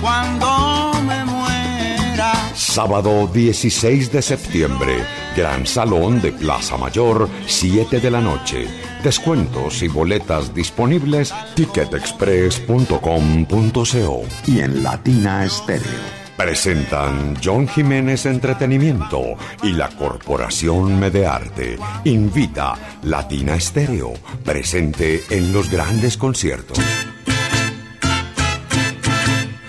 cuando 0.01 0.91
me 1.07 1.23
muera. 1.23 2.33
Sábado 2.53 3.27
16 3.27 4.11
de 4.11 4.21
septiembre, 4.21 5.05
Gran 5.37 5.65
Salón 5.65 6.21
de 6.21 6.33
Plaza 6.33 6.75
Mayor, 6.75 7.29
7 7.47 8.01
de 8.01 8.11
la 8.11 8.19
noche. 8.19 8.88
Descuentos 9.03 9.81
y 9.81 9.87
boletas 9.87 10.53
disponibles 10.53 11.33
ticketexpress.com.co 11.55 14.21
y 14.45 14.59
en 14.59 14.83
Latina 14.83 15.45
Estéreo. 15.45 16.19
Presentan 16.35 17.35
John 17.43 17.67
Jiménez 17.67 18.25
Entretenimiento 18.25 19.35
y 19.63 19.71
la 19.73 19.89
Corporación 19.89 20.99
Medearte. 20.99 21.77
Invita 22.05 22.75
Latina 23.03 23.55
Estéreo, 23.55 24.13
presente 24.43 25.23
en 25.29 25.53
los 25.53 25.69
grandes 25.69 26.17
conciertos. 26.17 26.79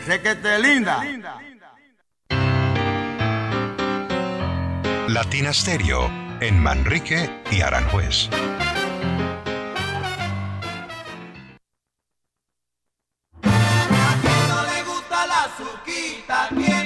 Requete 0.07 0.59
linda. 0.59 1.05
Latina 5.09 5.53
Stereo 5.53 6.09
en 6.41 6.59
Manrique 6.59 7.29
y 7.51 7.61
Aranjuez. 7.63 8.31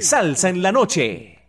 Salsa 0.00 0.48
en 0.48 0.62
la 0.62 0.72
Noche. 0.72 1.39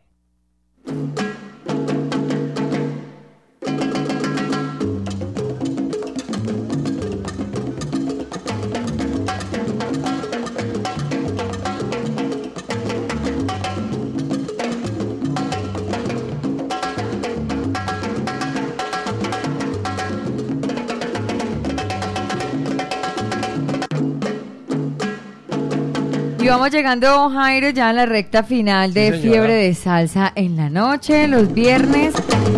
Llegando, 26.71 27.29
Jairo, 27.29 27.69
ya 27.71 27.89
a 27.89 27.93
la 27.93 28.05
recta 28.05 28.43
final 28.43 28.93
de 28.93 29.11
Sí. 29.11 29.27
Fiebre 29.27 29.55
de 29.55 29.73
Salsa 29.73 30.31
en 30.35 30.55
la 30.55 30.69
noche, 30.69 31.27
los 31.27 31.53
viernes, 31.53 32.13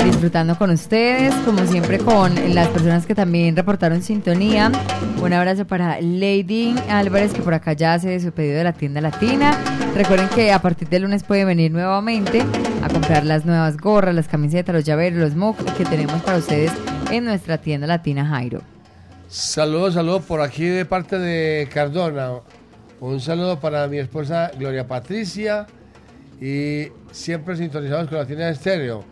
disfrutando 0.06 0.56
con 0.56 0.69
ustedes, 0.69 1.34
como 1.45 1.65
siempre 1.65 1.98
con 1.98 2.31
las 2.53 2.68
personas 2.68 3.07
que 3.07 3.15
también 3.15 3.56
reportaron 3.56 4.03
sintonía. 4.03 4.72
Un 5.19 5.34
abrazo 5.34 5.65
para 5.65 5.99
Lady 5.99 6.76
Álvarez, 6.90 7.34
que 7.34 7.41
por 7.41 7.56
acá 7.56 7.73
ya 7.73 7.95
hace 7.95 8.19
su 8.19 8.31
pedido 8.31 8.60
de 8.60 8.65
la 8.65 8.73
tienda 8.73 9.02
latina. 9.02 9.57
Recuerden 9.95 10.30
que 10.30 10.52
a 10.52 10.61
partir 10.61 10.88
del 10.90 11.02
lunes 11.03 11.23
puede 11.23 11.44
venir 11.44 11.72
nuevamente 11.72 12.44
a 12.84 12.90
comprar 12.90 13.26
las 13.26 13.45
nuevas 13.45 13.77
gorras, 13.77 14.14
las 14.14 14.27
camisetas, 14.27 14.76
los 14.76 14.84
llaveros, 14.84 15.18
los 15.18 15.35
mugs 15.35 15.64
que 15.76 15.85
tenemos 15.85 16.22
para 16.22 16.38
ustedes 16.38 16.72
en 17.10 17.26
nuestra 17.26 17.57
tienda 17.57 17.88
latina, 17.88 18.27
Jairo. 18.27 18.61
Saludos, 19.27 19.95
saludos 19.95 20.22
por 20.23 20.41
aquí 20.41 20.65
de 20.65 20.85
parte 20.85 21.18
de 21.18 21.68
Cardona. 21.73 22.34
Un 23.04 23.20
saludo 23.20 23.60
para 23.60 23.86
mi 23.90 23.98
esposa 23.98 24.50
Gloria 24.58 24.88
Patricia 24.88 25.68
y 26.40 26.88
siempre 27.12 27.58
sintonizados 27.58 28.08
con 28.08 28.18
la 28.18 28.26
tienda 28.26 28.46
de 28.46 28.54
estéreo. 28.54 29.04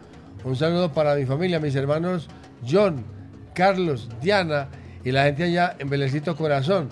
Un 0.46 0.56
saludo 0.56 0.94
para 0.94 1.14
mi 1.16 1.26
familia, 1.26 1.60
mis 1.60 1.76
hermanos 1.76 2.30
John, 2.66 3.04
Carlos, 3.54 4.08
Diana 4.22 4.70
y 5.04 5.12
la 5.12 5.26
gente 5.26 5.44
allá 5.44 5.76
en 5.78 5.90
Belecito 5.90 6.38
Corazón. 6.38 6.88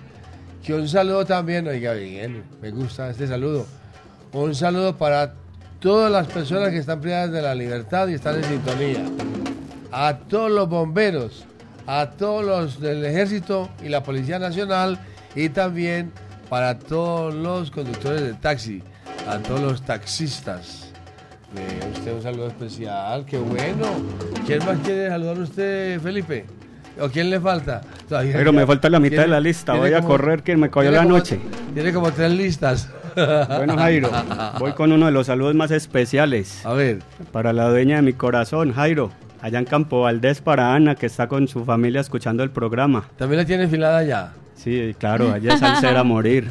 Que 0.62 0.74
un 0.74 0.90
saludo 0.90 1.24
también, 1.24 1.70
oiga 1.70 1.94
bien, 1.94 2.44
me 2.62 2.70
gusta 2.70 3.10
este 3.12 3.28
saludo. 3.28 3.66
Un 4.34 4.54
saludo 4.54 4.98
para 4.98 5.36
todas 5.80 6.12
las 6.12 6.28
personas 6.28 6.72
que 6.72 6.80
están 6.80 7.00
privadas 7.00 7.32
de 7.32 7.42
la 7.42 7.56
libertad 7.56 8.10
y 8.10 8.16
están 8.16 8.36
en 8.36 8.44
sintonía. 8.44 9.06
A 9.94 10.18
todos 10.18 10.52
los 10.52 10.68
bomberos, 10.68 11.46
a 11.88 12.10
todos 12.10 12.44
los 12.44 12.82
del 12.82 13.06
ejército 13.06 13.70
y 13.82 13.88
la 13.88 14.04
Policía 14.04 14.38
Nacional 14.38 15.00
y 15.34 15.48
también 15.48 16.12
para 16.50 16.78
todos 16.80 17.34
los 17.34 17.72
conductores 17.72 18.22
de 18.22 18.34
taxi, 18.34 18.82
a 19.28 19.38
todos 19.40 19.62
los 19.62 19.82
taxistas. 19.84 20.92
Vea 21.54 21.90
usted 21.94 22.14
un 22.14 22.22
saludo 22.22 22.48
especial, 22.48 23.26
qué 23.26 23.38
bueno. 23.38 23.86
¿Quién 24.46 24.64
más 24.66 24.78
quiere 24.80 25.10
saludar 25.10 25.38
a 25.38 25.40
usted, 25.42 26.00
Felipe? 26.02 26.46
¿O 27.00 27.08
quién 27.10 27.30
le 27.30 27.40
falta? 27.40 27.82
Todavía 28.08 28.34
Pero 28.34 28.52
ya- 28.52 28.58
me 28.60 28.66
falta 28.68 28.90
la 28.90 29.00
mitad 29.00 29.10
tiene- 29.12 29.24
de 29.24 29.30
la 29.30 29.40
lista. 29.40 29.74
Voy 29.74 29.94
a 29.94 30.02
correr 30.02 30.44
que 30.44 30.58
me 30.58 30.70
cogió 30.70 30.92
la 30.92 31.04
como- 31.04 31.18
noche. 31.18 31.40
Tiene 31.74 31.94
como 31.94 32.12
tres 32.12 32.32
listas. 32.32 32.90
Bueno, 33.16 33.76
Jairo, 33.76 34.10
voy 34.60 34.74
con 34.74 34.92
uno 34.92 35.08
de 35.08 35.12
los 35.12 35.26
saludos 35.28 35.56
más 35.56 35.72
especiales. 35.72 36.64
A 36.66 36.74
ver. 36.74 37.00
Para 37.32 37.52
la 37.54 37.68
dueña 37.68 37.98
de 37.98 38.02
mi 38.04 38.14
corazón, 38.14 38.72
Jairo. 38.74 39.12
Allá 39.42 39.60
en 39.60 39.66
Campo 39.66 40.02
Valdés 40.02 40.42
para 40.42 40.74
Ana, 40.76 40.96
que 40.96 41.06
está 41.08 41.28
con 41.28 41.48
su 41.48 41.66
familia 41.66 42.02
escuchando 42.02 42.44
el 42.44 42.52
programa. 42.52 43.10
¿También 43.18 43.40
la 43.40 43.46
tiene 43.46 43.68
filada 43.68 44.04
ya? 44.04 44.34
Sí, 44.61 44.94
claro, 44.98 45.31
allá 45.34 45.53
es 45.53 45.60
salsera 45.60 46.02
a 46.02 46.03
morir. 46.03 46.49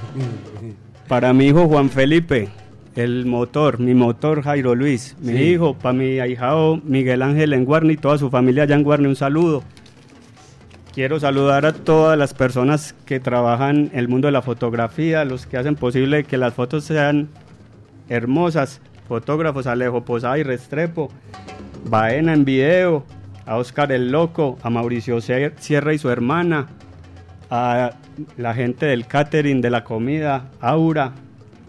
Para 1.08 1.32
mi 1.32 1.46
hijo 1.46 1.66
Juan 1.68 1.90
Felipe, 1.90 2.48
el 2.96 3.26
motor, 3.26 3.78
mi 3.78 3.94
motor 3.94 4.42
Jairo 4.42 4.74
Luis. 4.74 5.14
Mi 5.20 5.32
Sí. 5.34 5.42
hijo, 5.44 5.74
para 5.74 5.92
mi 5.92 6.18
ahijado 6.18 6.80
Miguel 6.84 7.22
Ángel 7.22 7.52
en 7.52 7.64
Guarni, 7.64 7.96
toda 7.96 8.16
su 8.18 8.30
familia 8.30 8.62
allá 8.64 8.74
en 8.76 8.82
Guarni, 8.82 9.06
un 9.08 9.16
saludo. 9.16 9.62
Quiero 10.94 11.20
saludar 11.20 11.64
a 11.66 11.72
todas 11.72 12.18
las 12.18 12.34
personas 12.34 12.94
que 13.06 13.20
trabajan 13.20 13.90
en 13.92 13.98
el 13.98 14.08
mundo 14.08 14.26
de 14.26 14.32
la 14.32 14.42
fotografía, 14.42 15.24
los 15.24 15.46
que 15.46 15.56
hacen 15.56 15.76
posible 15.76 16.24
que 16.24 16.38
las 16.38 16.54
fotos 16.54 16.84
sean 16.84 17.28
hermosas. 18.08 18.80
Fotógrafos 19.06 19.66
Alejo 19.66 20.04
Posada 20.04 20.38
y 20.38 20.42
Restrepo, 20.42 21.10
Baena 21.84 22.32
en 22.34 22.44
video, 22.44 23.04
a 23.46 23.56
Oscar 23.56 23.92
el 23.92 24.10
Loco, 24.10 24.58
a 24.62 24.70
Mauricio 24.70 25.18
Sier- 25.18 25.52
Sierra 25.58 25.94
y 25.94 25.98
su 25.98 26.10
hermana, 26.10 26.66
a 27.50 27.92
la 28.36 28.54
gente 28.54 28.86
del 28.86 29.06
catering, 29.06 29.60
de 29.60 29.70
la 29.70 29.84
comida, 29.84 30.50
Aura, 30.60 31.12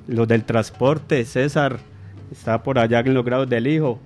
los 0.07 0.27
del 0.27 0.43
transporte, 0.43 1.23
César, 1.25 1.77
está 2.31 2.61
por 2.63 2.79
allá 2.79 2.99
en 2.99 3.13
los 3.13 3.23
grados 3.25 3.49
del 3.49 3.67
hijo, 3.67 3.99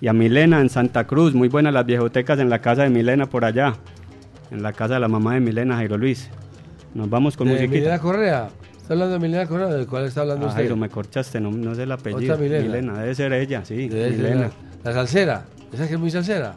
y 0.00 0.08
a 0.08 0.12
Milena 0.12 0.60
en 0.60 0.68
Santa 0.70 1.06
Cruz, 1.06 1.34
muy 1.34 1.48
buenas 1.48 1.72
las 1.74 1.84
viejotecas 1.86 2.38
en 2.38 2.48
la 2.50 2.60
casa 2.60 2.82
de 2.84 2.90
Milena 2.90 3.26
por 3.26 3.44
allá, 3.44 3.74
en 4.50 4.62
la 4.62 4.72
casa 4.72 4.94
de 4.94 5.00
la 5.00 5.08
mamá 5.08 5.34
de 5.34 5.40
Milena, 5.40 5.76
Jairo 5.76 5.98
Luis. 5.98 6.28
Nos 6.94 7.08
vamos 7.08 7.36
con 7.36 7.46
¿De 7.46 7.54
musiquita. 7.54 7.74
Milena 7.78 7.98
Correa? 7.98 8.48
¿Está 8.80 8.94
hablando 8.94 9.12
de 9.14 9.20
Milena 9.20 9.46
Correa? 9.46 9.66
¿De 9.68 9.86
cuál 9.86 10.06
está 10.06 10.22
hablando 10.22 10.46
Ah, 10.46 10.48
usted? 10.48 10.60
Jairo, 10.62 10.76
me 10.76 10.88
corchaste, 10.88 11.38
no, 11.40 11.50
no 11.52 11.74
sé 11.74 11.84
el 11.84 11.92
apellido. 11.92 12.34
Otra 12.34 12.36
Milena. 12.42 12.98
debe 12.98 13.14
ser 13.14 13.32
ella, 13.34 13.64
sí, 13.64 13.88
Debe 13.88 14.08
ser 14.10 14.16
Milena. 14.18 14.50
La, 14.82 14.90
la 14.90 14.92
salsera. 14.92 15.44
¿Esa 15.72 15.86
que 15.86 15.94
es 15.94 16.00
muy 16.00 16.10
salsera? 16.10 16.54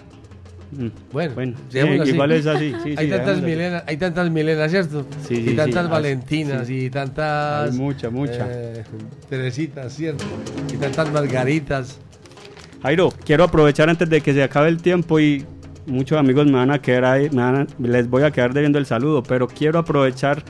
Mm. 0.78 0.88
Bueno, 1.12 1.34
Bueno, 1.36 1.54
sí, 1.70 1.80
así. 1.80 2.10
igual 2.12 2.32
es 2.32 2.46
así, 2.48 2.74
sí, 2.84 2.94
hay, 2.98 3.06
sí, 3.06 3.12
tantas 3.12 3.42
milenas, 3.42 3.84
hay 3.88 3.98
tantas 3.98 4.30
milenas, 4.30 4.72
¿cierto? 4.72 5.06
Y 5.30 5.56
tantas 5.56 5.90
valentinas 5.90 6.70
y 6.70 6.90
tantas... 6.90 7.72
Hay 7.72 7.78
mucha, 7.78 8.10
mucha. 8.10 8.48
eh, 8.50 8.84
Teresitas, 9.30 9.94
¿cierto? 9.94 10.24
Y 10.74 10.78
tantas 10.78 11.12
margaritas. 11.12 12.00
Jairo, 12.82 13.14
quiero 13.26 13.44
aprovechar 13.46 13.90
antes 13.90 14.10
de 14.10 14.22
que 14.22 14.34
se 14.34 14.44
acabe 14.44 14.70
el 14.70 14.82
tiempo 14.82 15.20
y 15.20 15.46
muchos 15.86 16.18
amigos 16.18 16.46
me 16.48 16.54
van 16.54 16.72
a 16.72 16.80
quedar 16.82 17.06
ahí, 17.06 17.30
me 17.30 17.42
van 17.42 17.56
a- 17.56 17.68
les 17.80 18.10
voy 18.10 18.24
a 18.24 18.32
quedar 18.32 18.54
debiendo 18.54 18.78
el 18.80 18.86
saludo, 18.86 19.24
pero 19.24 19.48
quiero 19.48 19.80
aprovechar 19.80 20.44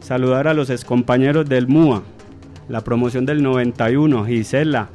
saludar 0.00 0.46
a 0.48 0.54
los 0.54 0.70
excompañeros 0.70 1.48
del 1.48 1.66
MUA, 1.66 2.02
la 2.68 2.82
promoción 2.82 3.26
del 3.26 3.42
91, 3.42 4.24
Gisela, 4.24 4.88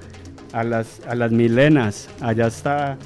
a 0.54 0.64
las, 0.64 1.02
a 1.08 1.16
las 1.16 1.32
Milenas, 1.32 2.08
allá 2.22 2.48
está 2.48 2.98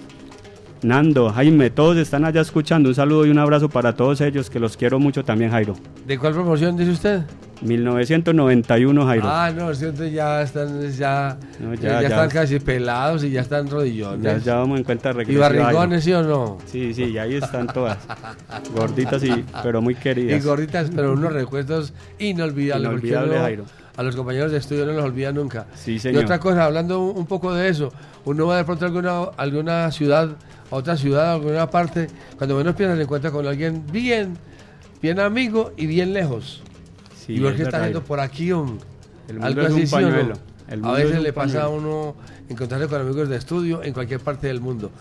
Nando, 0.81 1.29
Jaime, 1.31 1.69
todos 1.69 1.97
están 1.97 2.23
allá 2.23 2.39
escuchando, 2.41 2.87
un 2.89 2.95
saludo 2.95 3.25
y 3.25 3.29
un 3.29 3.37
abrazo 3.39 3.67
para 3.69 3.93
todos 3.95 4.21
ellos, 4.21 4.49
que 4.49 4.59
los 4.59 4.77
quiero 4.77 4.97
mucho 4.99 5.25
también, 5.25 5.51
Jairo. 5.51 5.73
¿De 6.07 6.17
cuál 6.17 6.33
promoción 6.33 6.77
dice 6.77 6.91
usted? 6.91 7.21
1991, 7.61 9.05
Jairo. 9.05 9.23
Ah, 9.27 9.51
no, 9.53 9.69
entonces 9.71 10.13
ya 10.13 10.41
están, 10.41 10.89
ya, 10.91 11.37
No, 11.59 11.73
ya, 11.73 11.81
ya, 11.81 11.89
ya 11.89 12.01
ya. 12.01 12.07
están 12.07 12.29
casi 12.29 12.59
pelados 12.59 13.25
y 13.25 13.31
ya 13.31 13.41
están 13.41 13.69
rodillones. 13.69 14.45
Ya, 14.45 14.55
vamos 14.55 14.77
en 14.79 14.85
cuenta 14.85 15.11
¿Y 15.27 15.35
barrigones, 15.35 16.03
sí 16.05 16.13
o 16.13 16.23
no? 16.23 16.57
Sí, 16.65 16.93
sí, 16.93 17.03
y 17.05 17.17
ahí 17.17 17.35
están 17.35 17.67
todas. 17.67 17.97
Gorditas 18.73 19.21
y 19.23 19.43
pero 19.61 19.81
muy 19.81 19.95
queridas. 19.95 20.41
Y 20.41 20.47
gorditas, 20.47 20.89
pero 20.95 21.11
unos 21.11 21.33
recuerdos 21.33 21.93
inolvidables. 22.19 22.89
porque 22.89 23.07
Inolvidable, 23.07 23.35
uno 23.35 23.43
Jairo. 23.43 23.65
A 23.97 24.03
los 24.03 24.15
compañeros 24.15 24.53
de 24.53 24.59
estudio 24.59 24.85
no 24.85 24.93
los 24.93 25.03
olvida 25.03 25.33
nunca. 25.33 25.65
Sí, 25.75 25.95
Y 25.95 25.99
señor. 25.99 26.23
otra 26.23 26.39
cosa, 26.39 26.63
hablando 26.63 27.01
un 27.01 27.17
un 27.17 27.25
poco 27.25 27.53
de 27.53 27.67
eso, 27.67 27.91
uno 28.23 28.47
va 28.47 28.55
de 28.55 28.63
pronto 28.63 28.85
a 28.85 28.87
alguna, 28.87 29.23
alguna 29.35 29.91
ciudad, 29.91 30.29
a 30.71 30.75
otra 30.75 30.95
ciudad, 30.97 31.27
a 31.31 31.33
alguna 31.33 31.69
parte, 31.69 32.07
cuando 32.37 32.55
menos 32.55 32.75
piensa 32.75 32.95
se 32.95 33.01
encuentra 33.03 33.31
con 33.31 33.45
alguien 33.47 33.83
bien, 33.91 34.37
bien 35.01 35.19
amigo 35.19 35.71
y 35.77 35.87
bien 35.87 36.13
lejos. 36.13 36.61
Sí, 37.25 37.33
Igual 37.33 37.53
es 37.53 37.57
que 37.57 37.63
está 37.63 37.79
Jairo. 37.79 38.03
por 38.03 38.19
aquí, 38.19 38.51
un, 38.51 38.79
El 39.27 39.35
mundo 39.39 39.47
algo 39.47 39.61
es 39.61 39.69
un 39.73 39.77
así, 39.79 39.87
¿sí 39.87 39.95
o 39.95 39.99
no? 40.01 40.07
pañuelo. 40.09 40.33
El 40.67 40.73
A 40.79 40.81
mundo 40.83 40.93
veces 40.93 41.11
es 41.11 41.17
un 41.17 41.23
le 41.23 41.33
pasa 41.33 41.59
a 41.59 41.65
pañuelo. 41.67 41.89
uno 41.89 42.15
encontrarse 42.49 42.87
con 42.87 43.01
amigos 43.01 43.29
de 43.29 43.35
estudio 43.37 43.83
en 43.83 43.93
cualquier 43.93 44.19
parte 44.19 44.47
del 44.47 44.59
mundo. 44.61 44.91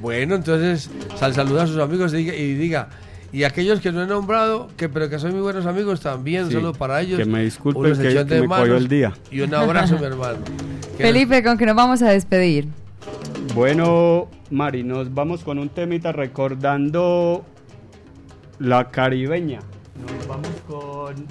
Bueno, 0.00 0.34
entonces 0.34 0.90
sal, 1.16 1.34
saluda 1.34 1.64
a 1.64 1.66
sus 1.66 1.78
amigos 1.78 2.12
y 2.14 2.16
diga, 2.18 2.34
y 2.34 2.54
diga, 2.54 2.88
y 3.32 3.44
aquellos 3.44 3.80
que 3.80 3.90
no 3.92 4.02
he 4.02 4.06
nombrado, 4.06 4.68
que 4.76 4.88
pero 4.88 5.08
que 5.10 5.18
son 5.18 5.32
muy 5.32 5.40
buenos 5.40 5.66
amigos, 5.66 6.00
también, 6.00 6.46
Sí, 6.48 6.52
solo 6.54 6.72
para 6.72 7.00
ellos. 7.02 7.18
que 7.18 7.24
me 7.24 7.42
disculpen 7.42 7.92
que- 7.96 8.24
que 8.24 8.46
me 8.46 8.76
el 8.76 8.88
día. 8.88 9.12
Y 9.30 9.40
un 9.40 9.52
abrazo, 9.54 9.96
mi 9.98 10.04
hermano. 10.04 10.38
Que 10.96 11.02
Felipe, 11.02 11.42
¿con 11.42 11.58
qué 11.58 11.66
nos 11.66 11.74
vamos 11.76 12.00
a 12.02 12.10
despedir? 12.10 12.68
Bueno, 13.52 14.28
Mari, 14.50 14.82
nos 14.82 15.12
vamos 15.12 15.44
con 15.44 15.58
un 15.58 15.68
temita 15.68 16.12
recordando 16.12 17.44
la 18.58 18.90
caribeña. 18.90 19.60
Nos 20.00 20.26
vamos 20.26 20.48
con 20.66 21.26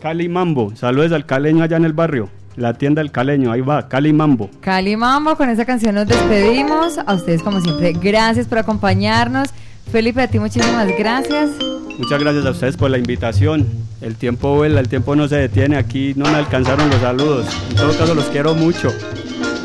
Cali 0.00 0.28
Mambo. 0.28 0.74
Saludos 0.74 1.12
al 1.12 1.26
caleño 1.26 1.62
allá 1.62 1.76
en 1.76 1.84
el 1.84 1.92
barrio. 1.92 2.30
La 2.56 2.74
tienda 2.74 3.02
del 3.02 3.12
caleño, 3.12 3.52
ahí 3.52 3.60
va, 3.60 3.88
Cali 3.88 4.12
Mambo. 4.12 4.50
Cali 4.60 4.96
Mambo, 4.96 5.36
con 5.36 5.48
esa 5.48 5.64
canción 5.64 5.94
nos 5.94 6.08
despedimos. 6.08 6.98
A 6.98 7.14
ustedes, 7.14 7.42
como 7.42 7.60
siempre, 7.60 7.92
gracias 7.92 8.46
por 8.46 8.58
acompañarnos. 8.58 9.50
Felipe, 9.92 10.20
a 10.22 10.28
ti 10.28 10.38
muchísimas 10.38 10.88
gracias. 10.98 11.50
Muchas 11.98 12.20
gracias 12.20 12.46
a 12.46 12.50
ustedes 12.50 12.76
por 12.76 12.90
la 12.90 12.98
invitación. 12.98 13.66
El 14.00 14.16
tiempo 14.16 14.54
vuela, 14.54 14.80
el 14.80 14.88
tiempo 14.88 15.16
no 15.16 15.28
se 15.28 15.36
detiene. 15.36 15.76
Aquí 15.76 16.14
no 16.16 16.24
me 16.24 16.36
alcanzaron 16.36 16.90
los 16.90 17.00
saludos. 17.00 17.46
En 17.70 17.76
todo 17.76 17.96
caso, 17.96 18.14
los 18.14 18.26
quiero 18.26 18.54
mucho. 18.54 18.92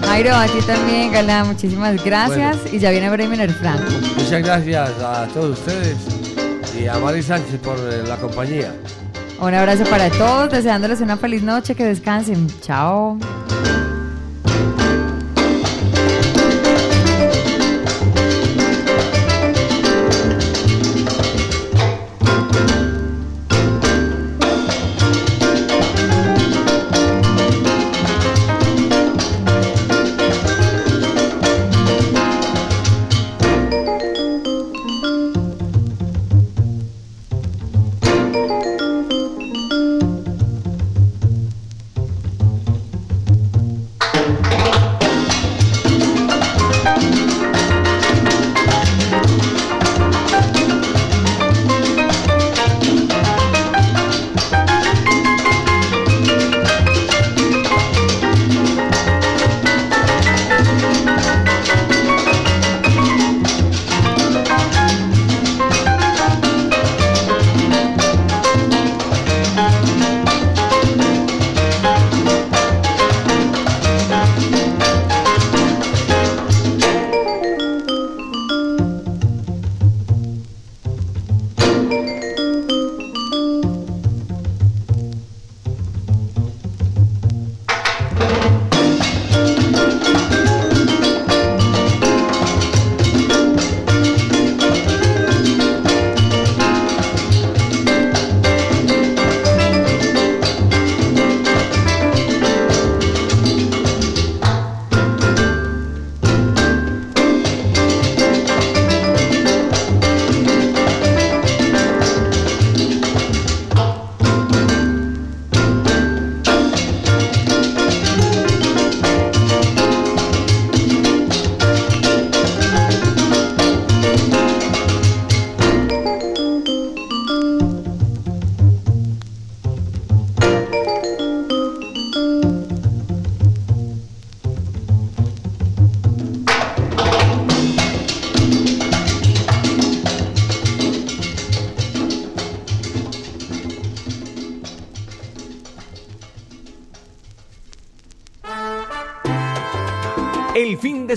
Jairo, 0.05 0.35
a 0.35 0.45
ti 0.45 0.59
también, 0.65 1.11
Galán, 1.11 1.47
muchísimas 1.47 2.03
gracias. 2.03 2.57
Y 2.71 2.79
ya 2.79 2.91
viene 2.91 3.09
Bremer 3.09 3.51
Franco. 3.51 3.91
Muchas 4.17 4.43
gracias 4.43 4.91
a 5.01 5.27
todos 5.27 5.59
ustedes 5.59 5.97
y 6.79 6.87
a 6.87 6.97
Mari 6.99 7.21
Sánchez 7.21 7.59
por 7.59 7.77
eh, 7.77 8.03
la 8.07 8.17
compañía. 8.17 8.73
Un 9.39 9.53
abrazo 9.53 9.83
para 9.85 10.09
todos, 10.09 10.51
deseándoles 10.51 11.01
una 11.01 11.17
feliz 11.17 11.43
noche, 11.43 11.75
que 11.75 11.83
descansen. 11.83 12.47
Chao. 12.61 13.17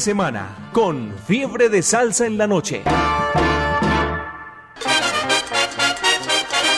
Semana 0.01 0.70
con 0.73 1.12
fiebre 1.27 1.68
de 1.68 1.82
salsa 1.82 2.27
en 2.27 2.39
la 2.39 2.47
noche. 2.47 2.82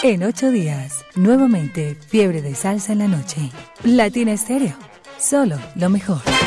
En 0.03 0.23
ocho 0.23 0.51
días, 0.51 1.05
nuevamente, 1.17 1.97
fiebre 1.97 2.41
de 2.41 2.55
salsa 2.55 2.93
en 2.93 3.01
la 3.01 3.09
noche. 3.09 3.51
Latina 3.83 4.33
Estéreo, 4.33 4.77
solo 5.19 5.59
lo 5.75 5.91
mejor. 5.91 6.38